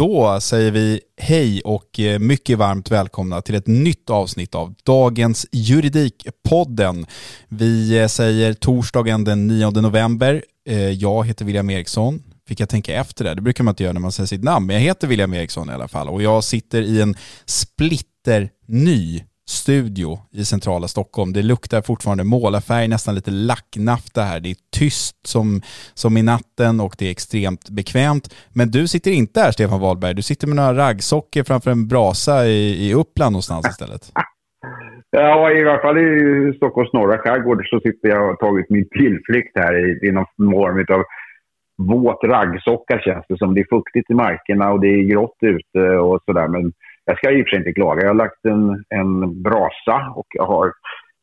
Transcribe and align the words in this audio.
Då 0.00 0.40
säger 0.40 0.70
vi 0.70 1.00
hej 1.16 1.60
och 1.60 2.00
eh, 2.00 2.18
mycket 2.18 2.58
varmt 2.58 2.90
välkomna 2.90 3.42
till 3.42 3.54
ett 3.54 3.66
nytt 3.66 4.10
avsnitt 4.10 4.54
av 4.54 4.74
dagens 4.84 5.46
Juridikpodden. 5.52 7.06
Vi 7.48 7.98
eh, 7.98 8.06
säger 8.06 8.54
torsdagen 8.54 9.24
den 9.24 9.46
9 9.46 9.70
november. 9.70 10.44
Eh, 10.68 10.90
jag 10.90 11.26
heter 11.26 11.44
William 11.44 11.70
Eriksson. 11.70 12.22
Fick 12.48 12.60
jag 12.60 12.68
tänka 12.68 12.94
efter 12.94 13.24
det? 13.24 13.34
Det 13.34 13.40
brukar 13.40 13.64
man 13.64 13.72
inte 13.72 13.82
göra 13.82 13.92
när 13.92 14.00
man 14.00 14.12
säger 14.12 14.26
sitt 14.26 14.44
namn, 14.44 14.66
men 14.66 14.76
jag 14.76 14.82
heter 14.82 15.06
William 15.06 15.34
Eriksson 15.34 15.70
i 15.70 15.72
alla 15.72 15.88
fall 15.88 16.08
och 16.08 16.22
jag 16.22 16.44
sitter 16.44 16.82
i 16.82 17.00
en 17.00 17.16
splitter 17.44 18.50
ny 18.66 19.24
studio 19.50 20.18
i 20.32 20.44
centrala 20.44 20.88
Stockholm. 20.88 21.32
Det 21.32 21.42
luktar 21.42 21.82
fortfarande 21.82 22.24
målarfärg, 22.24 22.88
nästan 22.88 23.14
lite 23.14 23.30
lacknafta 23.30 24.20
här. 24.20 24.40
Det 24.40 24.50
är 24.50 24.56
tyst 24.78 25.26
som, 25.26 25.60
som 25.94 26.16
i 26.16 26.22
natten 26.22 26.80
och 26.80 26.94
det 26.98 27.06
är 27.06 27.10
extremt 27.10 27.70
bekvämt. 27.70 28.26
Men 28.54 28.70
du 28.70 28.88
sitter 28.88 29.10
inte 29.10 29.40
här 29.40 29.50
Stefan 29.50 29.80
Wahlberg, 29.80 30.14
du 30.14 30.22
sitter 30.22 30.46
med 30.46 30.56
några 30.56 30.74
raggsockor 30.74 31.42
framför 31.42 31.70
en 31.70 31.88
brasa 31.88 32.46
i, 32.46 32.88
i 32.88 32.94
Uppland 32.94 33.32
någonstans 33.32 33.66
istället. 33.68 34.12
Ja, 35.12 35.52
i 35.52 35.68
alla 35.68 35.78
fall 35.78 35.98
i 35.98 36.52
Stockholms 36.56 36.92
norra 36.92 37.18
skärgård 37.18 37.68
så 37.70 37.80
sitter 37.80 38.08
jag 38.08 38.20
och 38.22 38.26
har 38.26 38.36
tagit 38.36 38.70
min 38.70 38.88
tillflykt 38.88 39.58
här 39.58 39.74
i, 39.84 40.08
i 40.08 40.12
någon 40.12 40.26
form 40.36 40.86
av 40.96 41.04
våt 41.80 42.24
raggsocka 42.24 42.98
känns 42.98 43.24
det 43.28 43.38
som. 43.38 43.54
Det 43.54 43.60
är 43.60 43.76
fuktigt 43.76 44.10
i 44.10 44.14
markerna 44.14 44.72
och 44.72 44.80
det 44.80 44.88
är 44.88 45.10
grått 45.12 45.38
ute 45.40 45.98
och 45.98 46.20
sådär. 46.24 46.48
Men 46.48 46.72
jag 47.04 47.18
ska 47.18 47.30
i 47.30 47.42
och 47.42 47.46
för 47.46 47.50
sig 47.50 47.58
inte 47.58 47.72
klaga. 47.72 48.00
Jag 48.02 48.08
har 48.08 48.14
lagt 48.14 48.44
en, 48.44 48.84
en 48.88 49.42
brasa 49.42 50.12
och 50.14 50.26
jag 50.28 50.46
har 50.46 50.72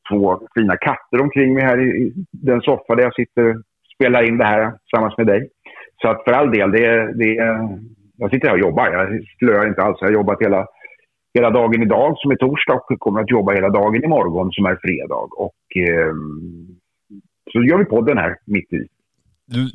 två 0.09 0.39
fina 0.55 0.77
katter 0.77 1.21
omkring 1.21 1.53
mig 1.53 1.63
här 1.63 1.79
i, 1.81 2.13
den 2.31 2.61
soffa 2.61 2.95
där 2.95 3.03
jag 3.03 3.15
sitter 3.15 3.49
och 3.49 3.55
spelar 3.95 4.23
in 4.23 4.37
det 4.37 4.45
här 4.45 4.71
tillsammans 4.71 5.17
med 5.17 5.27
dig. 5.27 5.49
Så 6.01 6.07
att 6.07 6.23
för 6.23 6.31
all 6.31 6.51
del, 6.51 6.71
det, 6.71 7.13
det, 7.13 7.33
jag 8.17 8.31
sitter 8.31 8.47
här 8.47 8.55
och 8.55 8.61
jobbar. 8.67 8.91
Jag 8.91 9.23
slöar 9.39 9.67
inte 9.67 9.81
alls. 9.81 9.97
Jag 10.01 10.07
har 10.07 10.13
jobbat 10.13 10.41
hela, 10.41 10.67
hela 11.33 11.49
dagen 11.49 11.81
idag 11.81 12.17
som 12.17 12.31
är 12.31 12.35
torsdag 12.35 12.73
och 12.73 12.99
kommer 12.99 13.21
att 13.21 13.31
jobba 13.31 13.53
hela 13.53 13.69
dagen 13.69 14.03
imorgon 14.03 14.51
som 14.51 14.65
är 14.65 14.79
fredag. 14.81 15.27
Och 15.37 15.77
eh, 15.89 16.13
så 17.51 17.63
gör 17.63 17.77
vi 17.77 17.85
podden 17.85 18.17
här 18.17 18.35
mitt 18.45 18.73
i. 18.73 18.87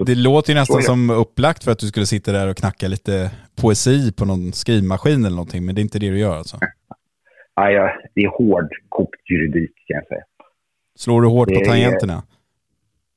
Det 0.06 0.14
låter 0.14 0.52
ju 0.52 0.58
nästan 0.58 0.82
som 0.82 1.10
upplagt 1.10 1.64
för 1.64 1.70
att 1.70 1.78
du 1.78 1.86
skulle 1.86 2.06
sitta 2.06 2.32
där 2.32 2.50
och 2.50 2.56
knacka 2.56 2.88
lite 2.88 3.30
poesi 3.62 4.12
på 4.18 4.24
någon 4.24 4.52
skrivmaskin 4.52 5.24
eller 5.24 5.36
någonting, 5.36 5.66
men 5.66 5.74
det 5.74 5.80
är 5.80 5.82
inte 5.82 5.98
det 5.98 6.10
du 6.10 6.18
gör 6.18 6.36
alltså? 6.36 6.56
Nej, 7.56 7.74
ja, 7.74 7.92
det 8.14 8.20
är 8.20 8.28
hårdkokt 8.28 9.30
juridik 9.30 9.72
kan 9.86 9.94
jag 9.94 10.06
säga. 10.06 10.24
Slår 10.98 11.22
du 11.22 11.28
hårt 11.28 11.48
det 11.48 11.54
på 11.54 11.64
tangenterna? 11.64 12.12
Är, 12.14 12.22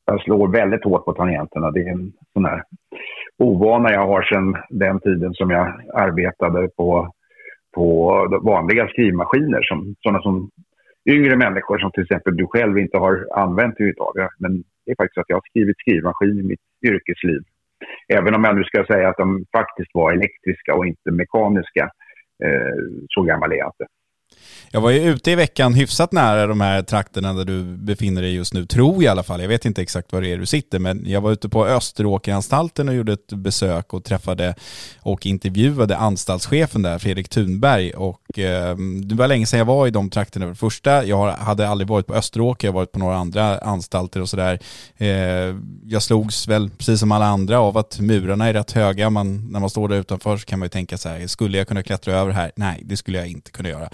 jag 0.06 0.22
slår 0.22 0.48
väldigt 0.48 0.84
hårt 0.84 1.06
på 1.06 1.14
tangenterna. 1.14 1.72
Det 1.72 1.80
är 1.80 1.92
en 1.92 2.14
sån 2.34 2.46
här 2.46 2.64
ovana 3.38 3.92
jag 3.92 4.08
har 4.08 4.22
sedan 4.22 4.56
den 4.70 5.00
tiden 5.00 5.34
som 5.34 5.50
jag 5.50 5.82
arbetade 5.94 6.68
på, 6.68 7.14
på 7.76 8.40
vanliga 8.44 8.88
skrivmaskiner. 8.88 9.62
Som, 9.62 9.96
sådana 10.00 10.22
som 10.22 10.50
yngre 11.10 11.36
människor 11.36 11.78
som 11.78 11.92
till 11.92 12.04
exempel 12.04 12.38
du 12.38 12.48
själv 12.48 12.78
inte 12.78 12.98
har 12.98 13.28
använt 13.34 13.76
överhuvudtaget. 13.76 14.30
Men 14.40 14.64
är 14.92 14.96
faktiskt 14.96 15.18
att 15.18 15.32
jag 15.32 15.36
har 15.36 15.48
skrivit 15.50 15.80
skrivmaskin 15.80 16.40
i 16.40 16.44
mitt 16.44 16.66
yrkesliv. 16.92 17.42
Även 18.08 18.36
om 18.36 18.44
jag 18.44 18.56
nu 18.56 18.64
ska 18.64 18.86
säga 18.86 19.10
att 19.10 19.18
de 19.18 19.46
faktiskt 19.58 19.92
var 19.94 20.14
elektriska 20.14 20.76
och 20.76 20.86
inte 20.86 21.12
mekaniska. 21.12 21.84
Eh, 22.44 22.78
så 23.10 23.22
gammal 23.22 23.52
är 23.52 23.56
jag 23.56 23.68
inte. 23.68 23.86
Jag 24.72 24.82
var 24.82 24.92
ju 24.92 25.00
ute 25.00 25.32
i 25.32 25.36
veckan 25.36 25.74
hyfsat 25.74 26.12
nära 26.12 26.48
de 26.48 26.62
här 26.62 26.82
trakterna 26.82 27.34
där 27.34 27.46
du 27.46 27.64
befinner 27.64 28.22
dig 28.22 28.36
just 28.36 28.54
nu, 28.54 28.66
tror 28.66 28.94
jag 28.96 29.04
i 29.04 29.08
alla 29.08 29.24
fall. 29.24 29.42
Jag 29.42 29.48
vet 29.48 29.66
inte 29.66 29.82
exakt 29.82 30.14
var 30.14 30.22
det 30.22 30.28
är 30.28 30.38
du 30.38 30.46
sitter, 30.46 30.80
men 30.80 31.04
jag 31.06 31.22
var 31.22 31.32
ute 31.32 31.50
på 31.50 31.66
Österåkeranstalten 31.66 32.90
och 32.90 32.96
gjorde 32.96 33.14
ett 33.14 33.34
besök 33.34 33.94
och 33.94 34.04
träffade 34.04 34.56
och 35.02 35.26
intervjuade 35.26 35.98
anstaltschefen 35.98 36.82
där, 36.82 37.00
Fredrik 37.00 37.30
Thunberg. 37.30 37.92
Och 37.92 38.22
eh, 38.40 38.76
det 39.04 39.16
var 39.16 39.28
länge 39.28 39.46
sedan 39.46 39.58
jag 39.58 39.66
var 39.66 39.88
i 39.88 39.92
de 39.92 40.10
trakterna. 40.10 40.46
För 40.46 40.50
det 40.50 40.56
första, 40.56 41.06
jag 41.06 41.32
hade 41.32 41.70
aldrig 41.70 41.88
varit 41.88 42.08
på 42.08 42.14
Österåker, 42.14 42.68
jag 42.68 42.74
har 42.74 42.80
varit 42.80 42.92
på 42.92 43.00
några 43.00 43.18
andra 43.18 43.58
anstalter 43.58 44.22
och 44.22 44.30
sådär. 44.30 44.60
Eh, 44.98 45.08
jag 45.86 46.02
slogs 46.02 46.48
väl, 46.48 46.70
precis 46.70 47.00
som 47.00 47.12
alla 47.12 47.26
andra, 47.26 47.60
av 47.60 47.78
att 47.78 48.00
murarna 48.00 48.48
är 48.48 48.54
rätt 48.54 48.72
höga. 48.72 49.10
Man, 49.10 49.52
när 49.52 49.60
man 49.60 49.70
står 49.70 49.88
där 49.88 49.98
utanför 49.98 50.38
så 50.38 50.46
kan 50.46 50.60
man 50.60 50.66
ju 50.66 50.70
tänka 50.70 50.98
så 50.98 51.10
här, 51.10 51.28
skulle 51.28 51.58
jag 51.58 51.68
kunna 51.68 51.84
klättra 51.84 52.14
över 52.14 52.32
här? 52.32 52.52
Nej, 52.56 52.82
det 52.86 52.98
skulle 52.98 53.18
jag 53.18 53.28
inte 53.28 53.52
kunna 53.52 53.70
göra. 53.70 53.90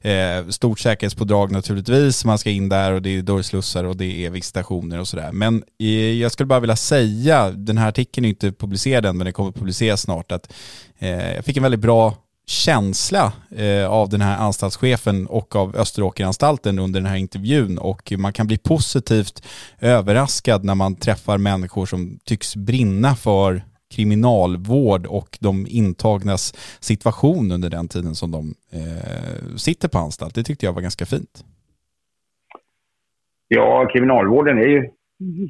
Eh, 0.00 0.48
stort 0.48 0.80
säkerhetspådrag 0.80 1.52
naturligtvis, 1.52 2.24
man 2.24 2.38
ska 2.38 2.50
in 2.50 2.68
där 2.68 2.92
och 2.92 3.02
det 3.02 3.18
är 3.18 3.22
dörrslussar 3.22 3.84
och 3.84 3.96
det 3.96 4.26
är 4.26 4.30
visitationer 4.30 5.00
och 5.00 5.08
sådär. 5.08 5.32
Men 5.32 5.64
eh, 5.80 5.88
jag 6.12 6.32
skulle 6.32 6.46
bara 6.46 6.60
vilja 6.60 6.76
säga, 6.76 7.50
den 7.50 7.78
här 7.78 7.88
artikeln 7.88 8.24
är 8.24 8.28
inte 8.28 8.52
publicerad 8.52 9.06
än 9.06 9.16
men 9.16 9.24
den 9.24 9.32
kommer 9.32 9.52
publiceras 9.52 10.00
snart, 10.00 10.32
att 10.32 10.52
eh, 10.98 11.34
jag 11.34 11.44
fick 11.44 11.56
en 11.56 11.62
väldigt 11.62 11.80
bra 11.80 12.14
känsla 12.46 13.32
eh, 13.56 13.90
av 13.90 14.08
den 14.08 14.20
här 14.20 14.38
anstaltschefen 14.38 15.26
och 15.26 15.56
av 15.56 15.76
Österåkeranstalten 15.76 16.78
under 16.78 17.00
den 17.00 17.10
här 17.10 17.16
intervjun 17.16 17.78
och 17.78 18.12
man 18.18 18.32
kan 18.32 18.46
bli 18.46 18.58
positivt 18.58 19.46
överraskad 19.80 20.64
när 20.64 20.74
man 20.74 20.96
träffar 20.96 21.38
människor 21.38 21.86
som 21.86 22.18
tycks 22.24 22.56
brinna 22.56 23.14
för 23.14 23.62
kriminalvård 23.94 25.06
och 25.06 25.38
de 25.40 25.66
intagnas 25.68 26.54
situation 26.80 27.52
under 27.52 27.70
den 27.70 27.88
tiden 27.88 28.14
som 28.14 28.30
de 28.30 28.54
eh, 28.72 29.56
sitter 29.56 29.88
på 29.88 29.98
anstalt. 29.98 30.34
Det 30.34 30.42
tyckte 30.42 30.66
jag 30.66 30.72
var 30.72 30.82
ganska 30.82 31.06
fint. 31.06 31.44
Ja, 33.48 33.88
kriminalvården 33.92 34.58
är 34.58 34.68
ju 34.68 34.90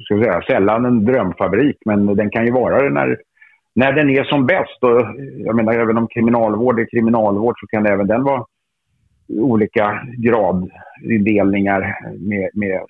ska 0.01 0.23
säga, 0.23 0.41
sällan 0.41 0.85
en 0.85 1.05
drömfabrik, 1.05 1.77
men 1.85 2.15
den 2.15 2.29
kan 2.29 2.45
ju 2.45 2.51
vara 2.51 2.83
det 2.83 2.89
när, 2.89 3.17
när 3.75 3.93
den 3.93 4.09
är 4.09 4.23
som 4.23 4.45
bäst. 4.45 4.83
Och 4.83 5.01
jag 5.37 5.55
menar, 5.55 5.73
även 5.73 5.97
om 5.97 6.07
kriminalvård 6.07 6.79
är 6.79 6.89
kriminalvård 6.91 7.55
så 7.59 7.67
kan 7.67 7.85
även 7.85 8.07
den 8.07 8.23
vara 8.23 8.45
olika 9.29 10.07
gradindelningar 10.17 11.97
med, 12.19 12.49
med 12.53 12.81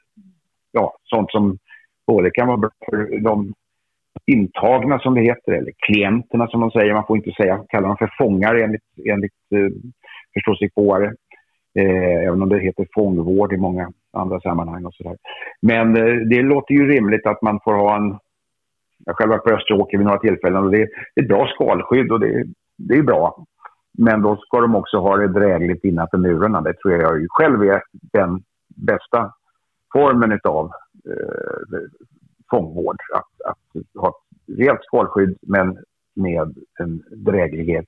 ja, 0.71 0.97
sånt 1.03 1.31
som 1.31 1.57
både 2.07 2.31
kan 2.31 2.47
vara 2.47 2.57
bra 2.57 2.69
för 2.89 3.19
de 3.19 3.53
intagna 4.25 4.99
som 4.99 5.15
det 5.15 5.21
heter, 5.21 5.51
eller 5.51 5.71
klienterna 5.77 6.47
som 6.47 6.61
de 6.61 6.71
säger. 6.71 6.93
Man 6.93 7.07
får 7.07 7.17
inte 7.17 7.31
säga, 7.31 7.63
kalla 7.69 7.87
dem 7.87 7.97
för 7.97 8.13
fångar 8.17 8.55
enligt, 8.55 8.81
enligt 9.09 9.33
eh, 9.55 9.69
förståsigpåare. 10.33 11.13
Eh, 11.79 12.27
även 12.27 12.41
om 12.41 12.49
det 12.49 12.59
heter 12.59 12.87
fångvård 12.93 13.53
i 13.53 13.57
många 13.57 13.91
andra 14.13 14.39
sammanhang 14.39 14.85
och 14.85 14.93
sådär. 14.93 15.17
Men 15.61 15.97
eh, 15.97 16.15
det 16.15 16.41
låter 16.41 16.73
ju 16.73 16.87
rimligt 16.87 17.25
att 17.25 17.41
man 17.41 17.59
får 17.63 17.73
ha 17.73 17.95
en... 17.95 18.17
Jag 19.05 19.15
själv 19.15 19.31
har 19.31 19.37
varit 19.37 19.43
på 19.43 19.55
Österåker 19.55 19.97
vid 19.97 20.05
några 20.05 20.19
tillfällen 20.19 20.63
och 20.63 20.71
det 20.71 20.81
är 20.81 20.89
ett 21.15 21.27
bra 21.27 21.47
skalskydd 21.47 22.11
och 22.11 22.19
det, 22.19 22.45
det 22.77 22.97
är 22.97 23.03
bra. 23.03 23.45
Men 23.97 24.21
då 24.21 24.35
ska 24.35 24.61
de 24.61 24.75
också 24.75 24.97
ha 24.97 25.17
det 25.17 25.27
drägligt 25.27 25.83
innanför 25.83 26.17
murarna. 26.17 26.61
Det 26.61 26.73
tror 26.73 26.93
jag 26.93 27.25
själv 27.29 27.63
är 27.63 27.81
den 27.91 28.43
bästa 28.75 29.33
formen 29.93 30.39
av 30.43 30.71
eh, 31.09 31.79
fångvård. 32.49 32.97
Att, 33.13 33.51
att 33.51 34.01
ha 34.01 34.09
ett 34.09 34.57
rejält 34.57 34.83
skalskydd 34.83 35.37
men 35.41 35.77
med 36.15 36.55
en 36.79 37.03
dräglighet 37.11 37.85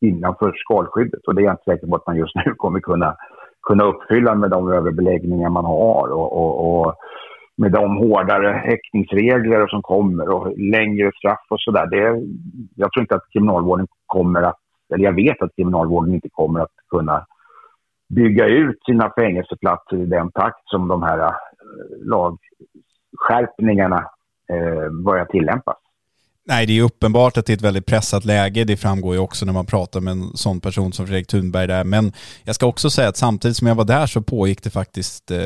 innanför 0.00 0.52
skalskyddet. 0.56 1.26
Och 1.26 1.34
det 1.34 1.42
är 1.42 1.44
jag 1.44 1.52
inte 1.52 1.64
säker 1.64 1.86
på 1.86 1.96
att 1.96 2.06
man 2.06 2.16
just 2.16 2.34
nu 2.34 2.54
kommer 2.54 2.80
kunna, 2.80 3.16
kunna 3.62 3.84
uppfylla 3.84 4.34
med 4.34 4.50
de 4.50 4.72
överbeläggningar 4.72 5.50
man 5.50 5.64
har. 5.64 6.08
och, 6.08 6.32
och, 6.32 6.86
och 6.86 6.94
med 7.56 7.72
de 7.72 7.96
hårdare 7.96 8.48
häktningsregler 8.48 9.66
som 9.66 9.82
kommer 9.82 10.28
och 10.28 10.58
längre 10.58 11.12
straff 11.14 11.46
och 11.48 11.60
sådär. 11.60 11.88
Jag 12.74 12.92
tror 12.92 13.00
inte 13.00 13.14
att 13.14 13.30
kriminalvården 13.32 13.86
kommer 14.06 14.42
att, 14.42 14.58
eller 14.94 15.04
jag 15.04 15.14
vet 15.14 15.42
att 15.42 15.56
kriminalvården 15.56 16.14
inte 16.14 16.28
kommer 16.28 16.60
att 16.60 16.74
kunna 16.90 17.26
bygga 18.08 18.46
ut 18.46 18.84
sina 18.84 19.12
fängelseplatser 19.16 19.96
i 19.96 20.06
den 20.06 20.30
takt 20.30 20.60
som 20.64 20.88
de 20.88 21.02
här 21.02 21.18
eh, 21.18 21.34
lagskärpningarna 22.04 24.10
eh, 24.52 24.90
börjar 24.90 25.24
tillämpas. 25.24 25.76
Nej, 26.48 26.66
det 26.66 26.78
är 26.78 26.82
uppenbart 26.82 27.36
att 27.36 27.46
det 27.46 27.52
är 27.52 27.56
ett 27.56 27.62
väldigt 27.62 27.86
pressat 27.86 28.24
läge. 28.24 28.64
Det 28.64 28.76
framgår 28.76 29.14
ju 29.14 29.20
också 29.20 29.46
när 29.46 29.52
man 29.52 29.66
pratar 29.66 30.00
med 30.00 30.12
en 30.12 30.36
sån 30.36 30.60
person 30.60 30.92
som 30.92 31.06
Fredrik 31.06 31.26
Thunberg 31.26 31.66
där. 31.66 31.84
Men 31.84 32.12
jag 32.44 32.54
ska 32.54 32.66
också 32.66 32.90
säga 32.90 33.08
att 33.08 33.16
samtidigt 33.16 33.56
som 33.56 33.66
jag 33.66 33.74
var 33.74 33.84
där 33.84 34.06
så 34.06 34.22
pågick 34.22 34.62
det 34.62 34.70
faktiskt 34.70 35.30
eh, 35.30 35.38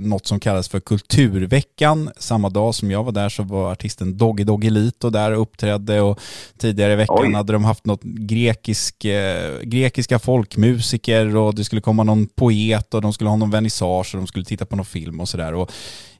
något 0.00 0.26
som 0.26 0.40
kallas 0.40 0.68
för 0.68 0.80
Kulturveckan. 0.80 2.10
Samma 2.16 2.48
dag 2.48 2.74
som 2.74 2.90
jag 2.90 3.04
var 3.04 3.12
där 3.12 3.28
så 3.28 3.42
var 3.42 3.72
artisten 3.72 4.16
Doggy 4.16 4.44
Doggy 4.44 4.70
Lito 4.70 5.10
där 5.10 5.32
och 5.32 5.42
uppträdde 5.42 6.00
och 6.00 6.20
tidigare 6.58 6.92
i 6.92 6.96
veckan 6.96 7.26
Oj. 7.26 7.32
hade 7.32 7.52
de 7.52 7.64
haft 7.64 7.86
något 7.86 8.02
grekisk, 8.02 9.04
eh, 9.04 9.60
grekiska 9.62 10.18
folkmusiker 10.18 11.36
och 11.36 11.54
det 11.54 11.64
skulle 11.64 11.80
komma 11.80 12.02
någon 12.02 12.26
poet 12.26 12.94
och 12.94 13.02
de 13.02 13.12
skulle 13.12 13.30
ha 13.30 13.36
någon 13.36 13.50
vernissage 13.50 14.14
och 14.14 14.20
de 14.20 14.26
skulle 14.26 14.44
titta 14.44 14.66
på 14.66 14.76
någon 14.76 14.86
film 14.86 15.20
och 15.20 15.28
sådär. 15.28 15.66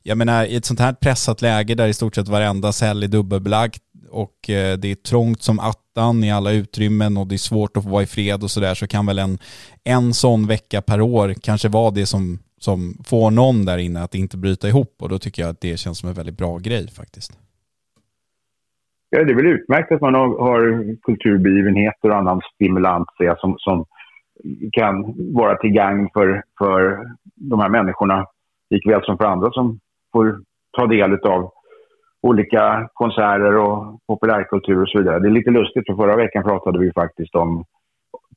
Jag 0.08 0.18
menar, 0.18 0.44
i 0.44 0.56
ett 0.56 0.64
sånt 0.64 0.80
här 0.80 0.92
pressat 0.92 1.42
läge 1.42 1.74
där 1.74 1.88
i 1.88 1.94
stort 1.94 2.14
sett 2.14 2.28
varenda 2.28 2.72
cell 2.72 3.02
är 3.02 3.08
dubbelbelagt, 3.08 3.82
och 4.10 4.50
eh, 4.50 4.78
det 4.78 4.90
är 4.90 4.94
trångt 4.94 5.42
som 5.42 5.58
attan 5.58 6.24
i 6.24 6.32
alla 6.32 6.52
utrymmen 6.52 7.16
och 7.16 7.26
det 7.26 7.34
är 7.34 7.48
svårt 7.50 7.76
att 7.76 7.84
få 7.84 7.90
vara 7.90 8.02
i 8.02 8.06
fred 8.06 8.42
och 8.42 8.50
sådär 8.50 8.74
så 8.74 8.86
kan 8.86 9.06
väl 9.06 9.18
en, 9.18 9.38
en 9.84 10.14
sån 10.14 10.46
vecka 10.46 10.82
per 10.82 11.00
år 11.00 11.34
kanske 11.42 11.68
vara 11.68 11.90
det 11.90 12.06
som, 12.06 12.38
som 12.58 12.94
får 13.06 13.30
någon 13.30 13.64
där 13.64 13.78
inne 13.78 14.02
att 14.02 14.14
inte 14.14 14.36
bryta 14.36 14.68
ihop 14.68 14.96
och 15.00 15.08
då 15.08 15.18
tycker 15.18 15.42
jag 15.42 15.50
att 15.50 15.60
det 15.60 15.76
känns 15.78 15.98
som 15.98 16.08
en 16.08 16.14
väldigt 16.14 16.38
bra 16.38 16.58
grej 16.58 16.88
faktiskt. 16.90 17.38
Ja, 19.10 19.24
det 19.24 19.32
är 19.32 19.36
väl 19.36 19.46
utmärkt 19.46 19.92
att 19.92 20.00
man 20.00 20.14
har, 20.14 20.28
har 20.38 20.96
kulturbegivenheter 21.02 22.10
och 22.10 22.16
annan 22.16 22.40
stimulans 22.54 23.08
ja, 23.18 23.36
som, 23.38 23.54
som 23.58 23.84
kan 24.72 25.14
vara 25.34 25.56
till 25.56 25.70
gagn 25.70 26.08
för, 26.12 26.42
för 26.58 26.98
de 27.34 27.60
här 27.60 27.68
människorna 27.68 28.26
likväl 28.70 29.00
som 29.04 29.16
för 29.16 29.24
andra 29.24 29.50
som 29.50 29.80
får 30.12 30.40
ta 30.78 30.86
del 30.86 31.12
av 31.12 31.52
olika 32.26 32.88
konserter 32.92 33.56
och 33.56 34.00
populärkultur 34.06 34.82
och 34.82 34.88
så 34.88 34.98
vidare. 34.98 35.18
Det 35.18 35.28
är 35.28 35.38
lite 35.38 35.50
lustigt 35.50 35.86
för 35.86 35.94
förra 35.94 36.16
veckan 36.16 36.42
pratade 36.42 36.78
vi 36.78 36.92
faktiskt 36.92 37.34
om 37.34 37.64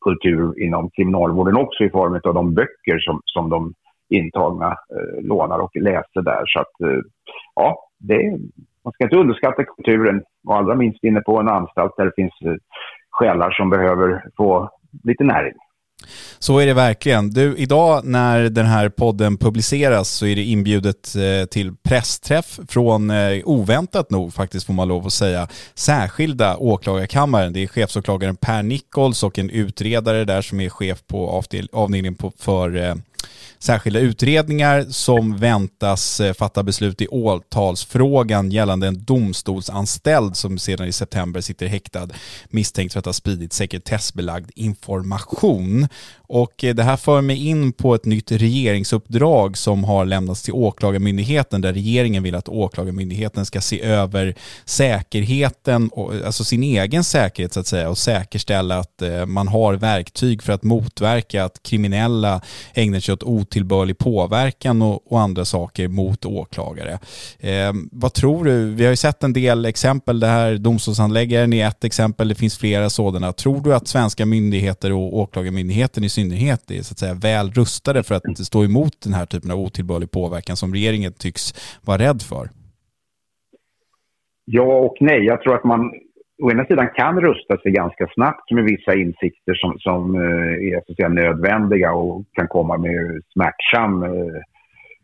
kultur 0.02 0.64
inom 0.64 0.90
kriminalvården 0.90 1.58
också 1.58 1.84
i 1.84 1.90
form 1.90 2.20
av 2.24 2.34
de 2.34 2.54
böcker 2.54 3.00
som, 3.00 3.22
som 3.26 3.50
de 3.50 3.74
intagna 4.10 4.68
eh, 4.68 5.24
lånar 5.24 5.60
och 5.60 5.76
läser 5.76 6.22
där. 6.22 6.44
Så 6.46 6.60
att, 6.60 6.82
eh, 6.82 7.02
ja, 7.56 7.78
det, 8.00 8.40
man 8.84 8.94
ska 8.94 9.04
inte 9.04 9.18
underskatta 9.18 9.64
kulturen 9.64 10.24
och 10.48 10.56
allra 10.56 10.76
minst 10.76 11.04
inne 11.04 11.22
på 11.22 11.40
en 11.40 11.50
anstalt 11.50 11.94
där 11.98 12.06
det 12.06 12.16
finns 12.16 12.42
eh, 12.46 12.56
själar 13.12 13.52
som 13.52 13.70
behöver 13.70 14.24
få 14.38 14.70
lite 15.04 15.24
näring. 15.24 15.54
Så 16.40 16.60
är 16.60 16.66
det 16.66 16.74
verkligen. 16.74 17.30
Du, 17.30 17.58
idag 17.58 18.06
när 18.06 18.50
den 18.50 18.66
här 18.66 18.90
podden 18.90 19.38
publiceras 19.38 20.10
så 20.10 20.26
är 20.26 20.36
det 20.36 20.44
inbjudet 20.44 21.16
eh, 21.16 21.46
till 21.46 21.76
pressträff 21.84 22.60
från, 22.68 23.10
eh, 23.10 23.42
oväntat 23.46 24.12
nog 24.12 24.34
faktiskt 24.34 24.66
får 24.66 24.74
man 24.74 24.88
lov 24.88 25.08
att 25.08 25.14
säga, 25.14 25.48
särskilda 25.74 26.58
åklagarkammaren. 26.58 27.54
Det 27.54 27.64
är 27.64 27.68
chefsåklagaren 27.68 28.36
Per 28.36 28.64
Nichols 28.64 29.24
och 29.24 29.40
en 29.40 29.50
utredare 29.50 30.26
där 30.26 30.42
som 30.42 30.60
är 30.60 30.70
chef 30.70 31.04
på 31.08 31.44
avdelningen 31.74 32.18
för 32.38 32.76
eh, 32.76 32.96
särskilda 33.60 34.00
utredningar 34.00 34.86
som 34.90 35.38
väntas 35.38 36.20
eh, 36.20 36.34
fatta 36.34 36.64
beslut 36.64 37.02
i 37.02 37.08
åtalsfrågan 37.08 38.52
gällande 38.52 38.88
en 38.88 39.04
domstolsanställd 39.04 40.38
som 40.38 40.60
sedan 40.60 40.88
i 40.88 40.92
september 40.92 41.42
sitter 41.42 41.68
häktad 41.68 42.08
misstänkt 42.50 42.94
för 42.94 43.00
att 43.00 43.06
ha 43.06 43.14
spridit 43.14 43.54
sekretessbelagd 43.54 44.52
information. 44.56 45.88
Och 46.32 46.64
eh, 46.64 46.76
det 46.76 46.84
här 46.84 46.98
för 46.98 47.22
mig 47.22 47.48
in 47.48 47.72
på 47.72 47.96
ett 47.96 48.06
nytt 48.06 48.32
regeringsuppdrag 48.32 49.58
som 49.58 49.84
har 49.84 50.06
lämnats 50.06 50.42
till 50.42 50.54
Åklagarmyndigheten 50.54 51.62
där 51.62 51.74
regeringen 51.74 52.24
vill 52.24 52.36
att 52.36 52.50
Åklagarmyndigheten 52.50 53.46
ska 53.46 53.62
se 53.62 53.82
över 53.82 54.36
säkerheten, 54.66 55.90
alltså 56.26 56.44
sin 56.44 56.64
egen 56.64 57.04
säkerhet 57.04 57.54
så 57.54 57.60
att 57.60 57.68
säga 57.68 57.90
och 57.90 57.98
säkerställa 57.98 58.80
att 58.80 59.02
eh, 59.02 59.26
man 59.26 59.48
har 59.48 59.74
verktyg 59.74 60.44
för 60.44 60.54
att 60.54 60.64
motverka 60.64 61.46
att 61.46 61.64
kriminella 61.64 62.42
ägnar 62.74 63.00
sig 63.00 63.14
åt 63.14 63.24
otillbörlig 63.24 63.98
påverkan 63.98 64.82
och, 64.82 65.20
andra 65.20 65.46
saker 65.46 65.88
mot 65.88 66.26
åklagare. 66.26 67.00
Eh, 67.40 67.74
vad 67.92 68.14
tror 68.14 68.46
du? 68.46 68.70
Vi 68.70 68.84
har 68.84 68.92
ju 68.92 68.96
sett 68.96 69.24
en 69.24 69.34
del 69.34 69.66
exempel. 69.66 70.20
Det 70.20 70.28
här 70.28 70.58
domstolshandläggaren 70.58 71.54
är 71.54 71.68
ett 71.68 71.84
exempel. 71.84 72.28
Det 72.28 72.36
finns 72.36 72.58
flera 72.58 72.90
sådana. 72.90 73.34
Tror 73.34 73.62
du 73.62 73.76
att 73.76 73.88
svenska 73.88 74.26
myndigheter 74.26 74.92
och 74.92 75.18
åklagarmyndigheten 75.18 76.04
i 76.04 76.10
synnerhet 76.20 76.72
är 76.72 76.82
så 76.82 76.94
att 76.94 77.00
säga 77.00 77.14
väl 77.14 77.52
rustade 77.52 78.04
för 78.04 78.16
att 78.16 78.38
stå 78.38 78.64
emot 78.64 79.02
den 79.04 79.14
här 79.14 79.26
typen 79.26 79.52
av 79.52 79.60
otillbörlig 79.60 80.12
påverkan 80.12 80.56
som 80.56 80.74
regeringen 80.74 81.14
tycks 81.14 81.44
vara 81.86 81.98
rädd 81.98 82.22
för? 82.22 82.50
Ja 84.46 84.80
och 84.88 84.98
nej. 85.00 85.26
Jag 85.26 85.42
tror 85.42 85.56
att 85.56 85.64
man 85.64 85.92
å 86.44 86.52
ena 86.52 86.66
sidan 86.66 86.90
kan 86.96 87.22
rusta 87.22 87.58
sig 87.58 87.72
ganska 87.72 88.08
snabbt 88.14 88.52
med 88.52 88.64
vissa 88.64 88.94
insikter 88.94 89.54
som, 89.54 89.80
som 89.80 90.16
eh, 90.16 90.74
är 90.74 90.82
så 90.86 90.92
att 90.92 90.96
säga, 90.96 91.10
nödvändiga 91.10 91.92
och 91.92 92.26
kan 92.34 92.48
komma 92.48 92.78
med 92.78 93.22
smärtsam 93.34 94.04
eh, 94.04 94.42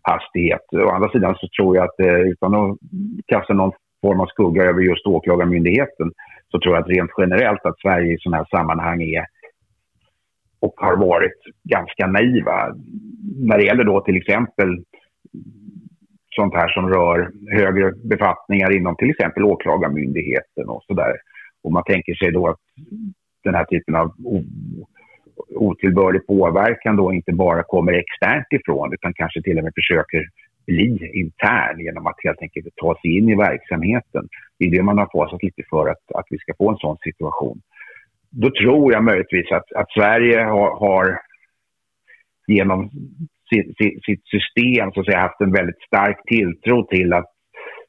hastighet. 0.02 0.66
Å 0.72 0.90
andra 0.90 1.10
sidan 1.10 1.36
så 1.40 1.48
tror 1.58 1.76
jag 1.76 1.86
att 1.86 2.00
eh, 2.00 2.22
utan 2.32 2.56
att 2.56 2.78
kasta 3.28 3.54
någon 3.54 3.72
form 4.02 4.20
av 4.20 4.26
skugga 4.26 4.64
över 4.64 4.82
just 4.82 5.08
Åklagarmyndigheten 5.08 6.12
så 6.52 6.60
tror 6.60 6.76
jag 6.76 6.82
att 6.82 6.90
rent 6.90 7.12
generellt 7.18 7.66
att 7.66 7.80
Sverige 7.80 8.14
i 8.14 8.18
sådana 8.20 8.38
här 8.38 8.58
sammanhang 8.58 9.02
är 9.02 9.26
och 10.66 10.74
har 10.78 10.96
varit 10.96 11.40
ganska 11.64 12.08
naiva. 12.08 12.76
När 13.48 13.58
det 13.58 13.66
gäller 13.66 13.84
då 13.84 14.02
till 14.02 14.18
exempel 14.18 14.70
sånt 16.36 16.54
här 16.54 16.68
som 16.68 16.90
rör 16.90 17.32
högre 17.52 17.92
befattningar 18.04 18.78
inom 18.78 18.96
till 18.96 19.10
exempel 19.10 19.44
Åklagarmyndigheten 19.44 20.70
och 20.70 20.84
sådär. 20.88 21.14
Och 21.64 21.72
man 21.72 21.84
tänker 21.84 22.16
sig 22.16 22.32
då 22.32 22.48
att 22.48 22.60
den 23.44 23.56
här 23.56 23.66
typen 23.66 23.96
av 23.96 24.14
otillbörlig 25.56 26.28
påverkan 26.28 26.96
då 26.96 27.14
inte 27.14 27.34
bara 27.34 27.64
kommer 27.64 27.94
externt 27.94 28.48
ifrån 28.50 28.94
utan 28.94 29.14
kanske 29.14 29.42
till 29.42 29.58
och 29.58 29.64
med 29.64 29.74
försöker 29.76 30.28
bli 30.68 31.12
intern 31.14 31.80
genom 31.80 32.08
att 32.08 32.16
helt 32.24 32.42
enkelt 32.42 32.68
ta 32.76 32.98
sig 33.02 33.18
in 33.18 33.30
i 33.30 33.36
verksamheten. 33.36 34.28
Det 34.60 34.66
är 34.66 34.72
det 34.72 34.84
man 34.84 34.98
har 34.98 35.10
fasat 35.14 35.44
lite 35.44 35.64
för 35.70 35.88
att, 35.88 36.04
att 36.16 36.26
vi 36.30 36.38
ska 36.38 36.54
få 36.58 36.70
en 36.70 36.78
sån 36.78 36.98
situation. 36.98 37.62
Då 38.42 38.50
tror 38.50 38.94
jag 38.94 39.04
möjligtvis 39.04 39.52
att, 39.52 39.72
att 39.76 39.92
Sverige 39.92 40.44
har, 40.44 40.80
har 40.80 41.20
genom 42.48 42.90
sitt, 43.50 43.78
sitt, 44.06 44.24
system 44.36 44.92
så 44.92 45.00
att 45.00 45.06
säga, 45.06 45.20
haft 45.20 45.42
en 45.42 45.52
väldigt 45.52 45.82
stark 45.88 46.18
tilltro 46.26 46.88
till 46.88 47.14
att 47.14 47.32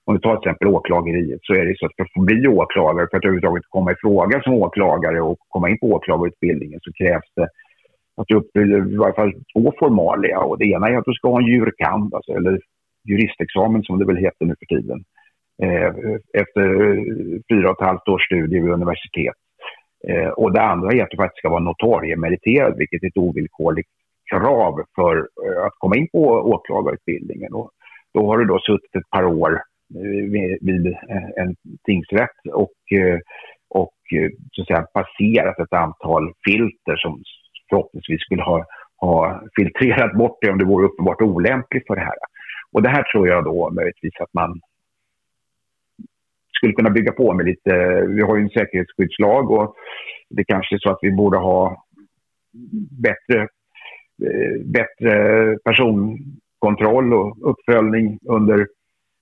om 0.05 0.15
vi 0.15 0.21
tar 0.21 0.37
till 0.37 0.49
exempel 0.49 0.69
åklageriet 0.69 1.41
så 1.43 1.53
är 1.55 1.65
det 1.65 1.79
så 1.79 1.87
att 1.87 1.97
för 1.97 2.03
att 2.03 2.13
få 2.15 2.21
bli 2.21 2.49
åklagare, 2.49 3.07
för 3.11 3.17
att 3.17 3.25
överhuvudtaget 3.25 3.65
komma 3.69 3.93
i 3.93 4.01
fråga 4.01 4.43
som 4.43 4.53
åklagare 4.53 5.21
och 5.21 5.39
komma 5.49 5.71
in 5.71 5.79
på 5.79 5.87
åklagarutbildningen 5.87 6.81
så 6.83 6.93
krävs 6.93 7.31
det 7.37 7.49
att 8.17 8.29
du 8.29 8.35
uppfyller 8.37 8.93
i 8.93 8.97
varje 8.97 9.15
fall 9.15 9.33
två 9.33 9.73
formalia. 9.79 10.39
Och 10.39 10.59
det 10.59 10.65
ena 10.65 10.89
är 10.89 10.97
att 10.97 11.05
du 11.05 11.15
ska 11.15 11.29
ha 11.29 11.41
en 11.41 11.47
jurkand, 11.47 12.15
alltså, 12.15 12.33
eller 12.33 12.61
juristexamen 13.05 13.83
som 13.83 13.99
det 13.99 14.05
väl 14.05 14.17
heter 14.17 14.45
nu 14.47 14.55
för 14.59 14.77
tiden. 14.77 15.05
Eh, 15.63 15.93
efter 16.43 16.67
eh, 16.91 17.03
fyra 17.51 17.71
och 17.71 17.81
ett 17.81 17.87
halvt 17.87 18.09
års 18.09 18.27
studier 18.27 18.63
vid 18.63 18.73
universitet. 18.73 19.39
Eh, 20.09 20.29
och 20.29 20.53
det 20.53 20.63
andra 20.63 20.93
är 20.93 21.03
att 21.03 21.11
du 21.11 21.17
faktiskt 21.17 21.39
ska 21.39 21.49
vara 21.49 21.61
notariemeriterad, 21.61 22.77
vilket 22.77 23.03
är 23.03 23.07
ett 23.07 23.17
ovillkorligt 23.17 23.89
krav 24.31 24.81
för 24.95 25.17
eh, 25.17 25.65
att 25.67 25.73
komma 25.79 25.97
in 25.97 26.09
på 26.13 26.23
åklagarutbildningen. 26.29 27.53
Och 27.53 27.71
då 28.15 28.27
har 28.27 28.39
du 28.39 28.45
då 28.45 28.59
suttit 28.59 28.97
ett 28.97 29.11
par 29.11 29.25
år 29.25 29.53
eh, 29.95 30.31
vid 30.61 30.87
eh, 30.87 31.43
en 31.43 31.57
tingsrätt 31.85 32.41
och, 32.53 32.99
eh, 33.01 33.19
och 33.69 33.93
så 34.53 34.63
att 34.63 34.67
säga, 34.67 34.87
passerat 34.93 35.59
ett 35.59 35.73
antal 35.73 36.33
filter 36.45 36.97
som 36.97 37.23
förhoppningsvis 37.71 38.21
skulle 38.21 38.43
ha, 38.43 38.65
ha 38.97 39.43
filtrerat 39.57 40.13
bort 40.13 40.39
det 40.41 40.51
om 40.51 40.59
det 40.59 40.65
vore 40.65 40.87
uppenbart 40.87 41.23
olämpligt 41.23 41.87
för 41.87 41.95
det 41.95 42.01
här. 42.01 42.19
Och 42.73 42.83
det 42.83 42.89
här 42.89 43.03
tror 43.03 43.29
jag 43.29 43.45
då 43.45 43.71
möjligtvis 43.71 44.21
att 44.21 44.35
man 44.35 44.61
skulle 46.57 46.73
kunna 46.73 46.91
bygga 46.91 47.13
på 47.13 47.35
med 47.35 47.47
lite, 47.47 47.73
vi 48.09 48.23
har 48.23 48.37
ju 48.37 48.43
en 48.43 48.49
säkerhetsskyddslag 48.49 49.51
och 49.51 49.75
det 50.31 50.45
kanske 50.45 50.75
är 50.75 50.79
så 50.79 50.91
att 50.91 50.99
vi 51.03 51.13
borde 51.13 51.39
ha 51.39 51.85
bättre, 52.91 53.41
eh, 54.23 54.65
bättre 54.65 55.13
personkontroll 55.65 57.15
och 57.15 57.51
uppföljning 57.51 58.19
under, 58.29 58.67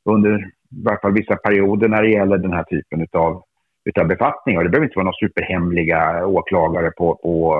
under 0.04 0.38
i 0.70 0.82
varje 0.84 0.98
fall 0.98 1.12
vissa 1.12 1.36
perioder 1.36 1.88
när 1.88 2.02
det 2.02 2.10
gäller 2.10 2.38
den 2.38 2.52
här 2.52 2.64
typen 2.64 3.06
av 3.12 3.42
utav 3.84 4.06
befattningar. 4.06 4.64
Det 4.64 4.70
behöver 4.70 4.86
inte 4.86 4.96
vara 4.96 5.04
några 5.04 5.26
superhemliga 5.28 6.26
åklagare 6.26 6.90
på, 6.90 7.14
på 7.14 7.54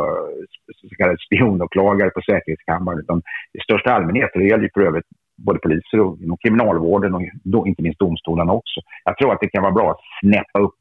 så 0.77 0.97
kallade 0.97 1.19
spionåklagare 1.27 2.11
på 2.11 2.21
säkerhetskammaren 2.21 2.99
utan 2.99 3.23
i 3.53 3.61
största 3.61 3.93
allmänhet. 3.93 4.31
Och 4.35 4.41
det 4.41 4.47
gäller 4.47 4.63
ju 4.63 4.71
för 4.75 4.81
övrigt 4.81 5.07
både 5.37 5.59
poliser 5.59 6.01
och 6.01 6.19
inom 6.21 6.37
kriminalvården 6.37 7.15
och 7.15 7.23
då, 7.45 7.67
inte 7.67 7.83
minst 7.83 7.99
domstolarna 7.99 8.53
också. 8.53 8.81
Jag 9.05 9.19
tror 9.19 9.33
att 9.33 9.41
det 9.41 9.49
kan 9.49 9.63
vara 9.63 9.73
bra 9.73 9.91
att 9.91 10.01
snäppa 10.21 10.59
upp 10.59 10.75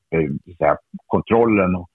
eh, 0.60 0.76
kontrollen 1.08 1.76
och 1.76 1.90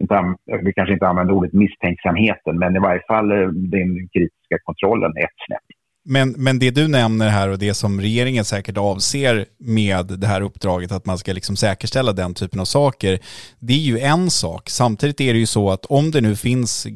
inte, 0.00 0.34
vi 0.64 0.72
kanske 0.72 0.92
inte 0.92 1.08
använder 1.08 1.34
ordet 1.34 1.52
misstänksamheten, 1.52 2.58
men 2.58 2.76
i 2.76 2.78
varje 2.78 3.02
fall 3.08 3.30
eh, 3.30 3.48
den 3.48 4.08
kritiska 4.12 4.58
kontrollen 4.64 5.10
ett 5.10 5.38
snäpp. 5.46 5.62
Men, 6.06 6.30
men 6.30 6.58
det 6.58 6.70
du 6.70 6.88
nämner 6.88 7.28
här 7.28 7.48
och 7.48 7.58
det 7.58 7.74
som 7.74 8.00
regeringen 8.00 8.44
säkert 8.44 8.78
avser 8.78 9.44
med 9.58 10.06
det 10.06 10.26
här 10.26 10.40
uppdraget, 10.40 10.92
att 10.92 11.06
man 11.06 11.18
ska 11.18 11.32
liksom 11.32 11.56
säkerställa 11.56 12.12
den 12.12 12.34
typen 12.34 12.60
av 12.60 12.64
saker, 12.64 13.18
det 13.58 13.72
är 13.72 13.78
ju 13.78 13.98
en 13.98 14.30
sak. 14.30 14.70
Samtidigt 14.70 15.20
är 15.20 15.32
det 15.32 15.38
ju 15.38 15.46
så 15.46 15.70
att 15.70 15.84
om 15.84 16.10
det 16.10 16.20
nu 16.20 16.36
finns 16.36 16.86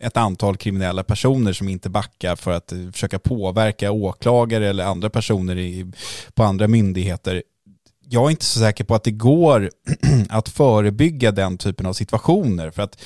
ett 0.00 0.16
antal 0.16 0.56
kriminella 0.56 1.04
personer 1.04 1.52
som 1.52 1.68
inte 1.68 1.90
backar 1.90 2.36
för 2.36 2.50
att 2.50 2.72
eh, 2.72 2.78
försöka 2.92 3.18
påverka 3.18 3.90
åklagare 3.90 4.68
eller 4.68 4.84
andra 4.84 5.10
personer 5.10 5.58
i, 5.58 5.92
på 6.34 6.42
andra 6.42 6.68
myndigheter, 6.68 7.42
jag 8.08 8.26
är 8.26 8.30
inte 8.30 8.44
så 8.44 8.58
säker 8.58 8.84
på 8.84 8.94
att 8.94 9.04
det 9.04 9.10
går 9.10 9.70
att 10.28 10.48
förebygga 10.48 11.32
den 11.32 11.58
typen 11.58 11.86
av 11.86 11.92
situationer. 11.92 12.70
För 12.70 12.82
att 12.82 13.02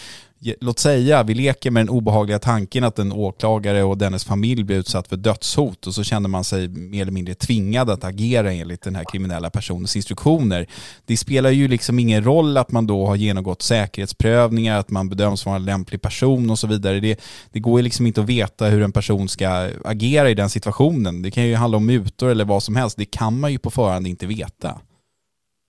låt 0.61 0.78
säga, 0.78 1.23
vi 1.23 1.35
leker 1.35 1.71
med 1.71 1.80
den 1.80 1.88
obehagliga 1.88 2.38
tanken 2.38 2.85
att 2.85 2.99
en 2.99 3.12
åklagare 3.12 3.83
och 3.83 3.99
dennes 3.99 4.25
familj 4.25 4.64
blir 4.64 4.76
utsatt 4.76 5.09
för 5.09 5.16
dödshot 5.16 5.87
och 5.87 5.95
så 5.95 6.04
känner 6.04 6.28
man 6.28 6.45
sig 6.45 6.69
mer 6.69 7.02
eller 7.02 7.12
mindre 7.12 7.35
tvingad 7.35 7.90
att 7.90 8.04
agera 8.04 8.52
enligt 8.52 8.83
den 8.83 8.97
här 8.97 9.04
kriminella 9.12 9.50
personens 9.50 9.97
instruktioner. 9.97 10.66
Det 11.07 11.16
spelar 11.16 11.50
ju 11.50 11.69
liksom 11.69 11.99
ingen 11.99 12.25
roll 12.25 12.57
att 12.57 12.73
man 12.73 12.87
då 12.87 13.07
har 13.07 13.16
genomgått 13.16 13.62
säkerhetsprövningar, 13.62 14.78
att 14.78 14.90
man 14.90 15.09
bedöms 15.09 15.47
vara 15.47 15.57
en 15.57 15.64
lämplig 15.64 16.02
person 16.02 16.50
och 16.50 16.59
så 16.59 16.66
vidare. 16.66 17.00
Det, 17.00 17.21
det 17.52 17.61
går 17.61 17.80
ju 17.80 17.85
liksom 17.85 18.07
inte 18.07 18.21
att 18.21 18.28
veta 18.28 18.66
hur 18.66 18.83
en 18.83 18.92
person 18.92 19.28
ska 19.28 19.71
agera 19.85 20.30
i 20.30 20.35
den 20.35 20.50
situationen. 20.50 21.23
Det 21.23 21.30
kan 21.30 21.47
ju 21.47 21.54
handla 21.54 21.76
om 21.76 21.87
mutor 21.87 22.30
eller 22.30 22.45
vad 22.45 22.62
som 22.62 22.76
helst. 22.76 22.97
Det 22.97 23.04
kan 23.04 23.40
man 23.40 23.52
ju 23.52 23.59
på 23.59 23.71
förhand 23.71 24.07
inte 24.07 24.26
veta. 24.26 24.80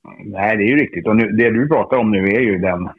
Nej, 0.04 0.58
det 0.58 0.64
är 0.64 0.68
ju 0.68 0.78
riktigt. 0.78 1.08
Och 1.08 1.16
nu, 1.16 1.32
det 1.32 1.50
du 1.50 1.68
pratar 1.68 1.98
om 1.98 2.12
nu 2.12 2.28
är 2.28 2.40
ju 2.40 2.58
den 2.58 2.90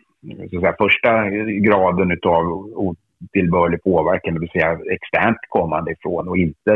så 0.50 0.60
säga, 0.60 0.74
första 0.78 1.30
graden 1.68 2.18
av 2.26 2.44
otillbörlig 2.74 3.82
påverkan, 3.82 4.34
det 4.34 4.40
vill 4.40 4.50
säga 4.50 4.78
externt 4.90 5.38
kommande 5.48 5.92
ifrån 5.92 6.28
och 6.28 6.36
inte 6.36 6.72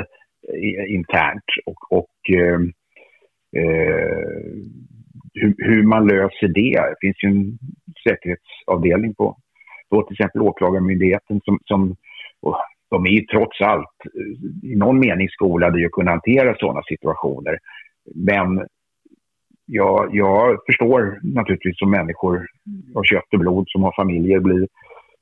eh, 0.48 0.94
internt. 0.94 1.44
Och, 1.66 1.92
och 1.98 2.36
eh, 2.36 2.60
eh, 3.62 4.06
hur, 5.34 5.54
hur, 5.58 5.82
man 5.82 6.06
löser 6.06 6.48
det. 6.48 6.72
Det 6.72 6.96
finns 7.00 7.24
ju 7.24 7.28
en 7.28 7.58
säkerhetsavdelning 8.08 9.14
på, 9.14 9.36
då 9.90 10.02
till 10.02 10.14
exempel 10.14 10.42
Åklagarmyndigheten 10.42 11.40
som, 11.44 11.58
som 11.64 11.96
de 12.90 13.06
är 13.06 13.10
ju 13.10 13.20
trots 13.20 13.60
allt 13.60 13.96
eh, 14.04 14.70
i 14.70 14.76
någon 14.76 14.98
mening 14.98 15.28
skolade 15.28 15.80
i 15.80 15.86
att 15.86 15.92
kunna 15.92 16.10
hantera 16.10 16.56
sådana 16.58 16.82
situationer. 16.88 17.58
Men 18.14 18.66
jag, 19.66 20.08
jag 20.12 20.58
förstår 20.66 21.20
naturligtvis 21.22 21.78
som 21.78 21.90
människor 21.90 22.46
av 22.94 23.02
kött 23.02 23.32
och 23.32 23.38
blod 23.38 23.64
som 23.68 23.82
har 23.82 23.92
familjer 23.96 24.40
blir, 24.40 24.68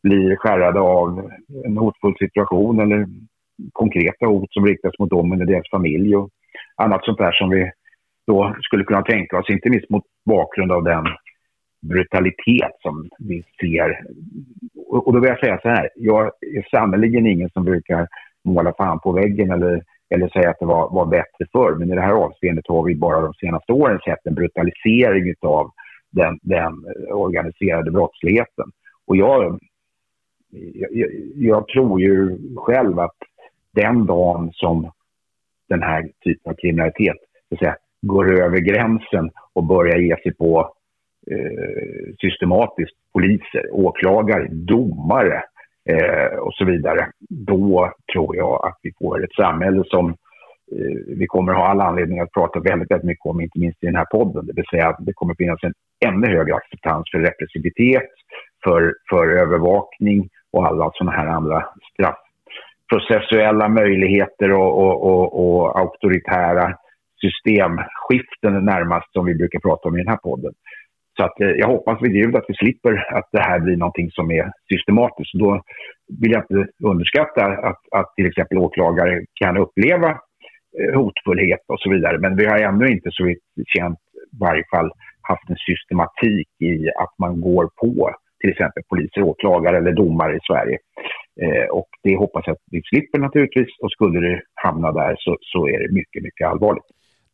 blir 0.02 0.36
skärrade 0.36 0.80
av 0.80 1.30
en 1.64 1.76
hotfull 1.76 2.14
situation 2.18 2.80
eller 2.80 3.06
konkreta 3.72 4.26
hot 4.26 4.52
som 4.52 4.66
riktas 4.66 4.98
mot 4.98 5.10
dem 5.10 5.32
eller 5.32 5.44
deras 5.44 5.70
familj 5.70 6.16
och 6.16 6.30
annat 6.76 7.04
sånt 7.04 7.18
där 7.18 7.32
som 7.32 7.50
vi 7.50 7.70
då 8.26 8.56
skulle 8.60 8.84
kunna 8.84 9.02
tänka 9.02 9.38
oss, 9.38 9.50
inte 9.50 9.70
minst 9.70 9.90
mot 9.90 10.04
bakgrund 10.26 10.72
av 10.72 10.84
den 10.84 11.04
brutalitet 11.88 12.72
som 12.82 13.08
vi 13.18 13.44
ser. 13.60 14.00
Och 14.86 15.12
då 15.12 15.20
vill 15.20 15.28
jag 15.28 15.40
säga 15.40 15.58
så 15.62 15.68
här, 15.68 15.90
jag 15.94 16.24
är 16.56 16.66
sannerligen 16.70 17.26
ingen 17.26 17.50
som 17.50 17.64
brukar 17.64 18.08
måla 18.44 18.74
fan 18.76 19.00
på 19.00 19.12
väggen 19.12 19.50
eller 19.50 19.82
eller 20.10 20.28
säga 20.28 20.50
att 20.50 20.58
det 20.58 20.66
var, 20.66 20.90
var 20.90 21.06
bättre 21.06 21.46
förr. 21.52 21.74
Men 21.78 21.90
i 21.90 21.94
det 21.94 22.00
här 22.00 22.12
avseendet 22.12 22.68
har 22.68 22.82
vi 22.84 22.94
bara 22.94 23.20
de 23.20 23.34
senaste 23.34 23.72
åren 23.72 23.98
sett 24.04 24.26
en 24.26 24.34
brutalisering 24.34 25.34
av 25.40 25.70
den, 26.10 26.38
den 26.42 26.84
organiserade 27.12 27.90
brottsligheten. 27.90 28.66
Och 29.06 29.16
jag, 29.16 29.60
jag, 30.90 31.10
jag, 31.34 31.68
tror 31.68 32.00
ju 32.00 32.38
själv 32.56 32.98
att 32.98 33.16
den 33.74 34.06
dagen 34.06 34.50
som 34.52 34.90
den 35.68 35.82
här 35.82 36.10
typen 36.24 36.52
av 36.52 36.56
kriminalitet 36.56 37.16
så 37.48 37.54
att 37.54 37.58
säga, 37.58 37.76
går 38.02 38.42
över 38.42 38.58
gränsen 38.58 39.30
och 39.52 39.64
börjar 39.64 39.98
ge 39.98 40.16
sig 40.16 40.34
på 40.34 40.74
eh, 41.30 42.14
systematiskt 42.20 42.96
poliser, 43.12 43.68
åklagare, 43.72 44.48
domare 44.50 45.42
eh, 45.90 46.38
och 46.38 46.54
så 46.54 46.64
vidare. 46.64 47.10
Då 47.28 47.92
tror 48.12 48.36
jag 48.36 48.66
att 48.66 48.78
vi 48.82 48.92
får 48.98 49.24
ett 49.24 49.34
samhälle 49.34 49.82
som 49.86 50.10
eh, 50.10 51.16
vi 51.16 51.26
kommer 51.26 51.52
ha 51.52 51.66
all 51.66 51.80
anledning 51.80 52.20
att 52.20 52.32
prata 52.32 52.60
väldigt, 52.60 52.90
väldigt 52.90 53.06
mycket 53.06 53.26
om, 53.26 53.40
inte 53.40 53.58
minst 53.58 53.82
i 53.82 53.86
den 53.86 53.96
här 53.96 54.04
podden. 54.04 54.46
Det 54.46 54.52
vill 54.52 54.70
säga 54.70 54.88
att 54.88 55.06
det 55.06 55.12
kommer 55.12 55.34
finnas 55.34 55.60
en 55.62 55.74
ännu 56.06 56.26
högre 56.26 56.54
acceptans 56.54 57.10
för 57.10 57.18
repressivitet, 57.18 58.10
för, 58.64 58.94
för 59.10 59.28
övervakning 59.28 60.28
och 60.52 60.66
alla 60.66 60.90
sådana 60.94 61.16
här 61.16 61.26
andra 61.26 61.66
straffprocessuella 61.92 63.68
möjligheter 63.68 64.52
och, 64.52 64.78
och, 64.78 65.04
och, 65.04 65.26
och 65.44 65.78
auktoritära 65.80 66.74
systemskiften 67.24 68.64
närmast 68.64 69.12
som 69.12 69.24
vi 69.24 69.34
brukar 69.34 69.58
prata 69.58 69.88
om 69.88 69.96
i 69.96 70.02
den 70.02 70.08
här 70.08 70.16
podden. 70.16 70.52
Så 71.16 71.24
att, 71.24 71.40
eh, 71.40 71.48
jag 71.48 71.68
hoppas 71.68 72.02
vid 72.02 72.12
Gud 72.12 72.36
att 72.36 72.44
vi 72.48 72.54
slipper 72.54 73.16
att 73.16 73.28
det 73.32 73.40
här 73.40 73.60
blir 73.60 73.76
någonting 73.76 74.10
som 74.10 74.30
är 74.30 74.52
systematiskt. 74.72 75.32
Då 75.34 75.62
vill 76.20 76.32
jag 76.32 76.42
inte 76.42 76.72
underskatta 76.84 77.44
att, 77.46 77.80
att 77.90 78.14
till 78.16 78.26
exempel 78.26 78.58
åklagare 78.58 79.24
kan 79.34 79.56
uppleva 79.56 80.10
eh, 80.78 80.94
hotfullhet 80.94 81.60
och 81.68 81.80
så 81.80 81.90
vidare. 81.90 82.18
Men 82.18 82.36
vi 82.36 82.46
har 82.46 82.58
ännu 82.58 82.86
inte 82.88 83.08
så 83.12 83.24
vitt 83.24 83.44
känt 83.66 83.98
i 84.32 84.38
varje 84.40 84.64
fall 84.74 84.90
haft 85.20 85.50
en 85.50 85.56
systematik 85.56 86.48
i 86.60 86.90
att 87.02 87.14
man 87.18 87.40
går 87.40 87.70
på 87.82 88.14
till 88.40 88.50
exempel 88.50 88.82
poliser, 88.88 89.22
åklagare 89.22 89.76
eller 89.76 89.92
domare 89.92 90.36
i 90.36 90.40
Sverige. 90.48 90.78
Eh, 91.42 91.68
och 91.70 91.88
det 92.02 92.16
hoppas 92.16 92.44
jag 92.46 92.54
att 92.54 92.68
vi 92.70 92.82
slipper 92.82 93.18
naturligtvis 93.18 93.78
och 93.82 93.90
skulle 93.90 94.20
det 94.28 94.42
hamna 94.54 94.92
där 94.92 95.14
så, 95.18 95.36
så 95.40 95.68
är 95.68 95.78
det 95.78 95.94
mycket, 95.94 96.22
mycket 96.22 96.48
allvarligt. 96.48 96.84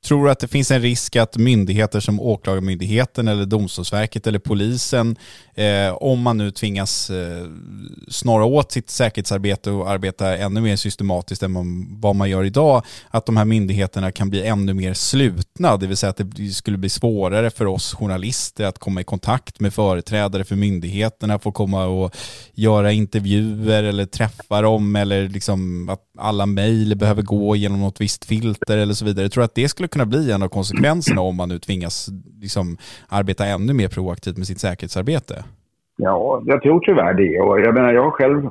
Tror 0.05 0.25
du 0.25 0.31
att 0.31 0.39
det 0.39 0.49
finns 0.49 0.71
en 0.71 0.83
risk 0.83 1.17
att 1.17 1.37
myndigheter 1.37 2.01
som 2.01 2.21
Åklagarmyndigheten 2.21 3.29
eller 3.29 3.47
Domstolsverket 3.47 4.27
eller 4.27 4.39
polisen, 4.39 5.17
eh, 5.55 5.93
om 5.93 6.23
man 6.23 6.39
nu 6.39 6.51
tvingas 6.51 7.11
eh, 7.11 7.47
snara 8.09 8.45
åt 8.45 8.73
sitt 8.73 8.91
säkerhetsarbete 8.91 9.71
och 9.71 9.91
arbeta 9.91 10.37
ännu 10.37 10.61
mer 10.61 10.77
systematiskt 10.77 11.43
än 11.43 11.87
vad 12.01 12.17
man 12.17 12.31
gör 12.31 12.45
idag, 12.45 12.83
att 13.11 13.27
de 13.27 13.37
här 13.37 13.45
myndigheterna 13.45 14.13
kan 14.13 14.31
bli 14.31 14.47
ännu 14.47 14.75
mer 14.75 14.95
slutna, 14.95 15.77
det 15.77 15.87
vill 15.87 15.97
säga 15.97 16.11
att 16.11 16.21
det 16.37 16.51
skulle 16.51 16.79
bli 16.79 16.89
svårare 16.89 17.51
för 17.51 17.67
oss 17.67 17.95
journalister 17.95 18.65
att 18.65 18.79
komma 18.79 19.01
i 19.01 19.05
kontakt 19.05 19.61
med 19.61 19.75
företrädare 19.75 20.45
för 20.45 20.57
myndigheterna, 20.57 21.39
få 21.39 21.53
komma 21.53 21.87
och 21.87 22.17
göra 22.55 22.93
intervjuer 22.93 23.83
eller 23.83 24.07
träffa 24.07 24.63
dem 24.63 24.97
eller 24.97 25.29
liksom 25.29 25.89
att 25.89 26.01
alla 26.21 26.47
mejl 26.47 26.97
behöver 26.99 27.23
gå 27.23 27.57
genom 27.57 27.81
något 27.81 28.01
visst 28.01 28.25
filter 28.25 28.79
eller 28.79 28.93
så 28.93 29.05
vidare. 29.05 29.25
Jag 29.25 29.33
tror 29.33 29.45
att 29.45 29.55
det 29.55 29.69
skulle 29.69 29.89
kunna 29.89 30.07
bli 30.07 30.33
en 30.33 30.43
av 30.43 30.49
konsekvenserna 30.49 31.21
om 31.21 31.37
man 31.37 31.49
nu 31.49 31.59
tvingas 31.59 32.09
liksom, 32.41 32.77
arbeta 33.09 33.45
ännu 33.47 33.73
mer 33.75 33.89
proaktivt 33.89 34.37
med 34.37 34.47
sitt 34.47 34.61
säkerhetsarbete? 34.61 35.45
Ja, 35.97 36.43
jag 36.47 36.63
tror 36.63 36.81
tyvärr 36.81 37.15
det. 37.15 37.41
Och 37.41 37.61
jag, 37.61 37.75
menar, 37.75 37.93
jag 37.93 38.05
har 38.05 38.11
själv 38.11 38.51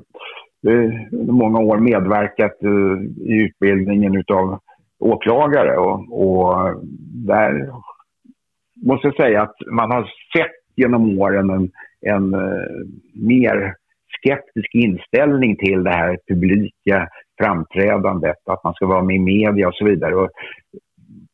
under 1.11 1.33
många 1.33 1.59
år 1.59 1.77
medverkat 1.77 2.63
eh, 2.63 3.31
i 3.31 3.33
utbildningen 3.33 4.23
av 4.33 4.59
åklagare 4.99 5.77
och, 5.77 6.21
och 6.21 6.83
där 7.27 7.71
måste 8.85 9.07
jag 9.07 9.15
säga 9.15 9.41
att 9.41 9.55
man 9.71 9.91
har 9.91 10.03
sett 10.37 10.59
genom 10.75 11.19
åren 11.19 11.49
en, 11.49 11.71
en 12.01 12.33
eh, 12.33 12.69
mer 13.13 13.75
skeptisk 14.17 14.69
inställning 14.73 15.55
till 15.55 15.83
det 15.83 15.91
här 15.91 16.17
publika 16.27 17.07
framträdandet, 17.39 18.37
att 18.45 18.63
man 18.63 18.73
ska 18.73 18.85
vara 18.85 19.03
med 19.03 19.15
i 19.15 19.19
media 19.19 19.67
och 19.67 19.75
så 19.75 19.85
vidare. 19.85 20.15
Och 20.15 20.29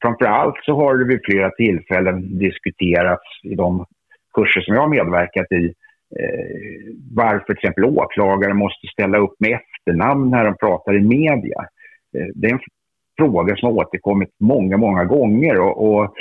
framförallt 0.02 0.56
så 0.64 0.76
har 0.76 0.98
det 0.98 1.06
vid 1.06 1.20
flera 1.26 1.50
tillfällen 1.50 2.38
diskuterats 2.38 3.44
i 3.44 3.56
de 3.56 3.86
kurser 4.34 4.62
som 4.62 4.76
jag 4.76 4.82
har 4.82 4.90
medverkat 4.90 5.52
i 5.52 5.66
eh, 6.20 6.96
varför 7.16 7.46
till 7.46 7.56
exempel 7.56 7.86
åklagare 7.86 8.54
måste 8.54 8.88
ställa 8.88 9.18
upp 9.18 9.36
med 9.40 9.60
efternamn 9.60 10.30
när 10.30 10.46
de 10.46 10.58
pratar 10.58 10.96
i 10.96 11.02
media. 11.02 11.60
Eh, 12.18 12.28
det 12.36 12.48
är 12.48 12.54
en 12.54 12.60
fråga 13.20 13.56
som 13.56 13.70
har 13.70 13.76
återkommit 13.76 14.30
många, 14.40 14.78
många 14.78 15.06
gånger 15.06 15.60
och, 15.62 15.88
och 15.88 16.14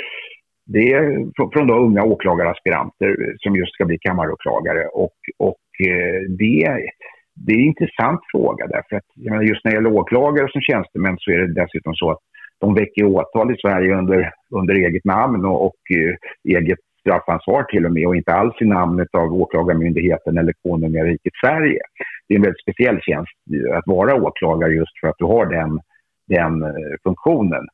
det 0.65 0.93
är 0.93 1.25
från 1.53 1.67
då 1.67 1.75
unga 1.75 2.03
åklagaraspiranter 2.03 3.35
som 3.37 3.55
just 3.55 3.73
ska 3.73 3.85
bli 3.85 3.97
kammaråklagare 3.97 4.85
och, 4.85 5.17
och 5.37 5.87
eh, 5.87 6.21
det, 6.29 6.89
det 7.35 7.53
är 7.53 7.57
en 7.57 7.65
intressant 7.65 8.21
fråga 8.31 8.67
därför 8.67 8.95
att 8.95 9.03
jag 9.13 9.31
menar, 9.31 9.43
just 9.43 9.63
när 9.63 9.71
det 9.71 9.75
gäller 9.75 9.93
åklagare 9.93 10.51
som 10.51 10.61
tjänstemän 10.61 11.17
så 11.19 11.31
är 11.31 11.37
det 11.37 11.61
dessutom 11.61 11.95
så 11.95 12.11
att 12.11 12.19
de 12.59 12.73
väcker 12.73 13.05
åtal 13.05 13.51
i 13.51 13.57
Sverige 13.57 13.95
under, 13.95 14.31
under 14.49 14.75
eget 14.75 15.05
namn 15.05 15.45
och, 15.45 15.65
och 15.65 15.79
eh, 15.91 16.57
eget 16.57 16.79
straffansvar 16.99 17.63
till 17.63 17.85
och 17.85 17.91
med 17.91 18.07
och 18.07 18.15
inte 18.15 18.33
alls 18.33 18.55
i 18.61 18.65
namnet 18.65 19.07
av 19.13 19.33
Åklagarmyndigheten 19.33 20.37
eller 20.37 20.53
Konungariket 20.63 21.33
Sverige. 21.45 21.79
Det 22.27 22.33
är 22.33 22.37
en 22.37 22.43
väldigt 22.43 22.61
speciell 22.61 22.99
tjänst 23.01 23.31
att 23.73 23.83
vara 23.85 24.15
åklagare 24.15 24.73
just 24.73 24.99
för 24.99 25.07
att 25.07 25.17
du 25.17 25.25
har 25.25 25.45
den, 25.45 25.79
den 26.27 26.63
eh, 26.63 26.95
funktionen. 27.03 27.67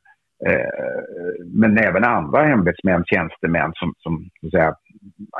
Eh, 0.46 1.00
men 1.46 1.78
även 1.78 2.04
andra 2.04 2.44
ämbetsmän, 2.44 3.04
tjänstemän 3.06 3.72
som, 3.74 3.94
som 3.98 4.30
så 4.40 4.46
att 4.46 4.52
säga, 4.52 4.74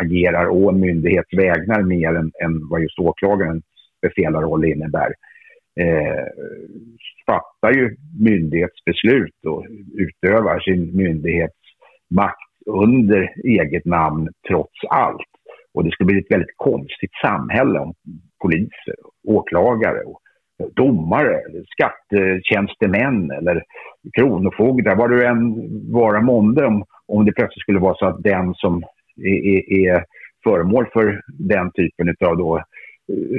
agerar 0.01 0.49
å 0.49 0.71
en 0.71 0.81
myndighets 0.81 1.33
vägnar 1.33 1.83
mer 1.83 2.15
än, 2.15 2.33
än 2.45 2.69
vad 2.69 2.83
just 2.83 2.99
åklagaren 2.99 3.63
speciella 4.03 4.67
innebär 4.67 5.15
eh, 5.81 6.27
fattar 7.27 7.73
ju 7.73 7.97
myndighetsbeslut 8.21 9.45
och 9.47 9.67
utövar 9.95 10.61
sin 10.61 10.97
myndighetsmakt 10.97 12.53
under 12.67 13.35
eget 13.45 13.85
namn 13.85 14.29
trots 14.49 14.85
allt. 14.89 15.33
Och 15.75 15.85
det 15.85 15.91
skulle 15.91 16.07
bli 16.07 16.19
ett 16.19 16.31
väldigt 16.31 16.57
konstigt 16.57 17.11
samhälle 17.25 17.79
om 17.79 17.95
poliser, 18.43 18.95
åklagare 19.29 20.01
och 20.03 20.21
domare, 20.75 21.41
skattetjänstemän 21.67 23.31
eller 23.31 23.63
kronofogdar, 24.19 24.97
vad 24.97 25.11
du 25.11 25.27
än 25.27 25.55
vara 25.93 26.21
månde 26.21 26.67
om, 26.67 26.85
om 27.07 27.25
det 27.25 27.33
plötsligt 27.33 27.63
skulle 27.63 27.79
vara 27.79 27.95
så 27.95 28.07
att 28.07 28.23
den 28.23 28.55
som 28.55 28.83
är, 29.17 29.47
är, 29.47 29.73
är 29.73 30.05
föremål 30.45 30.87
för 30.93 31.21
den 31.39 31.71
typen 31.73 32.15
av 32.27 32.37
då 32.37 32.65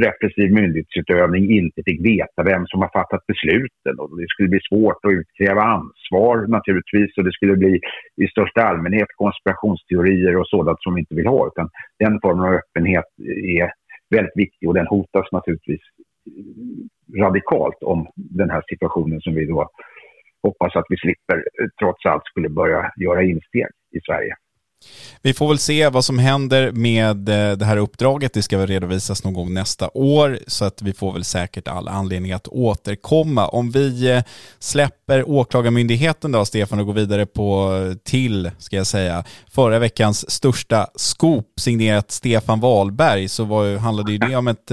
repressiv 0.05 0.53
myndighetsutövning 0.53 1.51
inte 1.59 1.81
fick 1.85 2.05
veta 2.05 2.43
vem 2.43 2.65
som 2.67 2.81
har 2.81 2.89
fattat 2.89 3.27
besluten. 3.27 3.99
Och 3.99 4.19
det 4.19 4.27
skulle 4.29 4.49
bli 4.49 4.59
svårt 4.69 5.05
att 5.05 5.11
utkräva 5.11 5.61
ansvar 5.61 6.47
naturligtvis 6.47 7.17
och 7.17 7.23
det 7.23 7.31
skulle 7.31 7.55
bli 7.55 7.79
i 8.23 8.27
största 8.27 8.61
allmänhet 8.61 9.07
konspirationsteorier 9.15 10.37
och 10.37 10.47
sådant 10.47 10.81
som 10.81 10.93
vi 10.95 10.99
inte 10.99 11.15
vill 11.15 11.27
ha. 11.27 11.47
Utan 11.47 11.69
den 11.99 12.19
formen 12.21 12.45
av 12.45 12.53
öppenhet 12.53 13.05
är 13.59 13.71
väldigt 14.15 14.37
viktig 14.37 14.69
och 14.69 14.75
den 14.75 14.87
hotas 14.87 15.31
naturligtvis 15.31 15.81
radikalt 17.17 17.77
om 17.81 18.07
den 18.15 18.49
här 18.49 18.63
situationen 18.69 19.21
som 19.21 19.35
vi 19.35 19.45
då 19.45 19.69
hoppas 20.43 20.75
att 20.75 20.85
vi 20.89 20.97
slipper 20.97 21.43
trots 21.79 22.05
allt 22.05 22.25
skulle 22.25 22.49
börja 22.49 22.91
göra 22.95 23.23
insteg 23.23 23.67
i 23.91 23.99
Sverige. 24.07 24.35
Vi 25.25 25.33
får 25.33 25.47
väl 25.47 25.57
se 25.57 25.89
vad 25.89 26.05
som 26.05 26.19
händer 26.19 26.71
med 26.71 27.29
eh, 27.29 27.57
det 27.57 27.65
här 27.65 27.77
uppdraget. 27.77 28.33
Det 28.33 28.41
ska 28.41 28.57
väl 28.57 28.67
redovisas 28.67 29.23
någon 29.23 29.33
gång 29.33 29.53
nästa 29.53 29.89
år 29.93 30.39
så 30.47 30.65
att 30.65 30.81
vi 30.81 30.93
får 30.93 31.13
väl 31.13 31.23
säkert 31.23 31.67
all 31.67 31.87
anledning 31.87 32.31
att 32.31 32.47
återkomma. 32.47 33.47
Om 33.47 33.71
vi 33.71 34.11
eh, 34.11 34.23
släpper 34.59 35.29
Åklagarmyndigheten 35.29 36.31
då, 36.31 36.45
Stefan, 36.45 36.79
och 36.79 36.85
går 36.85 36.93
vidare 36.93 37.25
på 37.25 37.75
eh, 37.75 37.97
till, 37.97 38.51
ska 38.57 38.75
jag 38.75 38.87
säga, 38.87 39.23
förra 39.51 39.79
veckans 39.79 40.31
största 40.31 40.87
scoop 40.95 41.47
signerat 41.59 42.11
Stefan 42.11 42.59
Wahlberg 42.59 43.27
så 43.27 43.43
var, 43.43 43.77
handlade 43.77 44.11
ju 44.11 44.17
det 44.17 44.35
om 44.35 44.47
ett, 44.47 44.71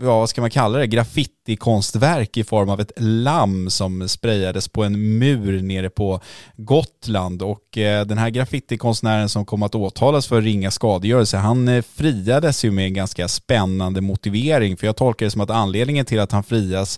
ja 0.00 0.18
vad 0.18 0.28
ska 0.28 0.40
man 0.40 0.50
kalla 0.50 0.78
det, 0.78 0.86
graffitikonstverk 0.86 2.36
i 2.36 2.44
form 2.44 2.68
av 2.68 2.80
ett 2.80 2.92
lamm 2.96 3.70
som 3.70 4.08
sprayades 4.08 4.68
på 4.68 4.84
en 4.84 5.18
mur 5.18 5.62
nere 5.62 5.90
på 5.90 6.20
Gotland 6.56 7.42
och 7.42 7.68
den 8.06 8.18
här 8.18 8.30
graffitikonstverket 8.30 8.89
konstnären 8.90 9.28
som 9.28 9.44
kom 9.44 9.62
att 9.62 9.74
åtalas 9.74 10.28
för 10.28 10.40
ringa 10.40 10.70
skadegörelse, 10.70 11.36
han 11.36 11.68
eh, 11.68 11.82
friades 11.98 12.64
ju 12.64 12.70
med 12.70 12.84
en 12.84 12.94
ganska 12.94 13.28
spännande 13.28 14.00
motivering. 14.00 14.76
För 14.76 14.86
jag 14.86 14.96
tolkar 14.96 15.26
det 15.26 15.30
som 15.30 15.40
att 15.40 15.50
anledningen 15.50 16.04
till 16.04 16.20
att 16.20 16.32
han 16.32 16.42
frias 16.42 16.90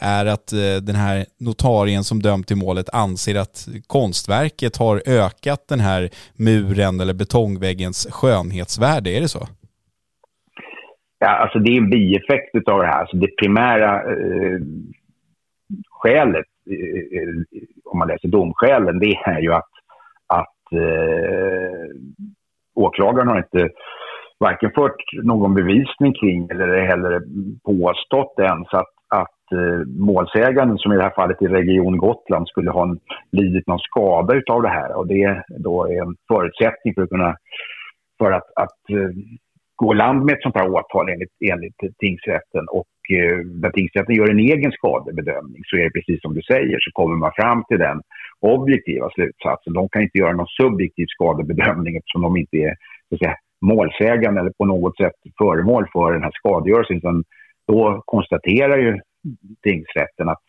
är 0.00 0.26
att 0.26 0.52
eh, 0.52 0.76
den 0.88 0.96
här 0.96 1.16
notarien 1.40 2.04
som 2.04 2.22
dömt 2.22 2.46
till 2.46 2.56
målet 2.56 2.88
anser 2.92 3.34
att 3.40 3.68
konstverket 3.86 4.76
har 4.76 5.02
ökat 5.06 5.62
den 5.68 5.80
här 5.80 6.10
muren 6.36 7.00
eller 7.00 7.14
betongväggens 7.14 8.08
skönhetsvärde. 8.10 9.10
Är 9.10 9.20
det 9.20 9.28
så? 9.28 9.46
Ja, 11.18 11.28
alltså 11.28 11.58
det 11.58 11.70
är 11.70 11.78
en 11.78 11.90
bieffekt 11.90 12.68
av 12.68 12.78
det 12.80 12.86
här. 12.86 13.00
Alltså 13.00 13.16
det 13.16 13.36
primära 13.42 13.92
eh, 14.12 14.60
skälet, 15.90 16.50
eh, 16.70 17.18
eh, 17.18 17.34
om 17.84 17.98
man 17.98 18.08
läser 18.08 18.28
domskälen, 18.28 18.98
det 18.98 19.14
är 19.24 19.40
ju 19.40 19.52
att 19.52 19.77
eh, 20.72 21.86
åklagaren 22.74 23.28
har 23.28 23.38
inte 23.38 23.68
varken 24.38 24.70
fört 24.74 25.02
någon 25.22 25.54
bevisning 25.54 26.14
kring 26.20 26.48
eller 26.50 26.86
heller 26.86 27.22
påstått 27.64 28.38
ens 28.38 28.68
att, 28.72 28.94
att 29.08 29.52
eh, 29.52 29.86
målsäganden, 29.86 30.78
som 30.78 30.92
i 30.92 30.96
det 30.96 31.02
här 31.02 31.14
fallet 31.20 31.42
i 31.42 31.46
Region 31.46 31.98
Gotland, 31.98 32.48
skulle 32.48 32.70
ha 32.70 32.82
en, 32.82 32.98
lidit 33.32 33.66
någon 33.66 33.78
skada 33.78 34.34
utav 34.34 34.62
det 34.62 34.68
här. 34.68 34.96
Och 34.96 35.06
det 35.06 35.42
då 35.48 35.86
är 35.86 36.02
en 36.02 36.16
förutsättning 36.28 36.94
för 36.94 37.02
att 37.02 37.10
kunna 37.10 37.36
för 38.18 38.32
att, 38.32 38.48
att 38.56 38.80
eh, 38.90 39.10
gå 39.76 39.92
land 39.92 40.24
med 40.24 40.34
ett 40.34 40.42
sånt 40.42 40.56
här 40.56 40.70
åtal 40.70 41.08
enligt, 41.08 41.36
enligt 41.52 41.80
tingsrätten. 41.98 42.64
Och 42.78 42.94
eh, 43.18 43.38
när 43.62 43.70
tingsrätten 43.70 44.14
gör 44.14 44.30
en 44.30 44.38
egen 44.38 44.72
skadebedömning 44.72 45.62
så 45.66 45.76
är 45.76 45.84
det 45.84 45.96
precis 45.98 46.20
som 46.22 46.34
du 46.34 46.42
säger, 46.42 46.78
så 46.80 46.90
kommer 46.92 47.16
man 47.16 47.32
fram 47.36 47.64
till 47.68 47.78
den 47.78 48.00
objektiva 48.40 49.10
slutsatser. 49.10 49.70
De 49.70 49.88
kan 49.88 50.02
inte 50.02 50.18
göra 50.18 50.32
någon 50.32 50.54
subjektiv 50.60 51.06
skadebedömning 51.08 51.96
eftersom 51.96 52.22
de 52.22 52.36
inte 52.36 52.56
är 52.56 52.74
så 53.08 53.14
att 53.14 53.18
säga, 53.18 53.36
målsägande 53.60 54.40
eller 54.40 54.52
på 54.58 54.64
något 54.64 54.96
sätt 54.96 55.18
föremål 55.38 55.86
för 55.92 56.12
den 56.12 56.22
här 56.22 56.32
skadegörelsen. 56.34 56.96
Utan 56.96 57.24
då 57.66 58.02
konstaterar 58.04 58.78
ju 58.78 59.00
tingsrätten 59.62 60.28
att 60.28 60.42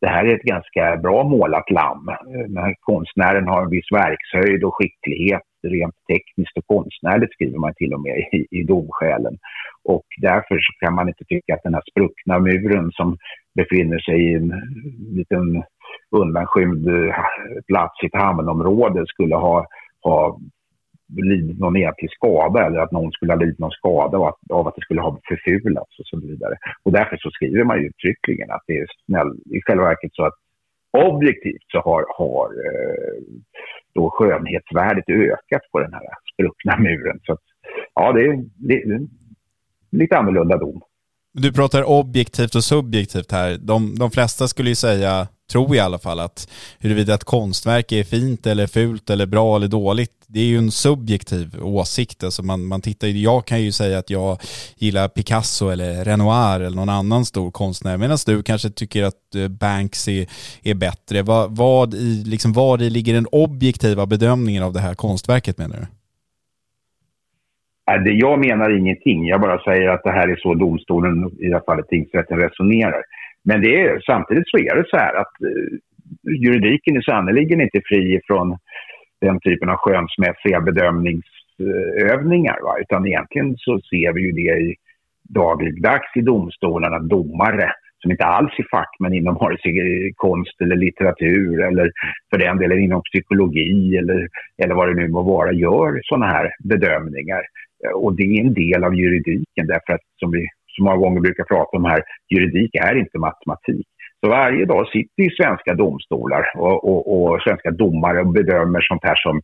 det 0.00 0.08
här 0.08 0.24
är 0.24 0.34
ett 0.34 0.42
ganska 0.42 0.96
bra 0.96 1.24
målat 1.24 1.70
lamm. 1.70 2.06
Den 2.48 2.56
här 2.56 2.74
konstnären 2.80 3.48
har 3.48 3.62
en 3.62 3.70
viss 3.70 3.92
verkshöjd 3.92 4.64
och 4.64 4.74
skicklighet 4.74 5.42
rent 5.62 5.94
tekniskt 6.08 6.56
och 6.56 6.66
konstnärligt 6.66 7.32
skriver 7.32 7.58
man 7.58 7.74
till 7.74 7.94
och 7.94 8.00
med 8.00 8.18
i, 8.18 8.46
i 8.50 8.62
domskälen. 8.62 9.38
Och 9.84 10.06
därför 10.20 10.54
så 10.58 10.72
kan 10.80 10.94
man 10.94 11.08
inte 11.08 11.24
tycka 11.24 11.54
att 11.54 11.62
den 11.62 11.74
här 11.74 11.82
spruckna 11.90 12.38
muren 12.38 12.90
som 12.92 13.16
befinner 13.54 13.98
sig 13.98 14.30
i 14.30 14.34
en 14.34 14.52
liten 15.16 15.62
undanskymd 16.10 16.88
eh, 16.88 17.14
plats 17.66 18.02
i 18.02 18.06
ett 18.06 18.22
hamnområde 18.22 19.04
skulle 19.06 19.34
ha, 19.34 19.66
ha 20.02 20.38
lidit 21.16 21.58
någon 21.58 21.76
egentlig 21.76 22.10
skada 22.10 22.66
eller 22.66 22.78
att 22.78 22.92
någon 22.92 23.12
skulle 23.12 23.32
ha 23.32 23.38
lidit 23.40 23.58
någon 23.58 23.70
skada 23.70 24.18
av 24.18 24.24
att, 24.24 24.50
av 24.52 24.68
att 24.68 24.74
det 24.74 24.82
skulle 24.82 25.00
ha 25.00 25.20
förfulats 25.28 25.98
och 25.98 26.06
så 26.06 26.20
vidare. 26.20 26.54
Och 26.82 26.92
därför 26.92 27.16
så 27.16 27.30
skriver 27.30 27.64
man 27.64 27.78
ju 27.78 27.86
uttryckligen 27.86 28.50
att 28.50 28.62
det 28.66 28.78
är 28.78 28.86
snäll, 29.06 29.32
i 29.56 29.60
själva 29.66 29.84
verket 29.84 30.14
så 30.14 30.24
att 30.24 30.34
objektivt 30.92 31.66
så 31.72 31.80
har, 31.80 32.04
har 32.18 32.46
eh, 32.46 33.22
då 33.94 34.10
skönhetsvärdet 34.10 35.08
ökat 35.08 35.62
på 35.72 35.78
den 35.80 35.92
här 35.92 36.02
spruckna 36.34 36.76
muren. 36.78 37.20
Så 37.22 37.32
att, 37.32 37.40
ja, 37.94 38.12
det 38.12 38.20
är, 38.20 38.44
det 38.56 38.74
är 38.74 39.00
lite 39.90 40.18
annorlunda 40.18 40.56
dom. 40.56 40.80
Du 41.32 41.52
pratar 41.52 41.82
objektivt 41.90 42.54
och 42.54 42.64
subjektivt 42.64 43.32
här. 43.32 43.58
De, 43.58 43.94
de 43.98 44.10
flesta 44.10 44.48
skulle 44.48 44.68
ju 44.68 44.74
säga, 44.74 45.28
tror 45.50 45.76
jag 45.76 45.76
i 45.76 45.80
alla 45.80 45.98
fall, 45.98 46.20
att 46.20 46.48
huruvida 46.80 47.14
ett 47.14 47.24
konstverk 47.24 47.92
är 47.92 48.04
fint 48.04 48.46
eller 48.46 48.66
fult 48.66 49.10
eller 49.10 49.26
bra 49.26 49.56
eller 49.56 49.68
dåligt, 49.68 50.10
det 50.26 50.40
är 50.40 50.44
ju 50.44 50.58
en 50.58 50.70
subjektiv 50.70 51.46
åsikt. 51.62 52.24
Alltså 52.24 52.42
man, 52.42 52.64
man 52.64 52.80
tittar, 52.80 53.08
jag 53.08 53.44
kan 53.44 53.62
ju 53.62 53.72
säga 53.72 53.98
att 53.98 54.10
jag 54.10 54.38
gillar 54.76 55.08
Picasso 55.08 55.68
eller 55.68 56.04
Renoir 56.04 56.60
eller 56.60 56.76
någon 56.76 56.88
annan 56.88 57.24
stor 57.24 57.50
konstnär, 57.50 57.96
medan 57.96 58.18
du 58.26 58.42
kanske 58.42 58.70
tycker 58.70 59.04
att 59.04 59.34
eh, 59.36 59.48
Banksy 59.48 60.26
är 60.62 60.74
bättre. 60.74 61.22
Vad, 61.22 61.56
vad, 61.56 61.94
i, 61.94 62.22
liksom, 62.26 62.52
vad 62.52 62.82
i 62.82 62.90
ligger 62.90 63.14
den 63.14 63.26
objektiva 63.32 64.06
bedömningen 64.06 64.62
av 64.62 64.72
det 64.72 64.80
här 64.80 64.94
konstverket 64.94 65.58
menar 65.58 65.76
du? 65.76 65.86
Jag 68.12 68.38
menar 68.38 68.78
ingenting. 68.78 69.26
Jag 69.26 69.40
bara 69.40 69.58
säger 69.58 69.88
att 69.88 70.04
det 70.04 70.12
här 70.12 70.28
är 70.28 70.36
så 70.36 70.54
domstolen, 70.54 71.30
i 71.38 71.46
det 71.48 71.54
här 71.54 71.62
fallet 71.66 71.88
tingsrätten, 71.88 72.38
resonerar. 72.38 73.02
Men 73.44 73.60
det 73.60 73.80
är, 73.80 74.00
samtidigt 74.00 74.48
så 74.48 74.58
är 74.58 74.76
det 74.76 74.84
så 74.88 74.96
här 74.96 75.14
att 75.14 75.34
eh, 75.42 75.78
juridiken 76.24 76.96
är 76.96 77.00
sannerligen 77.00 77.60
inte 77.60 77.80
fri 77.84 78.20
från 78.26 78.58
den 79.20 79.40
typen 79.40 79.68
av 79.68 79.76
skönsmässiga 79.76 80.60
bedömningsövningar. 80.60 82.58
Va? 82.62 82.74
Utan 82.80 83.06
egentligen 83.06 83.56
så 83.56 83.80
ser 83.80 84.12
vi 84.12 84.20
ju 84.20 84.32
det 84.32 84.60
i 84.60 84.74
dagligdags 85.22 86.16
i 86.16 86.20
domstolarna 86.20 86.98
domare 86.98 87.72
som 88.02 88.10
inte 88.10 88.24
alls 88.24 88.52
är 88.58 88.66
fackmän 88.70 89.14
inom 89.14 89.34
vare 89.34 89.58
sig 89.58 90.12
konst 90.16 90.60
eller 90.60 90.76
litteratur 90.76 91.62
eller 91.62 91.92
för 92.30 92.38
den 92.38 92.58
delen 92.58 92.78
inom 92.78 93.02
psykologi 93.02 93.96
eller, 93.96 94.28
eller 94.62 94.74
vad 94.74 94.88
det 94.88 94.94
nu 94.94 95.08
må 95.08 95.22
vara, 95.22 95.52
gör 95.52 96.00
sådana 96.02 96.26
här 96.26 96.50
bedömningar. 96.64 97.42
Och 97.94 98.16
det 98.16 98.22
är 98.22 98.40
en 98.40 98.54
del 98.54 98.84
av 98.84 98.94
juridiken 98.94 99.66
därför 99.66 99.92
att 99.92 100.00
som 100.16 100.30
vi 100.30 100.46
så 100.76 100.84
många 100.84 100.96
gånger 100.96 101.20
brukar 101.20 101.44
prata 101.44 101.76
om 101.76 101.84
här, 101.84 102.02
juridik 102.28 102.74
är 102.74 102.94
inte 102.96 103.18
matematik. 103.18 103.86
Så 104.24 104.30
varje 104.30 104.64
dag 104.64 104.88
sitter 104.88 105.22
ju 105.22 105.30
svenska 105.30 105.74
domstolar 105.74 106.44
och, 106.56 106.84
och, 106.90 107.02
och 107.14 107.42
svenska 107.42 107.70
domare 107.70 108.20
och 108.20 108.32
bedömer 108.32 108.80
sånt 108.80 109.04
här 109.04 109.14
som 109.14 109.40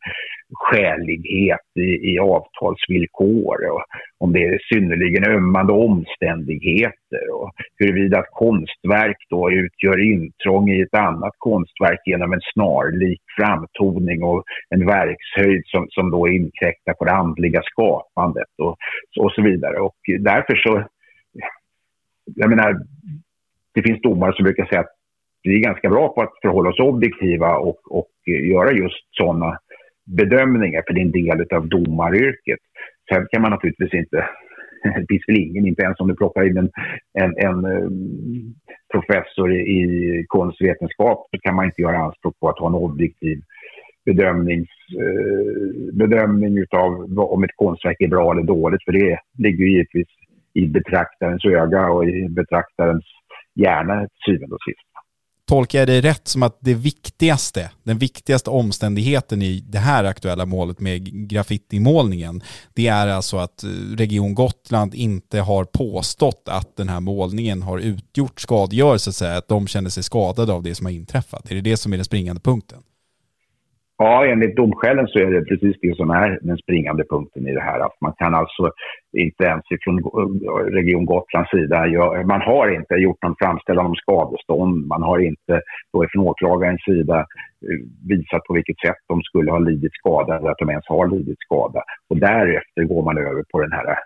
skälighet 0.55 1.67
i, 1.79 2.13
i 2.13 2.19
avtalsvillkor 2.19 3.71
och 3.73 3.83
om 4.19 4.33
det 4.33 4.45
är 4.45 4.59
synnerligen 4.75 5.31
ömmande 5.37 5.73
omständigheter 5.73 7.25
och 7.33 7.51
huruvida 7.79 8.19
ett 8.19 8.31
konstverk 8.31 9.17
då 9.31 9.51
utgör 9.51 10.13
intrång 10.13 10.71
i 10.71 10.81
ett 10.81 10.95
annat 10.95 11.35
konstverk 11.39 12.01
genom 12.07 12.33
en 12.33 12.41
snarlik 12.55 13.21
framtoning 13.39 14.23
och 14.23 14.45
en 14.71 14.87
verkshöjd 14.87 15.63
som, 15.67 15.87
som 15.91 16.11
då 16.11 16.29
inkräktar 16.29 16.93
på 16.93 17.05
det 17.05 17.13
andliga 17.13 17.63
skapandet 17.63 18.53
och, 18.63 18.77
och 19.21 19.33
så 19.33 19.43
vidare. 19.43 19.79
Och 19.81 19.97
därför 20.19 20.57
så, 20.57 20.85
jag 22.35 22.51
menar, 22.51 22.81
det 23.75 23.83
finns 23.83 24.01
domare 24.03 24.33
som 24.37 24.45
brukar 24.45 24.67
säga 24.67 24.81
att 24.81 24.97
vi 25.43 25.57
är 25.57 25.63
ganska 25.63 25.89
bra 25.89 26.09
på 26.09 26.23
att 26.23 26.33
förhålla 26.43 26.71
oss 26.71 26.81
objektiva 26.81 27.57
och, 27.57 27.81
och 27.99 28.11
göra 28.27 28.73
just 28.73 29.07
sådana 29.11 29.59
bedömningar, 30.07 30.83
för 30.87 30.95
det 30.95 31.01
är 31.01 31.05
en 31.05 31.13
del 31.13 31.47
av 31.55 31.69
domaryrket. 31.69 32.59
Sen 33.13 33.27
kan 33.31 33.43
man 33.43 33.51
naturligtvis 33.51 33.95
inte, 33.95 34.17
det 34.83 35.07
finns 35.09 35.29
väl 35.29 35.39
ingen, 35.39 35.67
inte 35.67 35.83
ens 35.83 36.01
om 36.01 36.09
du 36.09 36.17
plockar 36.17 36.45
in 36.45 36.57
en, 36.57 36.71
en, 37.19 37.35
en 37.39 37.65
eh, 37.65 37.89
professor 38.93 39.53
i, 39.53 40.25
konstvetenskap, 40.29 41.29
så 41.31 41.39
kan 41.41 41.55
man 41.55 41.65
inte 41.65 41.83
göra 41.83 41.99
anspråk 41.99 42.39
på 42.41 42.49
att 42.49 42.59
ha 42.59 42.69
en 42.69 42.75
objektiv 42.75 43.41
bedömnings, 44.05 44.69
eh, 45.01 45.95
bedömning 45.95 46.65
av 46.71 47.19
om 47.19 47.45
ett 47.45 47.57
konstverk 47.57 48.01
är 48.01 48.09
bra 48.09 48.33
eller 48.33 48.43
dåligt, 48.43 48.85
för 48.85 48.93
det 48.93 49.19
ligger 49.39 49.65
givetvis 49.65 50.09
i 50.61 50.67
betraktarens 50.67 51.45
öga 51.45 51.87
och 51.87 52.05
i 52.05 52.29
betraktarens 52.29 53.05
hjärna 53.55 54.01
till 54.01 54.09
syvende 54.27 54.55
och 54.55 54.63
sist. 54.69 54.87
Tolkar 55.49 55.79
jag 55.79 55.89
det 55.89 56.01
rätt 56.01 56.29
som 56.29 56.43
att 56.43 56.59
det 56.61 56.75
viktigaste, 56.75 57.71
den 57.83 57.99
viktigaste 57.99 58.51
omständigheten 58.51 59.43
i 59.43 59.65
det 59.69 59.79
här 59.79 60.05
aktuella 60.05 60.47
målet 60.47 60.81
med 60.81 61.29
graffitimålningen, 61.29 62.43
det 62.75 62.87
är 62.87 63.07
alltså 63.09 63.37
att 63.37 63.65
eh, 63.65 63.69
Region 63.97 64.35
Gotland 64.35 64.95
inte 64.95 65.41
har 65.41 65.65
påstått 65.65 66.49
att 66.51 66.77
den 66.77 66.89
här 66.89 67.01
målningen 67.01 67.63
har 67.63 67.79
utgjort 67.79 68.41
skadegörelse, 68.41 69.13
så 69.13 69.25
att 69.25 69.49
de 69.49 69.67
känner 69.67 69.91
sig 69.91 70.03
skadade 70.03 70.53
av 70.53 70.63
det 70.63 70.75
som 70.75 70.87
har 70.87 70.93
inträffat. 70.93 71.51
Är 71.51 71.55
det 71.55 71.61
det 71.61 71.77
som 71.77 71.93
är 71.93 71.97
den 71.97 72.05
springande 72.05 72.41
punkten? 72.41 72.79
Ja, 73.99 74.27
enligt 74.27 74.57
domskälen 74.57 75.07
så 75.09 75.19
är 75.19 75.31
det 75.31 75.45
precis 75.45 75.77
det 75.81 75.97
som 75.97 76.11
är 76.11 76.39
den 76.43 76.57
springande 76.57 77.05
punkten 77.11 77.49
i 77.49 77.55
det 77.55 77.61
här. 77.61 77.81
Att 77.81 78.01
man 78.01 78.13
kan 78.13 78.35
alltså 78.35 78.71
inte 79.13 79.45
ens 79.45 79.65
från 79.85 79.99
Region 80.79 81.07
Gotlands 81.07 81.51
sida, 81.51 81.77
man 82.25 82.41
har 82.41 82.75
inte 82.79 82.95
gjort 82.95 83.23
någon 83.23 83.37
framställan 83.39 83.87
om 83.87 83.95
skadestånd. 83.95 84.87
Man 84.87 85.03
har 85.03 85.19
inte 85.19 85.61
då 85.93 86.07
från 86.13 86.27
åklagarens 86.29 86.85
sida 86.85 87.19
eh, 87.19 87.81
visat 88.09 88.45
på 88.45 88.55
vilket 88.55 88.81
sätt 88.81 89.01
de 89.09 89.23
skulle 89.23 89.51
ha 89.51 89.59
lidit 89.59 89.95
skada 89.95 90.37
eller 90.37 90.51
att 90.51 90.59
de 90.59 90.71
ens 90.71 90.89
har 90.89 91.09
lidit 91.09 91.41
skada. 91.41 91.83
Och 92.11 92.17
därefter 92.17 92.83
går 92.83 93.03
man 93.03 93.19
över 93.19 93.45
på 93.53 93.61
den 93.61 93.73
här 93.73 93.97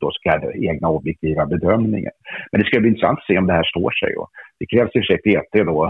då 0.00 0.10
så 0.10 0.20
kallade 0.22 0.66
egna 0.68 0.88
objektiva 0.88 1.46
bedömningen. 1.46 2.12
Men 2.50 2.60
det 2.60 2.66
ska 2.66 2.80
bli 2.80 2.88
intressant 2.88 3.18
att 3.18 3.26
se 3.26 3.38
om 3.38 3.46
det 3.46 3.52
här 3.52 3.64
står 3.64 3.90
sig. 3.90 4.16
Och 4.16 4.28
det 4.60 4.66
krävs 4.66 4.90
i 4.94 4.98
och 4.98 5.04
för 5.04 5.08
sig 5.10 5.18
PT 5.18 5.54
då, 5.66 5.84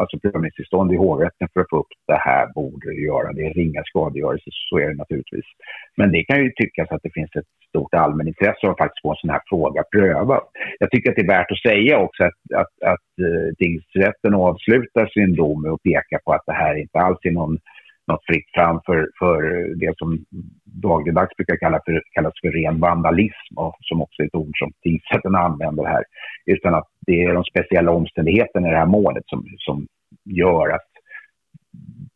alltså 0.00 0.18
prövningstillstånd 0.18 0.92
i 0.92 0.96
hovrätten 0.96 1.48
för 1.52 1.60
att 1.60 1.70
få 1.70 1.78
upp 1.78 1.92
det 2.06 2.20
här 2.28 2.46
borde 2.54 2.86
det 2.90 3.00
göra. 3.10 3.32
Det 3.32 3.46
är 3.46 3.54
ringa 3.54 3.82
skadegörelse, 3.84 4.50
så 4.68 4.78
är 4.78 4.88
det 4.88 4.94
naturligtvis. 4.94 5.48
Men 5.96 6.12
det 6.12 6.24
kan 6.24 6.44
ju 6.44 6.50
tyckas 6.50 6.90
att 6.90 7.02
det 7.02 7.14
finns 7.14 7.36
ett 7.36 7.50
stort 7.68 7.94
allmänintresse 7.94 8.66
av 8.66 8.70
att 8.70 8.78
faktiskt 8.78 9.02
få 9.02 9.10
en 9.10 9.22
sån 9.22 9.30
här 9.30 9.42
fråga 9.48 9.82
prövad. 9.94 10.42
Jag 10.78 10.90
tycker 10.90 11.10
att 11.10 11.16
det 11.16 11.22
är 11.22 11.36
värt 11.36 11.52
att 11.52 11.66
säga 11.70 11.98
också 11.98 12.24
att, 12.24 12.38
att, 12.62 12.74
att 12.92 13.08
eh, 13.26 13.48
tingsrätten 13.58 14.34
avslutar 14.34 15.06
sin 15.06 15.34
dom 15.34 15.62
med 15.62 15.72
att 15.72 15.82
peka 15.82 16.18
på 16.24 16.32
att 16.32 16.46
det 16.46 16.52
här 16.62 16.74
inte 16.74 16.98
alls 16.98 17.18
är 17.22 17.30
någon 17.30 17.58
något 18.06 18.26
fritt 18.26 18.50
fram 18.54 18.80
för, 18.86 19.08
för 19.18 19.42
det 19.74 19.98
som 19.98 20.24
dagligdags 20.64 21.36
brukar 21.36 21.56
kallas 21.56 21.82
för, 21.84 22.02
kallas 22.10 22.32
för 22.40 22.48
ren 22.48 22.80
vandalism 22.80 23.54
och 23.56 23.76
som 23.80 24.02
också 24.02 24.22
är 24.22 24.26
ett 24.26 24.34
ord 24.34 24.58
som 24.58 24.72
tingsrätten 24.82 25.34
använder 25.34 25.84
här. 25.84 26.04
Utan 26.46 26.74
att 26.74 26.88
det 27.06 27.24
är 27.24 27.34
de 27.34 27.44
speciella 27.44 27.92
omständigheterna 27.92 28.68
i 28.68 28.70
det 28.70 28.76
här 28.76 28.86
målet 28.86 29.24
som, 29.26 29.44
som 29.58 29.86
gör 30.24 30.68
att 30.68 30.88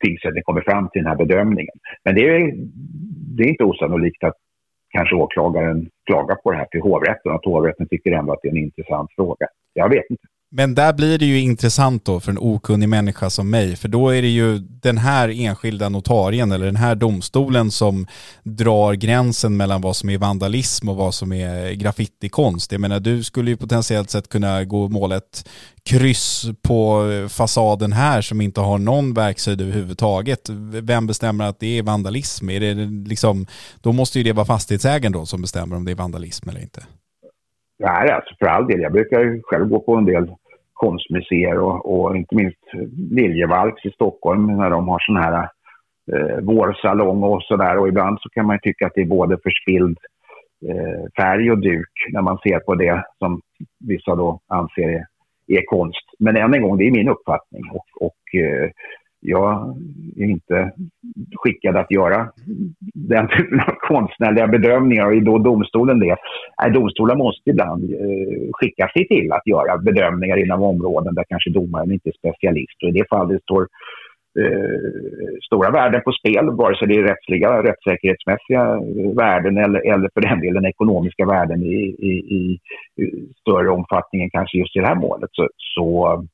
tingsrätten 0.04 0.42
kommer 0.42 0.60
fram 0.60 0.88
till 0.88 1.02
den 1.02 1.10
här 1.10 1.16
bedömningen. 1.16 1.74
Men 2.04 2.14
det 2.14 2.28
är, 2.28 2.52
det 3.36 3.42
är 3.42 3.48
inte 3.48 3.64
osannolikt 3.64 4.24
att 4.24 4.36
kanske 4.90 5.14
åklagaren 5.16 5.90
klagar 6.06 6.34
på 6.34 6.50
det 6.50 6.58
här 6.58 6.64
till 6.64 6.80
hovrätten 6.80 7.32
och 7.32 7.38
att 7.38 7.44
hovrätten 7.44 7.88
tycker 7.88 8.12
ändå 8.12 8.32
att 8.32 8.38
det 8.42 8.48
är 8.48 8.52
en 8.52 8.64
intressant 8.64 9.10
fråga. 9.16 9.46
Jag 9.72 9.88
vet 9.88 10.10
inte. 10.10 10.26
Men 10.50 10.74
där 10.74 10.92
blir 10.92 11.18
det 11.18 11.26
ju 11.26 11.40
intressant 11.40 12.04
då 12.04 12.20
för 12.20 12.30
en 12.30 12.38
okunnig 12.38 12.88
människa 12.88 13.30
som 13.30 13.50
mig, 13.50 13.76
för 13.76 13.88
då 13.88 14.08
är 14.08 14.22
det 14.22 14.28
ju 14.28 14.58
den 14.58 14.98
här 14.98 15.28
enskilda 15.28 15.88
notarien 15.88 16.52
eller 16.52 16.66
den 16.66 16.76
här 16.76 16.94
domstolen 16.94 17.70
som 17.70 18.06
drar 18.42 18.94
gränsen 18.94 19.56
mellan 19.56 19.80
vad 19.80 19.96
som 19.96 20.10
är 20.10 20.18
vandalism 20.18 20.88
och 20.88 20.96
vad 20.96 21.14
som 21.14 21.32
är 21.32 21.72
graffitikonst. 21.72 22.72
Jag 22.72 22.80
menar, 22.80 23.00
du 23.00 23.24
skulle 23.24 23.50
ju 23.50 23.56
potentiellt 23.56 24.10
sett 24.10 24.28
kunna 24.28 24.64
gå 24.64 24.84
och 24.84 24.90
måla 24.90 25.16
ett 25.16 25.48
kryss 25.82 26.46
på 26.62 27.04
fasaden 27.30 27.92
här 27.92 28.22
som 28.22 28.40
inte 28.40 28.60
har 28.60 28.78
någon 28.78 29.14
verkshöjd 29.14 29.60
överhuvudtaget. 29.60 30.48
Vem 30.72 31.06
bestämmer 31.06 31.44
att 31.44 31.60
det 31.60 31.78
är 31.78 31.82
vandalism? 31.82 32.50
Är 32.50 32.60
det 32.60 32.74
liksom, 33.08 33.46
då 33.80 33.92
måste 33.92 34.18
ju 34.18 34.24
det 34.24 34.32
vara 34.32 34.46
fastighetsägaren 34.46 35.12
då 35.12 35.26
som 35.26 35.42
bestämmer 35.42 35.76
om 35.76 35.84
det 35.84 35.90
är 35.90 35.96
vandalism 35.96 36.48
eller 36.48 36.60
inte. 36.60 36.82
Nej, 37.78 38.10
alltså 38.10 38.34
för 38.38 38.46
all 38.46 38.66
del. 38.66 38.80
Jag 38.80 38.92
brukar 38.92 39.42
själv 39.42 39.68
gå 39.68 39.80
på 39.80 39.94
en 39.94 40.04
del 40.04 40.34
konstmuseer 40.72 41.58
och, 41.58 42.00
och 42.00 42.16
inte 42.16 42.34
minst 42.34 42.58
Liljevalchs 43.10 43.84
i 43.84 43.90
Stockholm 43.90 44.46
när 44.46 44.70
de 44.70 44.88
har 44.88 44.98
sån 44.98 45.16
här 45.16 45.48
eh, 46.12 46.40
vårsalong 46.42 47.22
och 47.22 47.42
sådär. 47.42 47.78
Och 47.78 47.88
ibland 47.88 48.18
så 48.20 48.28
kan 48.28 48.46
man 48.46 48.58
tycka 48.62 48.86
att 48.86 48.92
det 48.94 49.00
är 49.00 49.06
både 49.06 49.38
förspilld 49.42 49.98
eh, 50.68 51.22
färg 51.22 51.50
och 51.50 51.58
duk 51.58 51.90
när 52.12 52.22
man 52.22 52.38
ser 52.38 52.58
på 52.58 52.74
det 52.74 53.04
som 53.18 53.40
vissa 53.80 54.14
då 54.14 54.40
anser 54.46 54.88
är, 54.88 55.06
är 55.46 55.62
konst. 55.66 56.06
Men 56.18 56.36
än 56.36 56.54
en 56.54 56.62
gång, 56.62 56.78
det 56.78 56.86
är 56.86 56.90
min 56.90 57.08
uppfattning. 57.08 57.62
Och, 57.72 58.06
och 58.06 58.40
eh, 58.40 58.70
jag 59.20 59.76
är 60.16 60.24
inte 60.24 60.72
skickad 61.36 61.76
att 61.76 61.90
göra 61.90 62.28
den 62.94 63.28
typen 63.28 63.60
av 63.60 63.74
konstnärliga 63.80 64.46
bedömningar 64.46 65.06
och 65.06 65.12
är 65.12 65.20
då 65.20 65.38
domstolen 65.38 65.98
det? 65.98 66.16
Nej, 66.62 66.70
domstolar 66.72 67.16
måste 67.16 67.50
ibland 67.50 67.84
eh, 67.84 68.50
skicka 68.52 68.88
sig 68.88 69.08
till 69.08 69.32
att 69.32 69.46
göra 69.46 69.78
bedömningar 69.78 70.36
inom 70.36 70.62
områden 70.62 71.14
där 71.14 71.24
kanske 71.28 71.50
domaren 71.50 71.92
inte 71.92 72.08
är 72.08 72.12
specialist. 72.12 72.82
Och 72.82 72.88
i 72.88 72.92
det 72.92 73.08
fallet 73.10 73.42
står 73.42 73.62
eh, 74.40 74.78
stora 75.46 75.70
värden 75.70 76.02
på 76.04 76.12
spel, 76.12 76.50
vare 76.50 76.76
sig 76.76 76.88
det 76.88 76.94
är 76.94 77.02
rättsliga, 77.02 77.62
rättssäkerhetsmässiga 77.62 78.62
eh, 78.62 79.16
värden 79.16 79.58
eller, 79.58 79.94
eller 79.94 80.10
för 80.14 80.20
den 80.20 80.40
delen 80.40 80.64
ekonomiska 80.64 81.26
värden 81.26 81.62
i, 81.62 81.76
i, 82.10 82.12
i, 82.38 82.58
större 83.40 83.70
omfattning 83.70 84.22
än 84.22 84.30
kanske 84.30 84.58
just 84.58 84.76
i 84.76 84.80
det 84.80 84.86
här 84.86 84.94
målet. 84.94 85.30
Så, 85.32 85.48
så, 85.56 86.24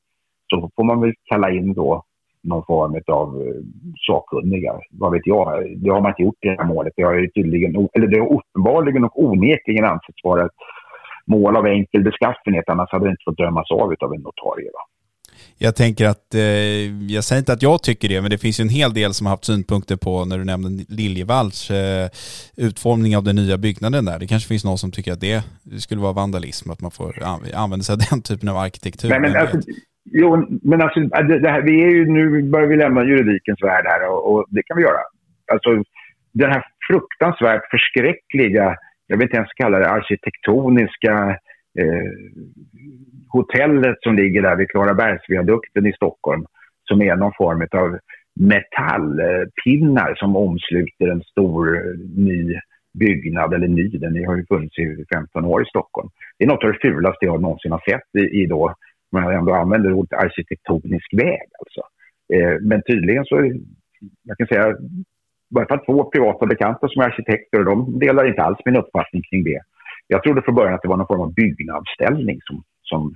så 0.49 0.69
får 0.75 0.83
man 0.83 1.01
väl 1.01 1.13
kalla 1.29 1.51
in 1.51 1.73
då 1.73 2.03
någon 2.45 2.65
form 2.65 3.01
av 3.07 3.27
eh, 3.41 3.61
sakkunniga. 4.07 4.73
Vad 4.91 5.11
vet 5.11 5.25
jag? 5.25 5.45
Det 5.77 5.89
har 5.89 6.01
man 6.01 6.11
inte 6.11 6.23
gjort 6.23 6.45
i 6.45 6.47
det 6.47 6.57
här 6.59 6.73
målet. 6.73 6.93
Det 6.95 7.03
har, 7.03 7.27
tydligen, 7.35 7.71
eller 7.93 8.07
det 8.07 8.19
har 8.19 8.33
uppenbarligen 8.37 9.03
och 9.03 9.23
onekligen 9.23 9.85
ansetts 9.85 10.23
vara 10.23 10.45
ett 10.45 10.59
mål 11.25 11.55
av 11.55 11.65
enkel 11.65 12.03
beskaffenhet. 12.03 12.69
Annars 12.69 12.91
hade 12.91 13.05
det 13.05 13.11
inte 13.11 13.23
fått 13.25 13.37
dömas 13.37 13.71
av 13.71 13.95
av 13.99 14.13
en 14.13 14.21
notarie. 14.21 14.69
Va? 14.73 14.83
Jag 15.57 15.75
tänker 15.75 16.05
att, 16.07 16.33
eh, 16.33 16.41
jag 17.11 17.23
säger 17.23 17.39
inte 17.39 17.53
att 17.53 17.61
jag 17.61 17.83
tycker 17.83 18.09
det, 18.09 18.21
men 18.21 18.31
det 18.31 18.37
finns 18.37 18.59
ju 18.59 18.61
en 18.61 18.69
hel 18.69 18.93
del 18.93 19.13
som 19.13 19.25
har 19.25 19.33
haft 19.33 19.45
synpunkter 19.45 19.95
på, 19.95 20.25
när 20.25 20.37
du 20.37 20.43
nämnde 20.43 20.85
Liljevalchs 20.89 21.71
eh, 21.71 22.09
utformning 22.57 23.17
av 23.17 23.23
den 23.23 23.35
nya 23.35 23.57
byggnaden 23.57 24.05
där. 24.05 24.19
Det 24.19 24.27
kanske 24.27 24.47
finns 24.47 24.65
någon 24.65 24.77
som 24.77 24.91
tycker 24.91 25.13
att 25.13 25.21
det 25.21 25.43
skulle 25.79 26.01
vara 26.01 26.13
vandalism, 26.13 26.71
att 26.71 26.81
man 26.81 26.91
får 26.91 27.23
använda 27.53 27.83
sig 27.83 27.93
av 27.93 27.99
den 28.11 28.21
typen 28.21 28.49
av 28.49 28.57
arkitektur. 28.57 29.09
Nej, 29.09 29.19
men 29.19 29.35
alltså, 29.35 29.57
Jo, 30.11 30.47
men 30.61 30.81
alltså, 30.81 30.99
äh, 30.99 31.27
det, 31.27 31.39
det 31.39 31.49
här, 31.49 31.61
vi 31.61 31.83
är 31.83 31.89
ju, 31.89 32.05
nu 32.05 32.43
börjar 32.43 32.67
vi 32.67 32.75
lämna 32.75 33.03
juridikens 33.03 33.63
värld 33.63 33.85
här 33.85 34.09
och, 34.09 34.33
och, 34.33 34.45
det 34.49 34.63
kan 34.63 34.77
vi 34.77 34.83
göra. 34.83 34.99
Alltså, 35.51 35.83
den 36.33 36.51
här 36.51 36.63
fruktansvärt 36.87 37.69
förskräckliga, 37.71 38.75
jag 39.07 39.17
vill 39.17 39.25
inte 39.25 39.37
ens 39.37 39.53
kalla 39.55 39.79
det 39.79 39.89
arkitektoniska 39.89 41.29
eh, 41.79 42.11
hotellet 43.29 43.97
som 43.99 44.15
ligger 44.15 44.41
där 44.41 44.55
vid 44.55 44.69
Klarabergsviadukten 44.69 45.85
i 45.85 45.93
Stockholm, 45.93 46.45
som 46.83 47.01
är 47.01 47.15
någon 47.15 47.33
form 47.37 47.67
av 47.71 47.99
metallpinnar 48.39 50.15
som 50.15 50.35
omsluter 50.35 51.07
en 51.07 51.21
stor 51.21 51.75
eh, 51.75 51.81
ny 52.15 52.59
byggnad 52.99 53.53
eller 53.53 53.67
ny. 53.67 53.89
Den 53.89 54.25
har 54.25 54.35
ju 54.35 54.45
funnits 54.45 54.79
i 54.79 55.05
15 55.13 55.45
år 55.45 55.61
i 55.61 55.65
Stockholm. 55.65 56.09
Det 56.37 56.45
är 56.45 56.49
något 56.49 56.63
av 56.63 56.71
det 56.71 56.79
fulaste 56.81 57.25
jag 57.25 57.41
någonsin 57.41 57.71
har 57.71 57.83
sett 57.89 58.23
i, 58.23 58.41
i 58.41 58.45
då, 58.45 58.75
man 59.15 59.33
ändå 59.33 59.53
använder 59.53 59.93
ordet 59.93 60.13
arkitektonisk 60.13 61.13
väg. 61.13 61.47
Alltså. 61.59 61.81
Eh, 62.33 62.55
men 62.61 62.81
tydligen 62.81 63.25
så, 63.25 63.35
jag 64.23 64.37
kan 64.37 64.47
säga, 64.47 64.69
i 65.51 65.53
varje 65.55 65.67
fall 65.67 65.85
två 65.85 66.03
privata 66.03 66.45
bekanta 66.45 66.87
som 66.89 67.01
är 67.01 67.05
arkitekter 67.05 67.59
och 67.59 67.65
de 67.65 67.99
delar 67.99 68.27
inte 68.27 68.41
alls 68.41 68.59
min 68.65 68.77
uppfattning 68.77 69.21
kring 69.29 69.43
det. 69.43 69.61
Jag 70.07 70.23
trodde 70.23 70.41
från 70.41 70.55
början 70.55 70.73
att 70.73 70.81
det 70.81 70.87
var 70.87 70.97
någon 70.97 71.07
form 71.07 71.21
av 71.21 71.33
byggnadsställning 71.33 72.39
som, 72.43 72.63
som 72.81 73.15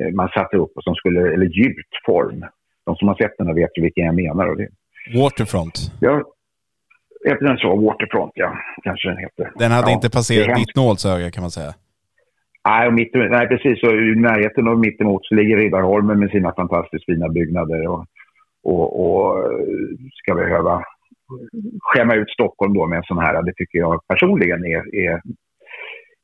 eh, 0.00 0.14
man 0.14 0.28
satte 0.28 0.56
upp 0.56 0.72
och 0.76 0.82
som 0.82 0.94
skulle, 0.94 1.20
eller 1.34 1.46
gjutform. 1.46 2.44
De 2.86 2.96
som 2.96 3.08
har 3.08 3.14
sett 3.14 3.38
den 3.38 3.54
vet 3.54 3.70
ju 3.78 3.82
vilken 3.82 4.04
jag 4.04 4.14
menar. 4.14 4.46
Och 4.46 4.56
det. 4.56 4.68
Waterfront? 5.22 5.92
Ja, 6.00 6.22
heter 7.24 7.44
den 7.46 7.56
så? 7.56 7.76
Waterfront, 7.76 8.32
ja. 8.34 8.58
Kanske 8.82 9.08
den 9.08 9.18
heter. 9.18 9.52
Den 9.58 9.72
hade 9.72 9.90
ja, 9.90 9.94
inte 9.94 10.10
passerat 10.10 10.58
ditt 10.58 10.76
nålsöga 10.76 11.30
kan 11.30 11.42
man 11.42 11.50
säga. 11.50 11.74
Nej, 12.66 12.90
mitt, 12.90 13.14
nej 13.14 13.48
precis. 13.48 13.82
Och 13.82 13.92
I 13.92 14.14
närheten 14.14 14.68
och 14.68 14.78
mittemot 14.78 15.26
så 15.26 15.34
ligger 15.34 15.56
Riddarholmen 15.56 16.18
med 16.18 16.30
sina 16.30 16.52
fantastiskt 16.54 17.06
fina 17.06 17.28
byggnader. 17.28 17.88
Och, 17.88 18.04
och, 18.64 18.86
och 19.04 19.38
eh, 19.38 19.58
ska 20.14 20.34
behöva 20.34 20.84
skämma 21.80 22.14
ut 22.14 22.30
Stockholm 22.30 22.74
då 22.74 22.86
med 22.86 22.96
en 22.96 23.02
sån 23.02 23.18
här, 23.18 23.42
det 23.42 23.52
tycker 23.56 23.78
jag 23.78 24.00
personligen 24.08 24.64
är, 24.64 24.94
är 24.96 25.20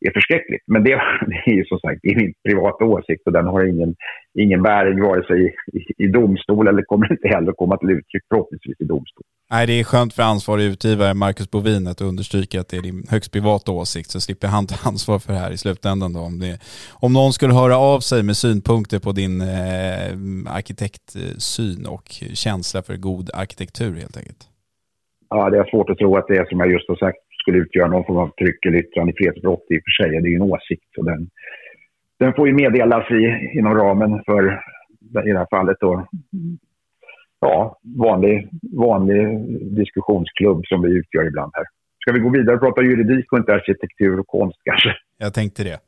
är 0.07 0.13
förskräckligt. 0.13 0.65
Men 0.67 0.85
det, 0.85 0.91
det 1.27 1.53
är 1.53 1.55
ju 1.55 1.65
som 1.65 1.79
sagt 1.79 2.01
det 2.03 2.09
är 2.09 2.17
min 2.17 2.35
privata 2.49 2.85
åsikt 2.85 3.27
och 3.27 3.33
den 3.33 3.47
har 3.47 3.65
ingen, 3.65 3.95
ingen 4.39 4.63
bäring 4.63 5.03
vare 5.03 5.23
sig 5.27 5.39
i, 5.47 5.49
i, 5.79 6.05
i 6.05 6.07
domstol 6.07 6.69
eller 6.69 6.83
kommer 6.83 7.13
inte 7.13 7.29
heller 7.29 7.53
komma 7.53 7.77
till 7.77 7.91
uttryck 7.91 8.23
förhoppningsvis 8.29 8.81
i 8.81 8.85
domstol. 8.85 9.25
Nej, 9.51 9.67
det 9.67 9.73
är 9.81 9.85
skönt 9.85 10.15
för 10.15 10.23
ansvarig 10.23 10.65
utgivare 10.65 11.15
Marcus 11.15 11.51
Bovin 11.51 11.87
att 11.87 12.01
understryka 12.01 12.61
att 12.61 12.69
det 12.69 12.77
är 12.77 12.83
din 12.83 13.05
högst 13.11 13.33
privata 13.33 13.73
åsikt 13.73 14.11
så 14.11 14.21
slipper 14.21 14.49
han 14.49 14.67
ta 14.67 14.77
ansvar 14.89 15.19
för 15.19 15.33
det 15.33 15.39
här 15.39 15.53
i 15.53 15.57
slutändan. 15.57 16.13
Då. 16.13 16.21
Om, 16.21 16.39
det, 16.39 16.59
om 17.01 17.13
någon 17.13 17.33
skulle 17.33 17.55
höra 17.55 17.77
av 17.77 18.01
sig 18.01 18.23
med 18.23 18.37
synpunkter 18.37 18.99
på 18.99 19.13
din 19.13 19.41
eh, 19.41 20.57
arkitektsyn 20.59 21.87
och 21.87 22.07
känsla 22.45 22.83
för 22.83 22.97
god 22.97 23.31
arkitektur 23.35 23.95
helt 23.95 24.17
enkelt. 24.17 24.49
Ja, 25.29 25.51
det 25.51 25.59
är 25.59 25.71
svårt 25.71 25.91
att 25.91 25.99
tro 25.99 26.17
att 26.17 26.27
det 26.29 26.37
är 26.37 26.45
som 26.45 26.61
jag 26.61 26.71
just 26.71 26.89
har 26.89 26.97
sagt 26.97 27.19
skulle 27.43 27.59
utgöra 27.59 27.89
någon 27.89 28.05
form 28.05 28.17
av 28.25 28.31
tryck 28.39 28.67
eller 28.67 28.79
yttrandefrihetsbrott 28.79 29.65
i 29.71 29.79
och 29.79 29.85
för 29.85 29.95
sig. 29.99 30.11
Det 30.11 30.29
är 30.29 30.35
ju 30.35 30.41
en 30.43 30.51
åsikt. 30.55 30.91
Och 30.99 31.05
den, 31.05 31.21
den 32.19 32.33
får 32.37 32.47
ju 32.49 32.55
meddelas 32.55 33.11
i, 33.11 33.23
inom 33.59 33.75
ramen 33.75 34.23
för, 34.27 34.43
i 35.27 35.31
det 35.33 35.39
här 35.39 35.47
fallet 35.57 35.77
då, 35.81 36.07
ja, 37.41 37.79
vanlig, 37.99 38.49
vanlig 38.87 39.21
diskussionsklubb 39.81 40.61
som 40.67 40.83
vi 40.83 40.91
utgör 40.99 41.25
ibland 41.27 41.53
här. 41.55 41.65
Ska 42.01 42.13
vi 42.13 42.21
gå 42.21 42.31
vidare 42.31 42.57
och 42.57 42.63
prata 42.63 42.83
juridik 42.83 43.33
och 43.33 43.39
inte 43.39 43.55
arkitektur 43.55 44.21
och 44.21 44.27
konst 44.27 44.59
kanske? 44.65 44.91
Jag 45.19 45.35
tänkte 45.35 45.65
det. 45.65 45.79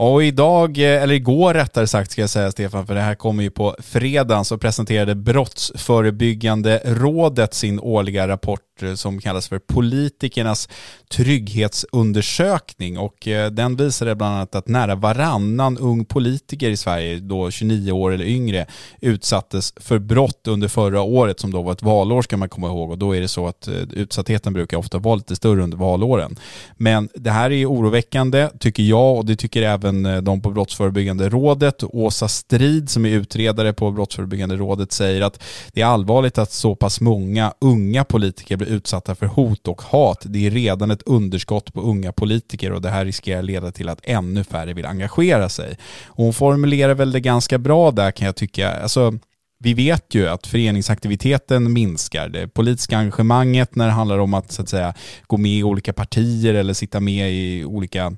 Och 0.00 0.24
idag, 0.24 0.78
eh, 0.78 1.02
eller 1.02 1.14
igår 1.14 1.54
rättare 1.54 1.86
sagt 1.86 2.10
ska 2.10 2.20
jag 2.20 2.30
säga 2.30 2.50
Stefan, 2.50 2.86
för 2.86 2.94
det 2.94 3.00
här 3.00 3.14
kommer 3.14 3.42
ju 3.42 3.50
på 3.50 3.76
fredagen, 3.78 4.44
så 4.44 4.58
presenterade 4.58 5.14
Brottsförebyggande 5.14 6.80
rådet 6.84 7.54
sin 7.54 7.80
årliga 7.80 8.28
rapport 8.28 8.60
Eh, 8.82 8.94
som 8.94 9.20
kallas 9.20 9.48
för 9.48 9.58
politikernas 9.58 10.68
trygghetsundersökning 11.08 12.98
och 12.98 13.28
eh, 13.28 13.50
den 13.50 13.76
visade 13.76 14.14
bland 14.14 14.34
annat 14.34 14.54
att 14.54 14.68
nära 14.68 14.94
varannan 14.94 15.78
ung 15.78 16.04
politiker 16.04 16.70
i 16.70 16.76
Sverige, 16.76 17.18
då 17.18 17.50
29 17.50 17.92
år 17.92 18.12
eller 18.12 18.24
yngre, 18.24 18.66
utsattes 19.00 19.72
för 19.76 19.98
brott 19.98 20.48
under 20.48 20.68
förra 20.68 21.02
året 21.02 21.40
som 21.40 21.52
då 21.52 21.62
var 21.62 21.72
ett 21.72 21.82
valår 21.82 22.22
ska 22.22 22.36
man 22.36 22.48
komma 22.48 22.66
ihåg 22.66 22.90
och 22.90 22.98
då 22.98 23.16
är 23.16 23.20
det 23.20 23.28
så 23.28 23.46
att 23.46 23.68
eh, 23.68 23.74
utsattheten 23.74 24.52
brukar 24.52 24.76
ofta 24.76 24.98
vara 24.98 25.16
lite 25.16 25.36
större 25.36 25.62
under 25.62 25.76
valåren. 25.76 26.36
Men 26.76 27.08
det 27.14 27.30
här 27.30 27.50
är 27.50 27.66
oroväckande 27.66 28.48
tycker 28.58 28.82
jag 28.82 29.16
och 29.16 29.24
det 29.24 29.36
tycker 29.36 29.62
även 29.62 30.24
de 30.24 30.42
på 30.42 30.50
Brottsförebyggande 30.50 31.28
rådet. 31.28 31.84
Åsa 31.84 32.28
Strid 32.28 32.90
som 32.90 33.06
är 33.06 33.10
utredare 33.10 33.72
på 33.72 33.90
Brottsförebyggande 33.90 34.56
rådet 34.56 34.92
säger 34.92 35.22
att 35.22 35.42
det 35.72 35.80
är 35.80 35.86
allvarligt 35.86 36.38
att 36.38 36.52
så 36.52 36.74
pass 36.74 37.00
många 37.00 37.52
unga 37.60 38.04
politiker 38.04 38.56
blir 38.56 38.67
utsatta 38.68 39.14
för 39.14 39.26
hot 39.26 39.68
och 39.68 39.82
hat. 39.82 40.22
Det 40.24 40.46
är 40.46 40.50
redan 40.50 40.90
ett 40.90 41.02
underskott 41.02 41.72
på 41.72 41.80
unga 41.80 42.12
politiker 42.12 42.72
och 42.72 42.82
det 42.82 42.90
här 42.90 43.04
riskerar 43.04 43.42
leda 43.42 43.72
till 43.72 43.88
att 43.88 44.00
ännu 44.02 44.44
färre 44.44 44.72
vill 44.72 44.86
engagera 44.86 45.48
sig. 45.48 45.78
Och 46.06 46.24
hon 46.24 46.32
formulerar 46.32 46.94
väl 46.94 47.12
det 47.12 47.20
ganska 47.20 47.58
bra 47.58 47.90
där 47.90 48.10
kan 48.10 48.26
jag 48.26 48.36
tycka. 48.36 48.72
Alltså, 48.72 49.18
vi 49.60 49.74
vet 49.74 50.14
ju 50.14 50.28
att 50.28 50.46
föreningsaktiviteten 50.46 51.72
minskar. 51.72 52.28
Det 52.28 52.48
politiska 52.48 52.98
engagemanget 52.98 53.74
när 53.74 53.86
det 53.86 53.92
handlar 53.92 54.18
om 54.18 54.34
att, 54.34 54.52
så 54.52 54.62
att 54.62 54.68
säga, 54.68 54.94
gå 55.26 55.36
med 55.36 55.52
i 55.52 55.62
olika 55.62 55.92
partier 55.92 56.54
eller 56.54 56.74
sitta 56.74 57.00
med 57.00 57.32
i 57.32 57.64
olika 57.64 58.16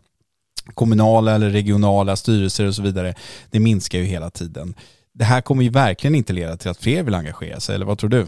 kommunala 0.75 1.35
eller 1.35 1.51
regionala 1.51 2.17
styrelser 2.17 2.67
och 2.67 2.75
så 2.75 2.83
vidare, 2.83 3.15
det 3.51 3.61
minskar 3.61 3.99
ju 3.99 4.05
hela 4.05 4.31
tiden. 4.31 4.75
Det 5.15 5.25
här 5.25 5.41
kommer 5.41 5.63
ju 5.63 5.71
verkligen 5.71 6.15
inte 6.15 6.33
leda 6.33 6.57
till 6.57 6.71
att 6.71 6.79
fler 6.79 7.03
vill 7.03 7.15
engagera 7.15 7.61
sig, 7.61 7.75
eller 7.75 7.87
vad 7.87 7.99
tror 7.99 8.11
du? 8.11 8.27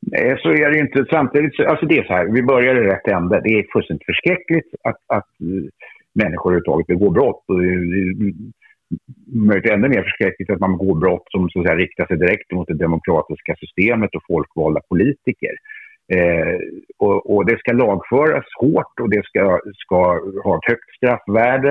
Nej, 0.00 0.38
så 0.42 0.48
är 0.48 0.70
det 0.70 0.78
inte. 0.78 1.06
Samtidigt, 1.10 1.60
alltså 1.60 1.86
det 1.86 1.98
är 1.98 2.04
så 2.04 2.12
här, 2.12 2.26
vi 2.26 2.42
börjar 2.42 2.74
i 2.76 2.86
rätt 2.86 3.08
ände. 3.08 3.40
Det 3.44 3.58
är 3.58 3.72
fullständigt 3.72 4.06
förskräckligt 4.06 4.74
att, 4.82 5.00
att 5.06 5.30
eh, 5.40 5.68
människor 6.22 6.50
överhuvudtaget 6.50 6.86
begår 6.86 7.10
brott. 7.10 7.44
Och 7.48 7.64
eh, 7.64 8.34
möjligt 9.48 9.70
ännu 9.70 9.88
mer 9.88 10.02
förskräckligt 10.02 10.50
att 10.50 10.60
man 10.60 10.78
begår 10.78 11.00
brott 11.00 11.26
som 11.30 11.50
så 11.50 11.60
att 11.60 11.66
säga, 11.66 11.76
riktar 11.76 12.06
sig 12.06 12.16
direkt 12.16 12.52
mot 12.52 12.68
det 12.68 12.74
demokratiska 12.74 13.54
systemet 13.60 14.14
och 14.14 14.22
folkvalda 14.26 14.80
politiker. 14.88 15.54
Eh, 16.14 16.58
och, 16.98 17.36
och, 17.36 17.46
det 17.46 17.58
ska 17.58 17.72
lagföras 17.72 18.44
hårt 18.60 19.00
och 19.00 19.10
det 19.10 19.24
ska, 19.24 19.60
ska 19.74 20.20
ha 20.44 20.56
ett 20.56 20.70
högt 20.70 20.90
straffvärde 20.96 21.70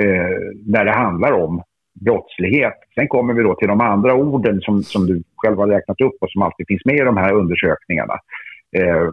eh, 0.00 0.38
när 0.66 0.84
det 0.84 0.92
handlar 0.92 1.32
om 1.32 1.62
brottslighet. 2.00 2.78
Sen 2.94 3.08
kommer 3.08 3.34
vi 3.34 3.42
då 3.42 3.54
till 3.54 3.68
de 3.68 3.80
andra 3.80 4.14
orden 4.14 4.60
som, 4.60 4.82
som 4.82 5.06
du 5.06 5.22
själv 5.36 5.56
har 5.56 5.68
räknat 5.68 6.00
upp 6.00 6.16
och 6.20 6.30
som 6.30 6.42
alltid 6.42 6.66
finns 6.68 6.84
med 6.84 6.96
i 6.96 7.04
de 7.04 7.16
här 7.16 7.32
undersökningarna. 7.32 8.14
Eh, 8.76 9.08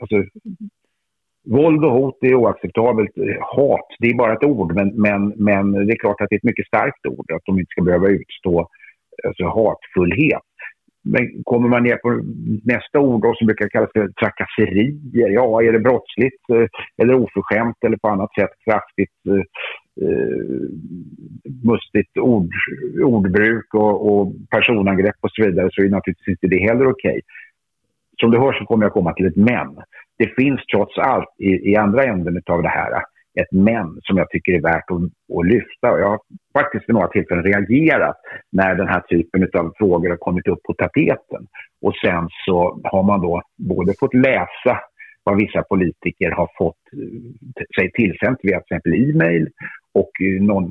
alltså, 0.00 0.24
våld 1.46 1.84
och 1.84 1.92
hot 1.92 2.18
är 2.20 2.34
oacceptabelt. 2.34 3.10
Hat, 3.40 3.86
det 3.98 4.08
är 4.08 4.14
bara 4.14 4.32
ett 4.32 4.44
ord, 4.44 4.74
men, 4.74 4.88
men, 4.88 5.28
men 5.28 5.86
det 5.86 5.92
är 5.92 5.98
klart 5.98 6.20
att 6.20 6.26
det 6.30 6.34
är 6.34 6.38
ett 6.38 6.50
mycket 6.52 6.66
starkt 6.66 7.06
ord, 7.06 7.32
att 7.32 7.44
de 7.44 7.58
inte 7.58 7.70
ska 7.70 7.82
behöva 7.82 8.08
utstå 8.08 8.68
alltså, 9.26 9.44
hatfullhet. 9.44 10.42
Men 11.04 11.44
kommer 11.44 11.68
man 11.68 11.82
ner 11.82 11.96
på 11.96 12.22
nästa 12.64 12.98
ord 13.00 13.22
då, 13.22 13.34
som 13.34 13.46
brukar 13.46 13.68
kallas 13.68 13.90
för 13.92 14.08
trakasserier, 14.08 15.28
ja, 15.28 15.62
är 15.62 15.72
det 15.72 15.78
brottsligt 15.78 16.50
eh, 16.52 16.66
eller 17.02 17.14
oförskämt 17.14 17.76
eller 17.86 17.96
på 17.96 18.08
annat 18.08 18.34
sätt 18.34 18.50
kraftigt 18.64 19.18
eh, 19.28 19.42
eh, 20.02 20.68
mustigt 21.64 22.18
ord, 22.18 22.50
ordbruk 23.04 23.74
och, 23.74 23.96
och, 24.08 24.32
personangrepp 24.50 25.16
och 25.20 25.30
så 25.30 25.44
vidare 25.44 25.68
så 25.72 25.82
är 25.82 25.88
naturligtvis 25.88 26.28
inte 26.28 26.46
det 26.46 26.68
heller 26.68 26.86
okej. 26.86 27.10
Okay. 27.10 27.20
Som 28.20 28.30
du 28.30 28.38
hör 28.38 28.52
så 28.52 28.64
kommer 28.64 28.84
jag 28.84 28.92
komma 28.92 29.12
till 29.12 29.26
ett 29.26 29.36
men. 29.36 29.76
Det 30.18 30.34
finns 30.36 30.60
trots 30.74 30.98
allt 30.98 31.28
i, 31.38 31.70
i 31.70 31.76
andra 31.76 32.04
änden 32.04 32.42
av 32.46 32.62
det 32.62 32.68
här 32.68 33.02
ett 33.40 33.52
men 33.52 33.98
som 34.02 34.16
jag 34.16 34.30
tycker 34.30 34.52
är 34.52 34.60
värt 34.60 34.90
att, 34.90 35.36
att 35.38 35.46
lyfta. 35.46 35.98
Jag 36.02 36.08
har 36.08 36.20
faktiskt 36.58 36.88
vid 36.88 36.94
några 36.94 37.08
tillfällen 37.08 37.44
reagerat 37.44 38.16
när 38.52 38.74
den 38.74 38.88
här 38.88 39.00
typen 39.00 39.48
av 39.60 39.72
frågor 39.78 40.08
har 40.08 40.16
kommit 40.16 40.48
upp 40.48 40.62
på 40.62 40.74
tapeten. 40.74 41.46
Och 41.82 41.94
sen 42.04 42.28
så 42.46 42.80
har 42.84 43.02
man 43.02 43.20
då 43.20 43.42
både 43.56 43.94
fått 44.00 44.14
läsa 44.14 44.80
vad 45.24 45.36
vissa 45.36 45.62
politiker 45.62 46.30
har 46.30 46.48
fått 46.58 46.82
eh, 46.92 47.80
sig 47.80 47.92
tillsänt 47.92 48.38
via 48.42 48.60
till 48.60 48.76
exempel 48.76 48.94
e-mail 48.94 49.48
och 50.00 50.10
i 50.20 50.40
någon, 50.40 50.64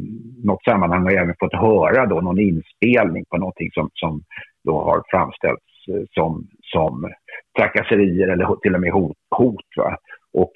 något 0.44 0.64
sammanhang 0.64 1.04
har 1.04 1.12
jag 1.12 1.24
även 1.24 1.36
fått 1.40 1.54
höra 1.54 2.06
då 2.06 2.22
någon 2.22 2.40
inspelning 2.40 3.24
på 3.30 3.38
någonting 3.38 3.70
som, 3.72 3.90
som 3.94 4.22
då 4.64 4.82
har 4.82 5.04
framställts 5.12 5.68
eh, 5.92 6.04
som, 6.12 6.48
som 6.62 7.12
trakasserier 7.58 8.28
eller 8.28 8.56
till 8.56 8.76
och 8.76 8.82
med 8.82 8.92
hot. 8.92 9.18
hot 9.36 9.70
va? 9.78 9.98
Och 10.34 10.52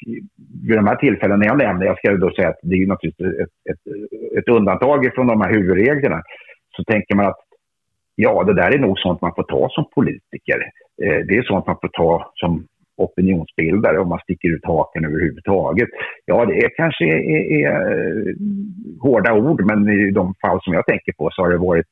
vid 0.67 0.77
de 0.77 0.87
här 0.87 0.95
tillfällena 0.95 1.45
jag 1.45 1.57
nämner, 1.57 1.85
jag 1.85 1.97
ska 1.97 2.11
då 2.11 2.31
säga 2.31 2.49
att 2.49 2.59
det 2.61 2.75
är 2.75 2.87
naturligtvis 2.87 3.39
ett, 3.43 3.55
ett, 3.71 3.83
ett 4.37 4.47
undantag 4.47 5.11
från 5.15 5.27
de 5.27 5.41
här 5.41 5.53
huvudreglerna, 5.53 6.21
så 6.75 6.83
tänker 6.83 7.15
man 7.15 7.25
att 7.25 7.43
ja, 8.15 8.43
det 8.43 8.53
där 8.53 8.75
är 8.75 8.79
nog 8.79 8.99
sånt 8.99 9.21
man 9.21 9.35
får 9.35 9.43
ta 9.43 9.69
som 9.69 9.85
politiker. 9.95 10.59
Eh, 11.03 11.19
det 11.27 11.37
är 11.37 11.43
sånt 11.43 11.67
man 11.67 11.77
får 11.81 11.87
ta 11.87 12.31
som 12.35 12.65
opinionsbildare 13.03 13.99
om 13.99 14.09
man 14.09 14.19
sticker 14.19 14.49
ut 14.55 14.65
haken 14.65 15.05
överhuvudtaget. 15.05 15.89
Ja, 16.25 16.45
det 16.45 16.57
är 16.57 16.69
kanske 16.75 17.05
är, 17.05 17.19
är, 17.35 17.43
är 17.65 17.91
eh, 17.91 18.35
hårda 19.01 19.33
ord, 19.33 19.61
men 19.65 19.89
i 19.89 20.11
de 20.11 20.33
fall 20.41 20.59
som 20.61 20.73
jag 20.73 20.85
tänker 20.85 21.13
på 21.13 21.29
så 21.31 21.41
har 21.41 21.49
det 21.49 21.57
varit 21.57 21.87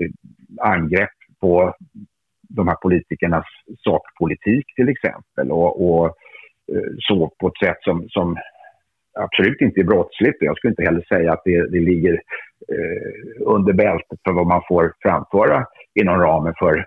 eh, 0.00 0.10
angrepp 0.72 1.16
på 1.40 1.74
de 2.48 2.68
här 2.68 2.76
politikernas 2.82 3.46
sakpolitik 3.84 4.66
till 4.76 4.88
exempel 4.88 5.50
och, 5.50 5.70
och 5.88 6.06
eh, 6.72 6.92
så 6.98 7.32
på 7.40 7.48
ett 7.48 7.66
sätt 7.66 7.78
som, 7.80 8.08
som 8.08 8.36
absolut 9.20 9.60
inte 9.60 9.80
är 9.80 9.84
brottsligt. 9.84 10.36
Jag 10.40 10.56
skulle 10.56 10.72
inte 10.72 10.82
heller 10.82 11.04
säga 11.08 11.32
att 11.32 11.42
det, 11.44 11.70
det 11.70 11.80
ligger 11.80 12.12
eh, 12.72 13.46
under 13.46 13.72
bältet 13.72 14.18
för 14.24 14.32
vad 14.32 14.46
man 14.46 14.62
får 14.68 14.92
framföra 15.02 15.66
inom 16.00 16.20
ramen 16.20 16.54
för 16.58 16.86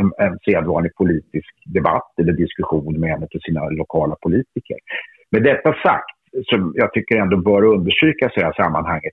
en, 0.00 0.12
en 0.18 0.38
sedvanlig 0.44 0.94
politisk 0.94 1.52
debatt 1.64 2.10
eller 2.20 2.32
diskussion 2.32 3.00
med 3.00 3.10
en 3.10 3.22
av 3.22 3.40
sina 3.46 3.68
lokala 3.68 4.16
politiker. 4.22 4.76
Med 5.30 5.42
detta 5.42 5.72
sagt, 5.72 6.16
som 6.44 6.72
jag 6.76 6.92
tycker 6.92 7.16
ändå 7.16 7.36
bör 7.36 7.64
understrykas 7.64 8.32
i 8.36 8.40
det 8.40 8.46
här 8.46 8.64
sammanhanget, 8.64 9.12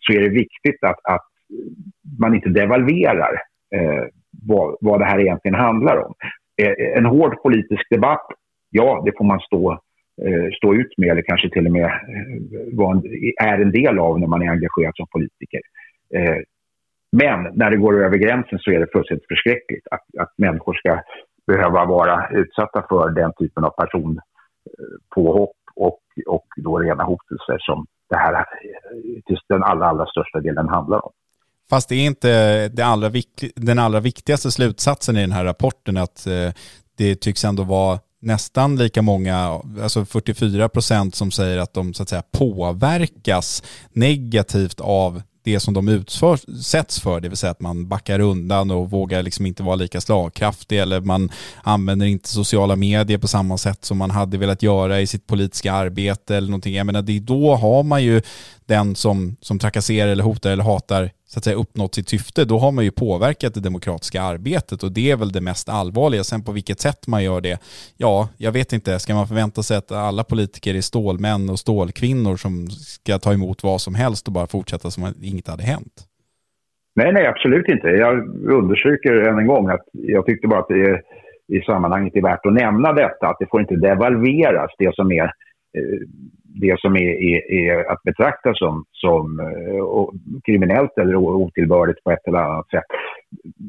så 0.00 0.12
är 0.12 0.20
det 0.20 0.28
viktigt 0.28 0.84
att, 0.84 1.00
att 1.04 1.26
man 2.18 2.34
inte 2.34 2.48
devalverar 2.48 3.32
eh, 3.74 4.04
vad, 4.48 4.76
vad 4.80 5.00
det 5.00 5.04
här 5.04 5.20
egentligen 5.20 5.54
handlar 5.54 5.96
om. 5.96 6.14
Eh, 6.62 6.96
en 6.96 7.06
hård 7.06 7.42
politisk 7.42 7.90
debatt, 7.90 8.26
ja, 8.70 9.02
det 9.06 9.12
får 9.18 9.24
man 9.24 9.40
stå, 9.40 9.72
eh, 10.26 10.50
stå 10.56 10.74
ut 10.74 10.98
med 10.98 11.08
eller 11.08 11.22
kanske 11.22 11.50
till 11.50 11.66
och 11.66 11.72
med 11.72 11.84
eh, 11.84 13.48
är 13.48 13.58
en 13.58 13.72
del 13.72 13.98
av 13.98 14.20
när 14.20 14.26
man 14.26 14.42
är 14.42 14.50
engagerad 14.50 14.96
som 14.96 15.06
politiker. 15.12 15.60
Eh, 16.14 16.38
men 17.16 17.38
när 17.54 17.70
det 17.70 17.76
går 17.76 18.04
över 18.04 18.16
gränsen 18.16 18.58
så 18.58 18.70
är 18.70 18.80
det 18.80 18.92
fullständigt 18.92 19.28
förskräckligt 19.28 19.86
att, 19.90 20.04
att 20.18 20.32
människor 20.36 20.74
ska 20.74 21.00
behöva 21.46 21.84
vara 21.84 22.28
utsatta 22.30 22.84
för 22.88 23.10
den 23.10 23.32
typen 23.38 23.64
av 23.64 23.70
personpåhopp 23.70 25.56
eh, 25.76 25.84
och, 25.84 26.00
och 26.26 26.46
då 26.56 26.78
rena 26.78 27.04
hotelser 27.04 27.58
som 27.58 27.86
det 28.10 28.16
här 28.16 28.34
eh, 28.34 28.42
till 29.26 29.38
den 29.48 29.62
allra, 29.62 29.86
allra 29.86 30.06
största 30.06 30.40
delen 30.40 30.68
handlar 30.68 31.04
om. 31.04 31.12
Fast 31.70 31.88
det 31.88 31.94
är 31.94 32.06
inte 32.06 32.68
det 32.68 32.82
allra 32.82 33.10
den 33.56 33.78
allra 33.78 34.00
viktigaste 34.00 34.50
slutsatsen 34.50 35.16
i 35.16 35.20
den 35.20 35.32
här 35.32 35.44
rapporten 35.44 35.96
att 35.96 36.26
eh, 36.26 36.52
det 36.98 37.14
tycks 37.14 37.44
ändå 37.44 37.62
vara 37.62 37.98
nästan 38.20 38.76
lika 38.76 39.02
många, 39.02 39.60
alltså 39.82 40.04
44 40.04 40.68
procent 40.68 41.14
som 41.14 41.30
säger 41.30 41.58
att 41.58 41.74
de 41.74 41.94
så 41.94 42.02
att 42.02 42.08
säga 42.08 42.22
påverkas 42.38 43.62
negativt 43.92 44.80
av 44.80 45.22
det 45.42 45.60
som 45.60 45.74
de 45.74 45.88
utsätts 45.88 47.00
för, 47.00 47.20
det 47.20 47.28
vill 47.28 47.36
säga 47.38 47.50
att 47.50 47.60
man 47.60 47.88
backar 47.88 48.20
undan 48.20 48.70
och 48.70 48.90
vågar 48.90 49.22
liksom 49.22 49.46
inte 49.46 49.62
vara 49.62 49.76
lika 49.76 50.00
slagkraftig 50.00 50.78
eller 50.78 51.00
man 51.00 51.30
använder 51.62 52.06
inte 52.06 52.28
sociala 52.28 52.76
medier 52.76 53.18
på 53.18 53.28
samma 53.28 53.58
sätt 53.58 53.84
som 53.84 53.98
man 53.98 54.10
hade 54.10 54.38
velat 54.38 54.62
göra 54.62 55.00
i 55.00 55.06
sitt 55.06 55.26
politiska 55.26 55.72
arbete 55.72 56.36
eller 56.36 56.48
någonting. 56.48 56.74
Jag 56.74 56.86
menar, 56.86 57.02
det, 57.02 57.20
då 57.20 57.56
har 57.56 57.82
man 57.82 58.04
ju 58.04 58.22
den 58.66 58.96
som, 58.96 59.36
som 59.40 59.58
trakasserar 59.58 60.08
eller 60.08 60.24
hotar 60.24 60.50
eller 60.50 60.64
hatar 60.64 61.10
så 61.32 61.38
att 61.38 61.44
säga 61.44 61.56
uppnått 61.56 61.94
sitt 61.94 62.08
syfte, 62.08 62.44
då 62.44 62.58
har 62.58 62.72
man 62.72 62.84
ju 62.84 62.90
påverkat 62.90 63.54
det 63.54 63.60
demokratiska 63.60 64.22
arbetet 64.22 64.82
och 64.82 64.92
det 64.92 65.10
är 65.10 65.16
väl 65.16 65.32
det 65.32 65.40
mest 65.40 65.68
allvarliga. 65.68 66.22
Sen 66.24 66.42
på 66.44 66.52
vilket 66.52 66.80
sätt 66.80 67.06
man 67.06 67.24
gör 67.24 67.40
det, 67.40 67.58
ja, 67.96 68.28
jag 68.36 68.52
vet 68.52 68.72
inte. 68.72 68.98
Ska 68.98 69.14
man 69.14 69.26
förvänta 69.26 69.62
sig 69.62 69.76
att 69.76 69.92
alla 69.92 70.24
politiker 70.24 70.74
är 70.74 70.80
stålmän 70.80 71.50
och 71.50 71.58
stålkvinnor 71.58 72.36
som 72.36 72.66
ska 72.70 73.18
ta 73.18 73.32
emot 73.32 73.62
vad 73.62 73.80
som 73.80 73.94
helst 73.94 74.26
och 74.26 74.32
bara 74.32 74.46
fortsätta 74.46 74.90
som 74.90 75.04
att 75.04 75.22
inget 75.22 75.48
hade 75.48 75.62
hänt? 75.62 75.94
Nej, 76.94 77.12
nej, 77.12 77.26
absolut 77.26 77.68
inte. 77.68 77.88
Jag 77.88 78.14
understryker 78.60 79.12
än 79.28 79.38
en 79.38 79.46
gång 79.46 79.68
att 79.68 79.86
jag 79.92 80.26
tyckte 80.26 80.48
bara 80.48 80.60
att 80.60 80.68
det 80.68 80.80
är, 80.90 81.02
i 81.48 81.60
sammanhanget 81.60 82.16
är 82.16 82.22
värt 82.22 82.46
att 82.46 82.52
nämna 82.52 82.92
detta, 82.92 83.26
att 83.28 83.36
det 83.40 83.46
får 83.50 83.60
inte 83.60 83.76
devalveras, 83.76 84.70
det 84.78 84.94
som 84.94 85.12
är 85.12 85.32
Eh, 85.78 85.98
det 86.44 86.80
som 86.80 86.96
är, 86.96 87.12
är, 87.30 87.52
är, 87.52 87.90
att 87.92 88.02
betrakta 88.02 88.54
som, 88.54 88.84
som 88.92 89.40
eh, 89.40 90.08
kriminellt 90.44 90.98
eller 90.98 91.16
otillbörligt 91.16 92.04
på 92.04 92.10
ett 92.10 92.28
eller 92.28 92.38
annat 92.38 92.70
sätt. 92.70 92.84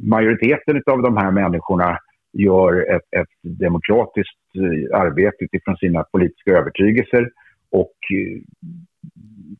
Majoriteten 0.04 0.82
av 0.86 1.02
de 1.02 1.18
här 1.18 1.32
människorna 1.32 1.98
gör 2.34 2.96
ett, 2.96 3.22
ett 3.22 3.60
demokratiskt 3.60 4.56
eh, 4.56 5.00
arbete 5.00 5.36
utifrån 5.40 5.78
sina 5.78 6.04
politiska 6.04 6.52
övertygelser 6.52 7.30
och 7.72 7.94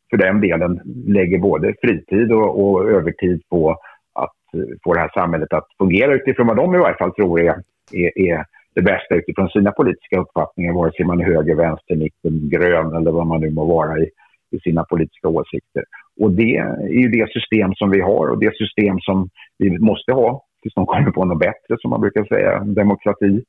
för 0.10 0.18
den 0.18 0.42
delen 0.42 0.82
lägger 1.08 1.38
både 1.40 1.76
fritid 1.82 2.32
och, 2.32 2.64
och 2.64 2.92
övertid 2.92 3.42
på 3.50 3.72
att 4.14 4.36
få 4.84 4.94
det 4.94 5.00
här 5.00 5.12
samhället 5.14 5.54
att 5.54 5.68
fungera 5.78 6.14
utifrån 6.14 6.48
vad 6.48 6.58
de 6.58 6.76
i 6.76 6.78
varje 6.78 6.98
fall 6.98 7.14
tror 7.14 7.40
är, 7.40 7.56
är, 7.92 8.20
är 8.20 8.46
det 8.76 8.82
bästa 8.82 9.16
utifrån 9.16 9.50
sina 9.50 9.72
politiska 9.72 10.20
uppfattningar, 10.20 10.74
vare 10.74 10.92
sig 10.92 11.06
man 11.06 11.22
är 11.22 11.26
höger, 11.26 11.56
vänster, 11.56 11.96
mitten, 11.96 12.50
grön 12.50 12.96
eller 12.96 13.12
vad 13.12 13.28
man 13.28 13.42
nu 13.42 13.52
må 13.52 13.66
vara 13.66 14.00
i, 14.00 14.10
i 14.52 14.60
sina 14.60 14.84
politiska 14.84 15.28
åsikter. 15.28 15.84
Och 16.22 16.32
det 16.32 16.56
är 16.58 16.88
ju 16.88 17.08
det 17.08 17.32
system 17.32 17.74
som 17.76 17.90
vi 17.92 18.02
har 18.02 18.28
och 18.28 18.40
det 18.40 18.56
system 18.56 19.00
som 19.00 19.30
vi 19.58 19.80
måste 19.80 20.14
ha 20.14 20.46
tills 20.62 20.74
de 20.76 20.86
kommer 20.86 21.12
på 21.12 21.26
något 21.26 21.40
bättre, 21.40 21.78
som 21.80 21.90
man 21.90 22.02
brukar 22.02 22.26
säga, 22.26 22.60
demokrati. 22.60 23.44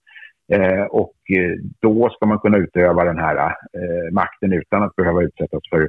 Eh, 0.52 0.84
och 0.84 1.14
eh, 1.38 1.56
då 1.80 2.10
ska 2.10 2.26
man 2.26 2.38
kunna 2.38 2.58
utöva 2.58 3.04
den 3.04 3.18
här 3.18 3.36
eh, 3.46 4.12
makten 4.12 4.52
utan 4.52 4.82
att 4.82 4.96
behöva 4.96 5.22
utsättas 5.22 5.62
för 5.70 5.88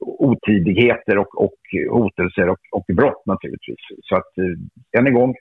otidigheter 0.00 1.18
och, 1.18 1.42
och 1.44 1.60
hotelser 1.90 2.48
och, 2.48 2.58
och 2.72 2.84
brott 2.96 3.26
naturligtvis. 3.26 3.84
Så 4.02 4.16
att 4.16 4.38
eh, 4.38 4.98
än 4.98 5.06
en 5.06 5.14
gång, 5.14 5.34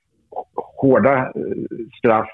hårda 0.82 1.18
eh, 1.18 1.32
straff 1.98 2.30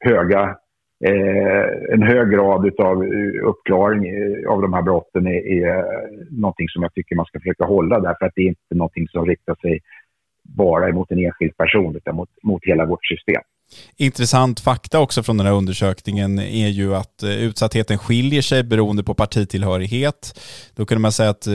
höga 0.00 0.56
Eh, 1.04 1.92
en 1.92 2.02
hög 2.02 2.30
grad 2.30 2.80
av 2.80 3.04
eh, 3.04 3.48
uppklaring 3.48 4.04
av 4.48 4.62
de 4.62 4.72
här 4.72 4.82
brotten 4.82 5.26
är, 5.26 5.46
är 5.46 5.84
någonting 6.40 6.68
som 6.68 6.82
jag 6.82 6.94
tycker 6.94 7.16
man 7.16 7.26
ska 7.26 7.40
försöka 7.40 7.64
hålla 7.64 8.00
därför 8.00 8.26
att 8.26 8.32
det 8.34 8.42
är 8.42 8.48
inte 8.48 8.74
någonting 8.74 9.08
som 9.08 9.26
riktar 9.26 9.54
sig 9.54 9.80
bara 10.42 10.92
mot 10.92 11.10
en 11.10 11.18
enskild 11.18 11.56
person 11.56 11.96
utan 11.96 12.16
mot, 12.16 12.28
mot 12.42 12.64
hela 12.64 12.86
vårt 12.86 13.06
system. 13.06 13.42
Intressant 13.96 14.60
fakta 14.60 14.98
också 15.00 15.22
från 15.22 15.36
den 15.36 15.46
här 15.46 15.54
undersökningen 15.54 16.38
är 16.38 16.68
ju 16.68 16.96
att 16.96 17.22
eh, 17.22 17.30
utsattheten 17.30 17.98
skiljer 17.98 18.42
sig 18.42 18.62
beroende 18.62 19.02
på 19.02 19.14
partitillhörighet. 19.14 20.40
Då 20.74 20.86
kunde 20.86 21.00
man 21.00 21.12
säga 21.12 21.30
att 21.30 21.46
eh, 21.46 21.54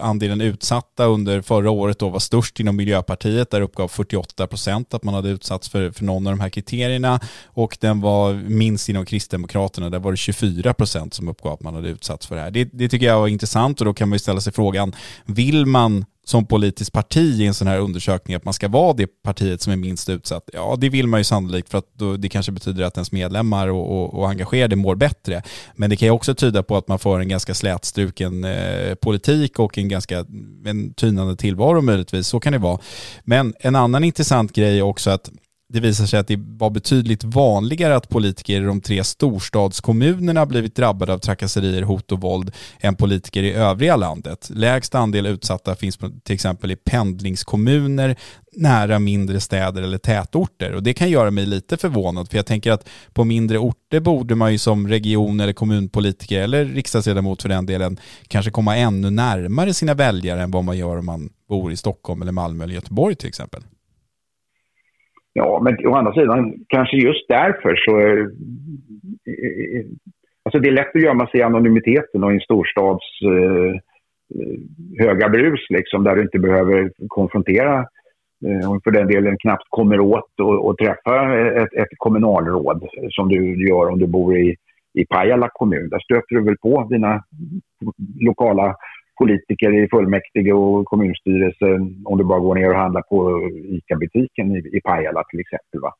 andelen 0.00 0.40
utsatta 0.40 1.04
under 1.04 1.42
förra 1.42 1.70
året 1.70 1.98
då 1.98 2.08
var 2.08 2.18
störst 2.18 2.60
inom 2.60 2.76
Miljöpartiet. 2.76 3.50
Där 3.50 3.60
uppgav 3.60 3.88
48 3.88 4.46
procent 4.46 4.94
att 4.94 5.04
man 5.04 5.14
hade 5.14 5.28
utsatts 5.28 5.68
för, 5.68 5.90
för 5.90 6.04
någon 6.04 6.26
av 6.26 6.32
de 6.32 6.40
här 6.40 6.48
kriterierna. 6.48 7.20
Och 7.44 7.78
den 7.80 8.00
var 8.00 8.32
minst 8.34 8.88
inom 8.88 9.06
Kristdemokraterna. 9.06 9.90
Där 9.90 9.98
var 9.98 10.10
det 10.10 10.16
24 10.16 10.74
procent 10.74 11.14
som 11.14 11.28
uppgav 11.28 11.52
att 11.52 11.62
man 11.62 11.74
hade 11.74 11.88
utsatts 11.88 12.26
för 12.26 12.34
det 12.34 12.42
här. 12.42 12.50
Det, 12.50 12.64
det 12.72 12.88
tycker 12.88 13.06
jag 13.06 13.20
var 13.20 13.28
intressant 13.28 13.80
och 13.80 13.84
då 13.84 13.94
kan 13.94 14.08
man 14.08 14.14
ju 14.14 14.18
ställa 14.18 14.40
sig 14.40 14.52
frågan, 14.52 14.94
vill 15.26 15.66
man 15.66 16.04
som 16.24 16.46
politiskt 16.46 16.92
parti 16.92 17.40
i 17.40 17.46
en 17.46 17.54
sån 17.54 17.68
här 17.68 17.78
undersökning 17.78 18.36
att 18.36 18.44
man 18.44 18.54
ska 18.54 18.68
vara 18.68 18.92
det 18.92 19.06
partiet 19.22 19.62
som 19.62 19.72
är 19.72 19.76
minst 19.76 20.08
utsatt. 20.08 20.50
Ja, 20.52 20.76
det 20.78 20.88
vill 20.88 21.06
man 21.06 21.20
ju 21.20 21.24
sannolikt 21.24 21.68
för 21.68 21.78
att 21.78 21.88
då, 21.92 22.16
det 22.16 22.28
kanske 22.28 22.52
betyder 22.52 22.84
att 22.84 22.96
ens 22.96 23.12
medlemmar 23.12 23.68
och, 23.68 24.02
och, 24.02 24.14
och 24.14 24.28
engagerade 24.28 24.76
mår 24.76 24.94
bättre. 24.94 25.42
Men 25.76 25.90
det 25.90 25.96
kan 25.96 26.06
ju 26.06 26.12
också 26.12 26.34
tyda 26.34 26.62
på 26.62 26.76
att 26.76 26.88
man 26.88 26.98
får 26.98 27.20
en 27.20 27.28
ganska 27.28 27.54
slätstruken 27.54 28.44
eh, 28.44 28.94
politik 28.94 29.58
och 29.58 29.78
en 29.78 29.88
ganska 29.88 30.24
en 30.66 30.94
tynande 30.94 31.36
tillvaro 31.36 31.80
möjligtvis. 31.80 32.26
Så 32.26 32.40
kan 32.40 32.52
det 32.52 32.58
vara. 32.58 32.78
Men 33.24 33.54
en 33.60 33.76
annan 33.76 34.04
intressant 34.04 34.52
grej 34.52 34.78
är 34.78 34.82
också 34.82 35.10
att 35.10 35.30
det 35.72 35.80
visar 35.80 36.06
sig 36.06 36.20
att 36.20 36.28
det 36.28 36.38
var 36.38 36.70
betydligt 36.70 37.24
vanligare 37.24 37.96
att 37.96 38.08
politiker 38.08 38.62
i 38.62 38.64
de 38.64 38.80
tre 38.80 39.04
storstadskommunerna 39.04 40.46
blivit 40.46 40.76
drabbade 40.76 41.12
av 41.12 41.18
trakasserier, 41.18 41.82
hot 41.82 42.12
och 42.12 42.20
våld 42.20 42.52
än 42.80 42.96
politiker 42.96 43.42
i 43.42 43.52
övriga 43.52 43.96
landet. 43.96 44.50
Lägst 44.54 44.94
andel 44.94 45.26
utsatta 45.26 45.74
finns 45.74 45.98
till 46.24 46.34
exempel 46.34 46.70
i 46.70 46.76
pendlingskommuner 46.76 48.16
nära 48.52 48.98
mindre 48.98 49.40
städer 49.40 49.82
eller 49.82 49.98
tätorter 49.98 50.72
och 50.72 50.82
det 50.82 50.94
kan 50.94 51.10
göra 51.10 51.30
mig 51.30 51.46
lite 51.46 51.76
förvånad 51.76 52.30
för 52.30 52.36
jag 52.36 52.46
tänker 52.46 52.72
att 52.72 52.88
på 53.12 53.24
mindre 53.24 53.58
orter 53.58 54.00
borde 54.00 54.34
man 54.34 54.52
ju 54.52 54.58
som 54.58 54.88
region 54.88 55.40
eller 55.40 55.52
kommunpolitiker 55.52 56.42
eller 56.42 56.64
riksdagsledamot 56.64 57.42
för 57.42 57.48
den 57.48 57.66
delen 57.66 58.00
kanske 58.28 58.50
komma 58.50 58.76
ännu 58.76 59.10
närmare 59.10 59.74
sina 59.74 59.94
väljare 59.94 60.42
än 60.42 60.50
vad 60.50 60.64
man 60.64 60.78
gör 60.78 60.96
om 60.96 61.06
man 61.06 61.30
bor 61.48 61.72
i 61.72 61.76
Stockholm 61.76 62.22
eller 62.22 62.32
Malmö 62.32 62.64
eller 62.64 62.74
Göteborg 62.74 63.14
till 63.14 63.28
exempel. 63.28 63.62
Ja, 65.32 65.60
men 65.62 65.86
å 65.86 65.94
andra 65.94 66.12
sidan, 66.12 66.54
kanske 66.68 66.96
just 66.96 67.28
därför 67.28 67.76
så... 67.76 67.98
Är, 67.98 68.30
alltså 70.44 70.58
det 70.58 70.68
är 70.68 70.72
lätt 70.72 70.96
att 70.96 71.02
gömma 71.02 71.26
sig 71.26 71.40
i 71.40 71.42
anonymiteten 71.42 72.24
och 72.24 72.32
i 72.32 72.34
en 72.34 72.40
storstads 72.40 73.06
eh, 73.22 73.74
eh 74.34 75.06
höga 75.06 75.28
brus, 75.28 75.60
liksom, 75.68 76.04
där 76.04 76.16
du 76.16 76.22
inte 76.22 76.38
behöver 76.38 76.90
konfrontera 77.08 77.86
och 78.68 78.82
för 78.84 78.90
den 78.90 79.06
delen 79.06 79.36
knappt 79.38 79.66
kommer 79.68 80.00
åt 80.00 80.40
och, 80.40 80.66
och 80.66 80.78
träffa 80.78 81.38
ett, 81.62 81.72
ett, 81.72 81.88
kommunalråd 81.96 82.88
som 83.10 83.28
du 83.28 83.68
gör 83.68 83.88
om 83.88 83.98
du 83.98 84.06
bor 84.06 84.38
i, 84.38 84.56
i 84.94 85.06
Pajala 85.06 85.48
kommun. 85.52 85.88
Där 85.88 85.98
stöter 85.98 86.34
du 86.34 86.44
väl 86.44 86.56
på 86.56 86.86
dina 86.90 87.24
lokala 88.20 88.76
politiker 89.22 89.70
i 89.78 89.88
fullmäktige 89.88 90.52
och 90.52 90.84
kommunstyrelse 90.84 91.66
om 92.04 92.18
du 92.18 92.24
bara 92.24 92.44
går 92.46 92.54
ner 92.54 92.70
och 92.70 92.82
handlar 92.84 93.02
på 93.02 93.18
ICA-butiken 93.76 94.46
i, 94.56 94.58
i 94.76 94.80
Pajala 94.80 95.22
till 95.30 95.40
exempel. 95.40 95.80
Va? 95.80 95.92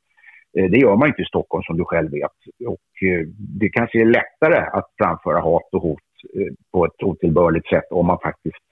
Eh, 0.56 0.70
det 0.70 0.78
gör 0.78 0.96
man 0.96 1.08
inte 1.08 1.22
i 1.22 1.32
Stockholm 1.32 1.62
som 1.62 1.76
du 1.76 1.84
själv 1.84 2.10
vet. 2.10 2.38
Och 2.74 2.90
eh, 3.08 3.22
det 3.60 3.68
kanske 3.68 4.00
är 4.00 4.04
lättare 4.04 4.58
att 4.78 4.88
framföra 4.98 5.40
hat 5.40 5.68
och 5.72 5.82
hot 5.82 6.08
eh, 6.36 6.52
på 6.72 6.84
ett 6.86 7.02
otillbörligt 7.02 7.68
sätt 7.68 7.88
om 7.90 8.06
man 8.06 8.18
faktiskt 8.22 8.64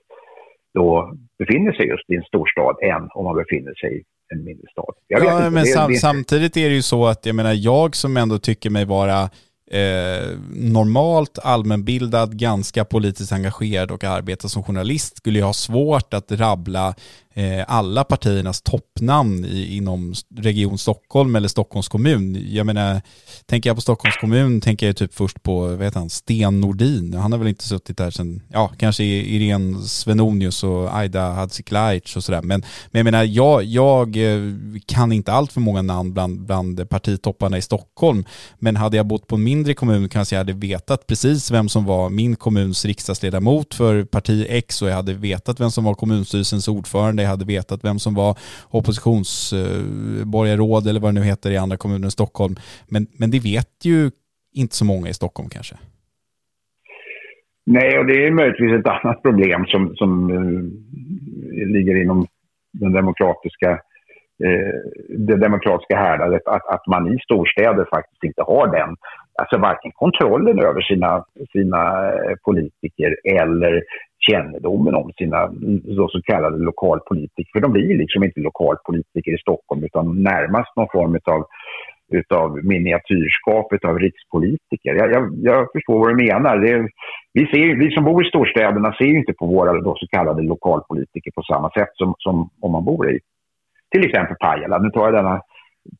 då 0.74 1.16
befinner 1.38 1.72
sig 1.72 1.86
just 1.86 2.10
i 2.10 2.14
en 2.14 2.22
storstad 2.22 2.76
än 2.82 3.08
om 3.14 3.24
man 3.24 3.36
befinner 3.36 3.74
sig 3.74 3.90
i 3.98 4.02
en 4.34 4.44
mindre 4.44 4.66
stad. 4.70 4.94
ja, 5.06 5.50
men 5.50 5.54
det, 5.54 5.66
sam 5.66 5.90
det... 5.90 5.96
samtidigt 5.96 6.56
är 6.56 6.68
det 6.68 6.74
ju 6.74 6.82
så 6.82 7.06
att 7.06 7.26
jag 7.26 7.36
menar 7.36 7.54
jag 7.56 7.96
som 7.96 8.16
ändå 8.16 8.38
tycker 8.38 8.70
mig 8.70 8.84
vara 8.84 9.30
eh, 9.70 10.38
normalt 10.50 11.38
allmänbildad, 11.38 12.38
ganska 12.38 12.84
politiskt 12.84 13.32
engagerad 13.32 13.90
och 13.90 14.04
arbetar 14.04 14.48
som 14.48 14.62
journalist 14.62 15.16
skulle 15.16 15.38
jag 15.38 15.46
ha 15.46 15.52
svårt 15.52 16.14
att 16.14 16.32
rabbla 16.32 16.94
Eh, 17.38 17.64
alla 17.68 18.04
partiernas 18.04 18.62
toppnamn 18.62 19.44
i, 19.44 19.76
inom 19.76 20.14
Region 20.36 20.78
Stockholm 20.78 21.36
eller 21.36 21.48
Stockholms 21.48 21.88
kommun. 21.88 22.46
Jag 22.48 22.66
menar, 22.66 23.00
tänker 23.46 23.70
jag 23.70 23.76
på 23.76 23.80
Stockholms 23.80 24.16
kommun 24.16 24.60
tänker 24.60 24.86
jag 24.86 24.96
typ 24.96 25.14
först 25.14 25.42
på, 25.42 25.60
vad 25.60 25.82
heter 25.82 25.98
han, 25.98 26.10
Sten 26.10 26.60
Nordin. 26.60 27.14
Han 27.14 27.32
har 27.32 27.38
väl 27.38 27.48
inte 27.48 27.64
suttit 27.64 27.96
där 27.96 28.10
sedan, 28.10 28.42
ja, 28.52 28.72
kanske 28.78 29.04
Irene 29.04 29.82
Svenonius 29.82 30.64
och 30.64 30.96
Aida 30.96 31.30
Hadziklaic 31.30 32.16
och 32.16 32.24
sådär. 32.24 32.42
Men, 32.42 32.60
men 32.90 32.98
jag 32.98 33.04
menar, 33.04 33.24
jag, 33.24 33.64
jag 33.64 34.16
eh, 34.16 34.40
kan 34.86 35.12
inte 35.12 35.32
allt 35.32 35.52
för 35.52 35.60
många 35.60 35.82
namn 35.82 36.12
bland, 36.12 36.46
bland 36.46 36.90
partitopparna 36.90 37.58
i 37.58 37.62
Stockholm. 37.62 38.24
Men 38.58 38.76
hade 38.76 38.96
jag 38.96 39.06
bott 39.06 39.26
på 39.26 39.34
en 39.34 39.44
mindre 39.44 39.74
kommun 39.74 40.08
kanske 40.08 40.34
jag 40.34 40.40
hade 40.40 40.52
vetat 40.52 41.06
precis 41.06 41.50
vem 41.50 41.68
som 41.68 41.84
var 41.84 42.10
min 42.10 42.36
kommuns 42.36 42.84
riksdagsledamot 42.84 43.74
för 43.74 44.04
parti 44.04 44.46
X 44.48 44.82
och 44.82 44.88
jag 44.88 44.94
hade 44.94 45.14
vetat 45.14 45.60
vem 45.60 45.70
som 45.70 45.84
var 45.84 45.94
kommunstyrelsens 45.94 46.68
ordförande 46.68 47.27
hade 47.28 47.44
vetat 47.44 47.84
vem 47.84 47.98
som 47.98 48.14
var 48.14 48.38
oppositionsborgarråd 48.70 50.86
eller 50.86 51.00
vad 51.00 51.14
det 51.14 51.20
nu 51.20 51.26
heter 51.26 51.50
i 51.50 51.56
andra 51.56 51.76
kommuner 51.76 52.08
i 52.08 52.10
Stockholm. 52.10 52.56
Men, 52.88 53.06
men 53.18 53.30
det 53.30 53.40
vet 53.40 53.84
ju 53.84 54.10
inte 54.54 54.74
så 54.74 54.84
många 54.84 55.08
i 55.08 55.14
Stockholm 55.14 55.48
kanske. 55.48 55.76
Nej, 57.66 57.98
och 57.98 58.06
det 58.06 58.26
är 58.26 58.30
möjligtvis 58.30 58.72
ett 58.72 58.86
annat 58.86 59.22
problem 59.22 59.66
som, 59.66 59.96
som 59.96 60.30
eh, 60.30 60.62
ligger 61.66 62.02
inom 62.02 62.26
den 62.72 62.92
demokratiska, 62.92 63.70
eh, 64.44 64.74
det 65.08 65.36
demokratiska 65.36 65.96
härdandet, 65.96 66.46
att, 66.46 66.66
att 66.74 66.86
man 66.86 67.14
i 67.14 67.18
storstäder 67.18 67.86
faktiskt 67.90 68.24
inte 68.24 68.42
har 68.42 68.66
den, 68.78 68.96
alltså 69.38 69.58
varken 69.58 69.92
kontrollen 69.94 70.58
över 70.58 70.80
sina, 70.80 71.24
sina 71.52 71.82
eh, 72.12 72.36
politiker 72.44 73.16
eller 73.40 73.82
kännedomen 74.30 74.94
om 74.94 75.12
sina 75.18 75.42
mm, 75.42 75.82
så 75.96 76.22
kallade 76.24 76.58
lokalpolitiker. 76.58 77.50
För 77.52 77.60
de 77.60 77.72
blir 77.72 77.98
liksom 77.98 78.24
inte 78.24 78.40
lokalpolitiker 78.40 79.34
i 79.34 79.38
Stockholm 79.38 79.84
utan 79.84 80.22
närmast 80.22 80.76
någon 80.76 80.88
form 80.92 81.18
av 81.24 81.46
utav 82.12 82.64
miniatyrskap 82.64 83.66
av 83.84 83.98
rikspolitiker. 83.98 84.94
Jag, 84.94 85.12
jag, 85.12 85.24
jag, 85.42 85.68
förstår 85.72 85.98
vad 85.98 86.08
du 86.08 86.24
menar. 86.24 86.56
Det, 86.58 86.88
vi, 87.32 87.46
ser, 87.46 87.76
vi 87.76 87.90
som 87.90 88.04
bor 88.04 88.26
i 88.26 88.28
storstäderna 88.28 88.92
ser 88.92 89.04
ju 89.04 89.18
inte 89.18 89.32
på 89.32 89.46
våra 89.46 89.80
då, 89.80 89.94
så 89.96 90.06
kallade 90.06 90.42
lokalpolitiker 90.42 91.30
på 91.30 91.42
samma 91.42 91.70
sätt 91.70 91.88
som, 91.94 92.14
som 92.18 92.50
om 92.60 92.72
man 92.72 92.84
bor 92.84 93.10
i 93.10 93.18
till 93.90 94.04
exempel 94.04 94.36
Pajala. 94.36 94.78
Nu 94.78 94.90
tar 94.90 95.04
jag 95.04 95.14
denna, 95.14 95.40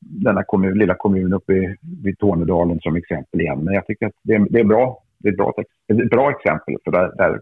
denna 0.01 0.45
kommun, 0.45 0.79
lilla 0.79 0.95
kommun 0.95 1.33
uppe 1.33 1.53
i, 1.53 1.77
vid 2.05 2.19
Tornedalen 2.19 2.81
som 2.81 2.97
exempel 2.97 3.41
igen. 3.41 3.59
Men 3.65 3.75
jag 3.75 3.87
tycker 3.87 4.07
att 4.07 4.13
det, 4.23 4.47
det 4.51 4.61
är 4.61 4.65
bra. 4.65 5.03
Det 5.19 5.29
är 5.29 5.33
ett 5.33 5.39
bra, 5.39 5.53
ett 5.89 6.11
bra 6.11 6.31
exempel. 6.31 6.77
För 6.85 6.91
där, 6.91 7.13
där 7.17 7.41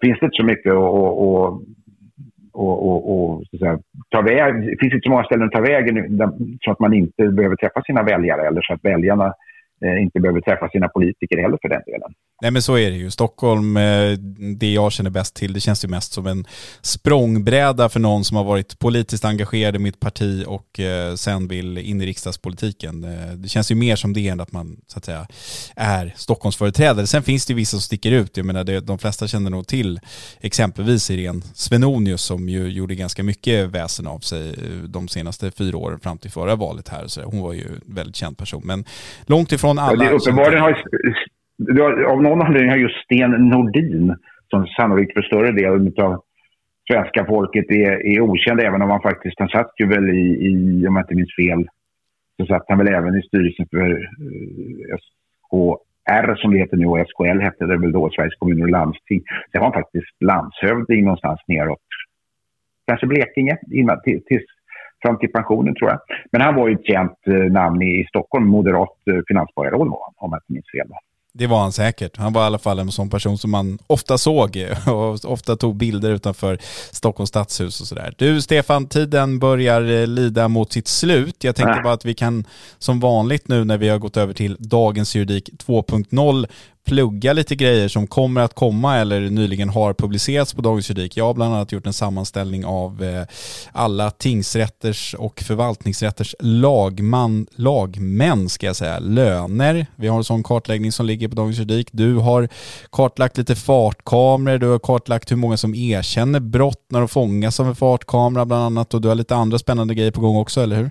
finns 0.00 0.20
det 0.20 0.26
inte 0.26 0.36
så 0.36 0.44
mycket 0.44 0.72
att 0.72 0.78
och, 0.78 1.62
och, 2.52 2.86
och, 2.88 3.34
och 3.34 3.44
säga, 3.58 3.78
ta 4.08 4.22
väg. 4.22 4.54
Det 4.54 4.76
finns 4.80 4.94
inte 4.94 5.06
så 5.06 5.10
många 5.10 5.24
ställen 5.24 5.46
att 5.46 5.52
ta 5.52 5.60
vägen 5.60 6.18
så 6.60 6.70
att 6.70 6.80
man 6.80 6.94
inte 6.94 7.28
behöver 7.28 7.56
träffa 7.56 7.82
sina 7.82 8.02
väljare 8.02 8.46
eller 8.46 8.60
så 8.62 8.72
att 8.72 8.84
väljarna 8.84 9.34
Eh, 9.84 10.02
inte 10.02 10.20
behöver 10.20 10.40
träffa 10.40 10.68
sina 10.68 10.88
politiker 10.88 11.38
heller 11.42 11.58
för 11.62 11.68
den 11.68 11.82
delen. 11.86 12.12
Nej 12.42 12.50
men 12.50 12.62
så 12.62 12.78
är 12.78 12.90
det 12.90 12.96
ju. 12.96 13.10
Stockholm, 13.10 13.76
eh, 13.76 14.10
det 14.56 14.72
jag 14.72 14.92
känner 14.92 15.10
bäst 15.10 15.34
till, 15.34 15.52
det 15.52 15.60
känns 15.60 15.84
ju 15.84 15.88
mest 15.88 16.12
som 16.12 16.26
en 16.26 16.46
språngbräda 16.80 17.88
för 17.88 18.00
någon 18.00 18.24
som 18.24 18.36
har 18.36 18.44
varit 18.44 18.78
politiskt 18.78 19.24
engagerad 19.24 19.76
i 19.76 19.78
mitt 19.78 20.00
parti 20.00 20.44
och 20.46 20.80
eh, 20.80 21.14
sen 21.14 21.48
vill 21.48 21.78
in 21.78 22.00
i 22.00 22.06
riksdagspolitiken. 22.06 23.06
Det 23.34 23.48
känns 23.48 23.70
ju 23.70 23.74
mer 23.74 23.96
som 23.96 24.12
det 24.12 24.28
än 24.28 24.40
att 24.40 24.52
man 24.52 24.76
så 24.86 24.98
att 24.98 25.04
säga 25.04 25.26
är 25.76 26.14
Stockholmsföreträdare. 26.16 27.06
Sen 27.06 27.22
finns 27.22 27.46
det 27.46 27.52
ju 27.52 27.56
vissa 27.56 27.70
som 27.70 27.80
sticker 27.80 28.12
ut. 28.12 28.36
Jag 28.36 28.46
menar, 28.46 28.80
de 28.80 28.98
flesta 28.98 29.26
känner 29.26 29.50
nog 29.50 29.66
till 29.66 30.00
exempelvis 30.40 31.10
Irene 31.10 31.42
Svenonius 31.54 32.22
som 32.22 32.48
ju 32.48 32.68
gjorde 32.68 32.94
ganska 32.94 33.22
mycket 33.22 33.68
väsen 33.68 34.06
av 34.06 34.18
sig 34.18 34.54
de 34.84 35.08
senaste 35.08 35.50
fyra 35.50 35.76
åren 35.76 36.00
fram 36.00 36.18
till 36.18 36.30
förra 36.30 36.56
valet 36.56 36.88
här. 36.88 37.06
Så 37.06 37.22
hon 37.22 37.40
var 37.40 37.52
ju 37.52 37.66
en 37.66 37.94
väldigt 37.94 38.16
känd 38.16 38.38
person. 38.38 38.62
Men 38.64 38.84
långt 39.26 39.52
ifrån 39.52 39.68
från 39.68 39.78
alla. 39.78 40.04
Ja, 40.04 40.10
uppenbarligen 40.10 40.62
har, 40.62 40.84
av 42.06 42.22
någon 42.22 42.42
anledning 42.42 42.70
har 42.70 42.76
just 42.76 43.04
Sten 43.04 43.30
Nordin, 43.30 44.16
som 44.50 44.66
sannolikt 44.66 45.12
för 45.14 45.22
större 45.22 45.52
delen 45.52 45.94
av 45.98 46.22
svenska 46.92 47.24
folket 47.24 47.70
är, 47.70 48.06
är 48.06 48.20
okänd, 48.20 48.60
även 48.60 48.82
om 48.82 48.90
han 48.90 49.02
faktiskt, 49.02 49.38
han 49.38 49.48
satt 49.48 49.72
ju 49.78 49.86
väl 49.86 50.08
i, 50.08 50.26
i, 50.48 50.86
om 50.88 50.96
jag 50.96 51.02
inte 51.02 51.14
minns 51.14 51.36
fel, 51.36 51.68
så 52.36 52.46
satt 52.46 52.64
han 52.68 52.78
väl 52.78 52.94
även 52.94 53.18
i 53.18 53.22
styrelsen 53.22 53.66
för 53.70 53.90
eh, 53.90 54.96
SKR 55.02 56.34
som 56.34 56.52
det 56.52 56.58
heter 56.58 56.76
nu 56.76 56.86
och 56.86 57.06
SKL 57.08 57.40
hette 57.40 57.66
det 57.66 57.76
väl 57.76 57.92
då, 57.92 58.10
Sveriges 58.10 58.38
kommuner 58.38 58.62
och 58.62 58.70
landsting. 58.70 59.22
Sen 59.52 59.60
var 59.60 59.72
han 59.72 59.82
faktiskt 59.82 60.16
landshövding 60.20 61.04
någonstans 61.04 61.40
neråt, 61.46 61.78
kanske 62.86 63.06
Blekinge, 63.06 63.58
innan, 63.72 64.00
tills 64.04 64.44
fram 65.02 65.18
till 65.18 65.32
pensionen 65.32 65.74
tror 65.74 65.90
jag. 65.90 66.00
Men 66.32 66.40
han 66.40 66.54
var 66.54 66.68
ju 66.68 66.74
ett 66.74 66.86
känt 66.86 67.18
eh, 67.26 67.34
namn 67.34 67.82
i 67.82 68.06
Stockholm, 68.08 68.46
moderat 68.46 68.96
eh, 69.10 69.20
finansborgarråd 69.28 69.88
var 69.88 70.00
han, 70.04 70.14
om 70.16 70.30
jag 70.30 70.38
inte 70.38 70.52
minns 70.52 70.70
fel. 70.70 70.88
Det 71.34 71.46
var 71.46 71.60
han 71.60 71.72
säkert. 71.72 72.16
Han 72.16 72.32
var 72.32 72.42
i 72.42 72.46
alla 72.46 72.58
fall 72.58 72.78
en 72.78 72.92
sån 72.92 73.10
person 73.10 73.38
som 73.38 73.50
man 73.50 73.78
ofta 73.86 74.18
såg 74.18 74.66
och 74.86 75.24
ofta 75.24 75.56
tog 75.56 75.76
bilder 75.76 76.10
utanför 76.10 76.58
Stockholms 76.92 77.28
stadshus 77.28 77.80
och 77.80 77.86
sådär. 77.86 78.14
Du 78.18 78.42
Stefan, 78.42 78.88
tiden 78.88 79.38
börjar 79.38 79.82
eh, 79.82 80.06
lida 80.06 80.48
mot 80.48 80.72
sitt 80.72 80.88
slut. 80.88 81.44
Jag 81.44 81.56
tänkte 81.56 81.80
bara 81.84 81.92
att 81.92 82.04
vi 82.04 82.14
kan 82.14 82.44
som 82.78 83.00
vanligt 83.00 83.48
nu 83.48 83.64
när 83.64 83.78
vi 83.78 83.88
har 83.88 83.98
gått 83.98 84.16
över 84.16 84.34
till 84.34 84.56
dagens 84.58 85.14
juridik 85.16 85.50
2.0 85.66 86.46
plugga 86.88 87.32
lite 87.32 87.54
grejer 87.54 87.88
som 87.88 88.06
kommer 88.06 88.40
att 88.40 88.54
komma 88.54 88.96
eller 88.96 89.20
nyligen 89.20 89.68
har 89.68 89.94
publicerats 89.94 90.54
på 90.54 90.62
Dagens 90.62 90.90
Juridik. 90.90 91.16
Jag 91.16 91.24
har 91.24 91.34
bland 91.34 91.54
annat 91.54 91.72
gjort 91.72 91.86
en 91.86 91.92
sammanställning 91.92 92.64
av 92.64 93.02
eh, 93.02 93.26
alla 93.72 94.10
tingsrätters 94.10 95.14
och 95.18 95.40
förvaltningsrätters 95.40 96.34
lagman, 96.40 97.46
lagmän 97.50 98.48
ska 98.48 98.66
jag 98.66 98.76
säga, 98.76 98.98
löner. 98.98 99.86
Vi 99.96 100.08
har 100.08 100.16
en 100.16 100.24
sån 100.24 100.42
kartläggning 100.42 100.92
som 100.92 101.06
ligger 101.06 101.28
på 101.28 101.34
Dagens 101.34 101.58
Juridik. 101.58 101.88
Du 101.92 102.14
har 102.14 102.48
kartlagt 102.92 103.38
lite 103.38 103.54
fartkameror, 103.54 104.58
du 104.58 104.66
har 104.66 104.78
kartlagt 104.78 105.32
hur 105.32 105.36
många 105.36 105.56
som 105.56 105.74
erkänner 105.74 106.40
brott 106.40 106.84
när 106.90 106.98
de 106.98 107.08
fångas 107.08 107.60
av 107.60 107.66
en 107.66 107.74
fartkamera 107.74 108.44
bland 108.44 108.62
annat 108.62 108.94
och 108.94 109.00
du 109.00 109.08
har 109.08 109.14
lite 109.14 109.36
andra 109.36 109.58
spännande 109.58 109.94
grejer 109.94 110.10
på 110.10 110.20
gång 110.20 110.36
också, 110.36 110.60
eller 110.60 110.76
hur? 110.76 110.90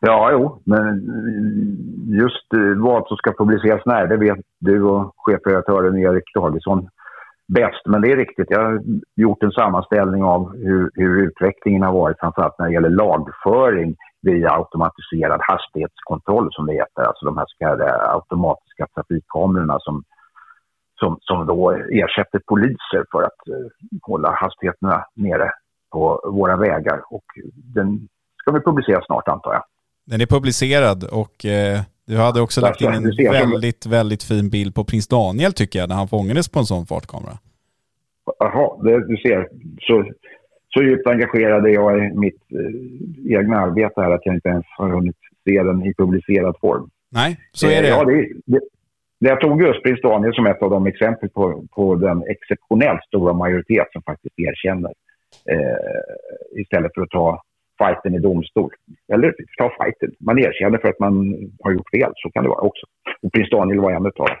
Ja, 0.00 0.30
jo, 0.32 0.62
men 0.64 0.84
just 2.20 2.54
eh, 2.54 2.82
vad 2.82 3.06
som 3.06 3.16
ska 3.16 3.32
publiceras 3.32 3.82
när, 3.86 4.06
det 4.06 4.16
vet 4.16 4.38
du 4.62 4.82
och 4.82 5.12
chefredaktören 5.16 5.98
Erik 5.98 6.34
Dagesson 6.34 6.88
bäst. 7.48 7.82
Men 7.86 8.00
det 8.02 8.12
är 8.12 8.16
riktigt, 8.16 8.46
jag 8.50 8.64
har 8.64 8.82
gjort 9.16 9.42
en 9.42 9.52
sammanställning 9.52 10.22
av 10.22 10.56
hur, 10.56 10.90
hur 10.94 11.22
utvecklingen 11.26 11.82
har 11.82 11.92
varit, 11.92 12.16
framförallt 12.20 12.58
när 12.58 12.66
det 12.66 12.72
gäller 12.72 12.90
lagföring 13.04 13.96
via 14.22 14.50
automatiserad 14.52 15.40
hastighetskontroll 15.48 16.48
som 16.52 16.66
det 16.66 16.72
heter. 16.72 17.02
Alltså 17.02 17.24
de 17.24 17.36
här 17.38 17.46
så 17.48 17.56
kallade 17.58 18.10
automatiska 18.10 18.86
trafikkamerorna 18.94 19.78
som, 19.80 20.04
som, 21.00 21.18
som 21.20 21.46
då 21.46 21.70
ersätter 21.70 22.40
poliser 22.46 23.04
för 23.12 23.22
att 23.22 23.40
uh, 23.48 23.66
hålla 24.02 24.30
hastigheterna 24.32 25.04
nere 25.14 25.50
på 25.92 26.20
våra 26.24 26.56
vägar. 26.56 27.02
Och 27.10 27.24
den 27.74 28.08
ska 28.40 28.52
vi 28.52 28.60
publicera 28.60 29.04
snart 29.04 29.28
antar 29.28 29.52
jag. 29.52 29.64
Den 30.06 30.20
är 30.20 30.26
publicerad 30.26 31.04
och 31.04 31.44
eh, 31.44 31.80
du 32.06 32.16
hade 32.16 32.40
också 32.40 32.60
lagt 32.60 32.80
in 32.80 32.88
en 32.88 33.32
väldigt, 33.32 33.86
väldigt 33.86 34.22
fin 34.22 34.50
bild 34.50 34.74
på 34.74 34.84
prins 34.84 35.08
Daniel 35.08 35.52
tycker 35.52 35.78
jag, 35.78 35.88
när 35.88 35.96
han 35.96 36.08
fångades 36.08 36.48
på 36.48 36.58
en 36.58 36.64
sån 36.64 36.86
fartkamera. 36.86 37.38
Jaha, 38.38 38.82
du 38.82 39.16
ser. 39.16 39.48
Så, 39.80 40.04
så 40.68 40.82
djupt 40.82 41.06
engagerad 41.06 41.66
är 41.66 41.70
jag 41.70 41.98
i 41.98 42.12
mitt 42.14 42.42
eh, 42.52 43.38
egna 43.38 43.56
arbete 43.56 44.00
här 44.00 44.10
att 44.10 44.20
jag 44.24 44.34
inte 44.34 44.48
ens 44.48 44.64
har 44.78 44.88
hunnit 44.88 45.16
se 45.44 45.62
den 45.62 45.86
i 45.86 45.94
publicerad 45.94 46.56
form. 46.60 46.90
Nej, 47.10 47.38
så 47.52 47.66
är 47.66 47.82
det. 47.82 47.88
Eh, 47.88 47.94
ja, 47.94 48.04
det, 48.04 48.28
det, 48.46 48.60
jag 49.18 49.40
tog 49.40 49.62
just 49.62 49.82
prins 49.82 50.00
Daniel 50.00 50.34
som 50.34 50.46
ett 50.46 50.62
av 50.62 50.70
de 50.70 50.86
exempel 50.86 51.28
på, 51.28 51.64
på 51.70 51.94
den 51.94 52.22
exceptionellt 52.28 53.04
stora 53.04 53.32
majoritet 53.32 53.86
som 53.92 54.02
faktiskt 54.02 54.38
erkänner 54.38 54.92
eh, 55.50 56.60
istället 56.60 56.94
för 56.94 57.02
att 57.02 57.10
ta 57.10 57.42
fighten 57.78 58.14
i 58.14 58.18
domstol. 58.18 58.70
Eller 59.12 59.34
ta 59.58 59.70
fighten. 59.84 60.10
Man 60.20 60.38
erkänner 60.38 60.78
för 60.78 60.88
att 60.88 60.98
man 60.98 61.14
har 61.62 61.72
gjort 61.72 61.90
fel, 61.90 62.12
så 62.16 62.30
kan 62.30 62.42
det 62.42 62.48
vara 62.48 62.60
också. 62.60 62.86
Och 63.22 63.32
prins 63.32 63.50
Daniel 63.50 63.80
var 63.80 63.90
en 63.90 64.06
av 64.06 64.12
dem. 64.12 64.36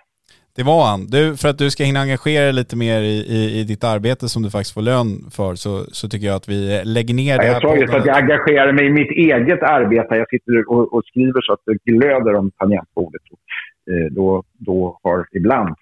Det 0.56 0.62
var 0.62 0.82
han. 0.90 1.00
Du, 1.06 1.36
för 1.36 1.48
att 1.48 1.58
du 1.58 1.70
ska 1.70 1.84
hinna 1.84 2.00
engagera 2.00 2.44
dig 2.44 2.52
lite 2.52 2.76
mer 2.76 3.00
i, 3.00 3.16
i, 3.36 3.60
i, 3.60 3.64
ditt 3.64 3.84
arbete 3.84 4.28
som 4.28 4.42
du 4.42 4.50
faktiskt 4.50 4.74
får 4.74 4.82
lön 4.82 5.10
för 5.36 5.54
så, 5.54 5.84
så 5.98 6.08
tycker 6.08 6.26
jag 6.26 6.36
att 6.36 6.48
vi 6.48 6.82
lägger 6.84 7.14
ner 7.14 7.38
det 7.38 7.44
här. 7.44 7.52
Jag 7.52 7.62
sa 7.62 7.76
just 7.76 7.94
att 7.94 8.06
jag 8.06 8.16
engagerar 8.16 8.72
mig 8.72 8.86
i 8.86 8.90
mitt 8.90 9.10
eget 9.10 9.62
arbete. 9.62 10.16
Jag 10.16 10.28
sitter 10.28 10.70
och, 10.70 10.94
och 10.94 11.04
skriver 11.04 11.40
så 11.40 11.52
att 11.52 11.60
det 11.66 11.92
glöder 11.92 12.34
om 12.34 12.50
tangentbordet. 12.50 13.22
Eh, 13.90 14.12
då, 14.12 14.42
då 14.58 14.98
har 15.02 15.26
ibland 15.32 15.74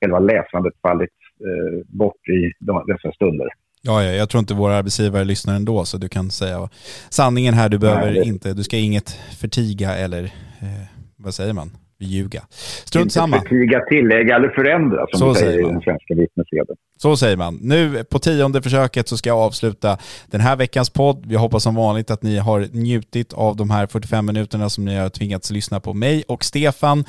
själva 0.00 0.18
läsandet 0.18 0.74
fallit 0.82 1.16
eh, 1.46 1.78
bort 1.86 2.28
i 2.28 2.52
dessa 2.86 3.12
stunder. 3.12 3.48
Ja, 3.82 4.04
ja, 4.04 4.10
jag 4.12 4.28
tror 4.28 4.38
inte 4.38 4.54
våra 4.54 4.76
arbetsgivare 4.76 5.24
lyssnar 5.24 5.56
ändå 5.56 5.84
så 5.84 5.98
du 5.98 6.08
kan 6.08 6.30
säga 6.30 6.68
sanningen 7.10 7.54
här. 7.54 7.68
Du 7.68 7.78
behöver 7.78 8.10
Nej, 8.10 8.20
det... 8.20 8.26
inte, 8.26 8.54
du 8.54 8.62
ska 8.62 8.76
inget 8.76 9.18
förtiga 9.38 9.96
eller 9.96 10.24
eh, 10.60 10.86
vad 11.16 11.34
säger 11.34 11.52
man? 11.52 11.70
ljuga. 12.00 12.42
Strunt 12.84 13.12
samma. 13.12 13.36
Inte 13.36 13.48
förtiga, 13.48 13.80
tillägga 13.80 14.36
eller 14.36 14.48
förändra 14.48 15.06
som 15.10 15.18
Så 15.18 15.28
vi 15.28 15.34
säger 15.34 15.50
säger 15.50 15.60
i 15.60 15.62
man. 15.62 15.72
den 15.72 15.82
svenska 15.82 16.14
vittneseden. 16.14 16.76
Så 17.02 17.16
säger 17.16 17.36
man. 17.36 17.58
Nu 17.62 18.04
på 18.04 18.18
tionde 18.18 18.62
försöket 18.62 19.08
så 19.08 19.16
ska 19.16 19.28
jag 19.30 19.38
avsluta 19.38 19.98
den 20.26 20.40
här 20.40 20.56
veckans 20.56 20.90
podd. 20.90 21.26
Jag 21.28 21.40
hoppas 21.40 21.62
som 21.62 21.74
vanligt 21.74 22.10
att 22.10 22.22
ni 22.22 22.38
har 22.38 22.68
njutit 22.72 23.32
av 23.32 23.56
de 23.56 23.70
här 23.70 23.86
45 23.86 24.26
minuterna 24.26 24.70
som 24.70 24.84
ni 24.84 24.96
har 24.96 25.08
tvingats 25.08 25.50
lyssna 25.50 25.80
på 25.80 25.94
mig 25.94 26.24
och 26.28 26.44
Stefan. 26.44 27.04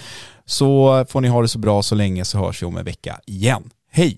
Så 0.46 1.06
får 1.10 1.22
ni 1.22 1.28
ha 1.28 1.42
det 1.42 1.48
så 1.48 1.60
bra 1.60 1.82
så 1.82 1.96
länge 1.96 2.26
så 2.26 2.38
hörs 2.38 2.62
vi 2.62 2.66
om 2.66 2.78
en 2.78 2.86
vecka 2.86 3.20
igen. 3.26 3.64
Hej! 3.92 4.18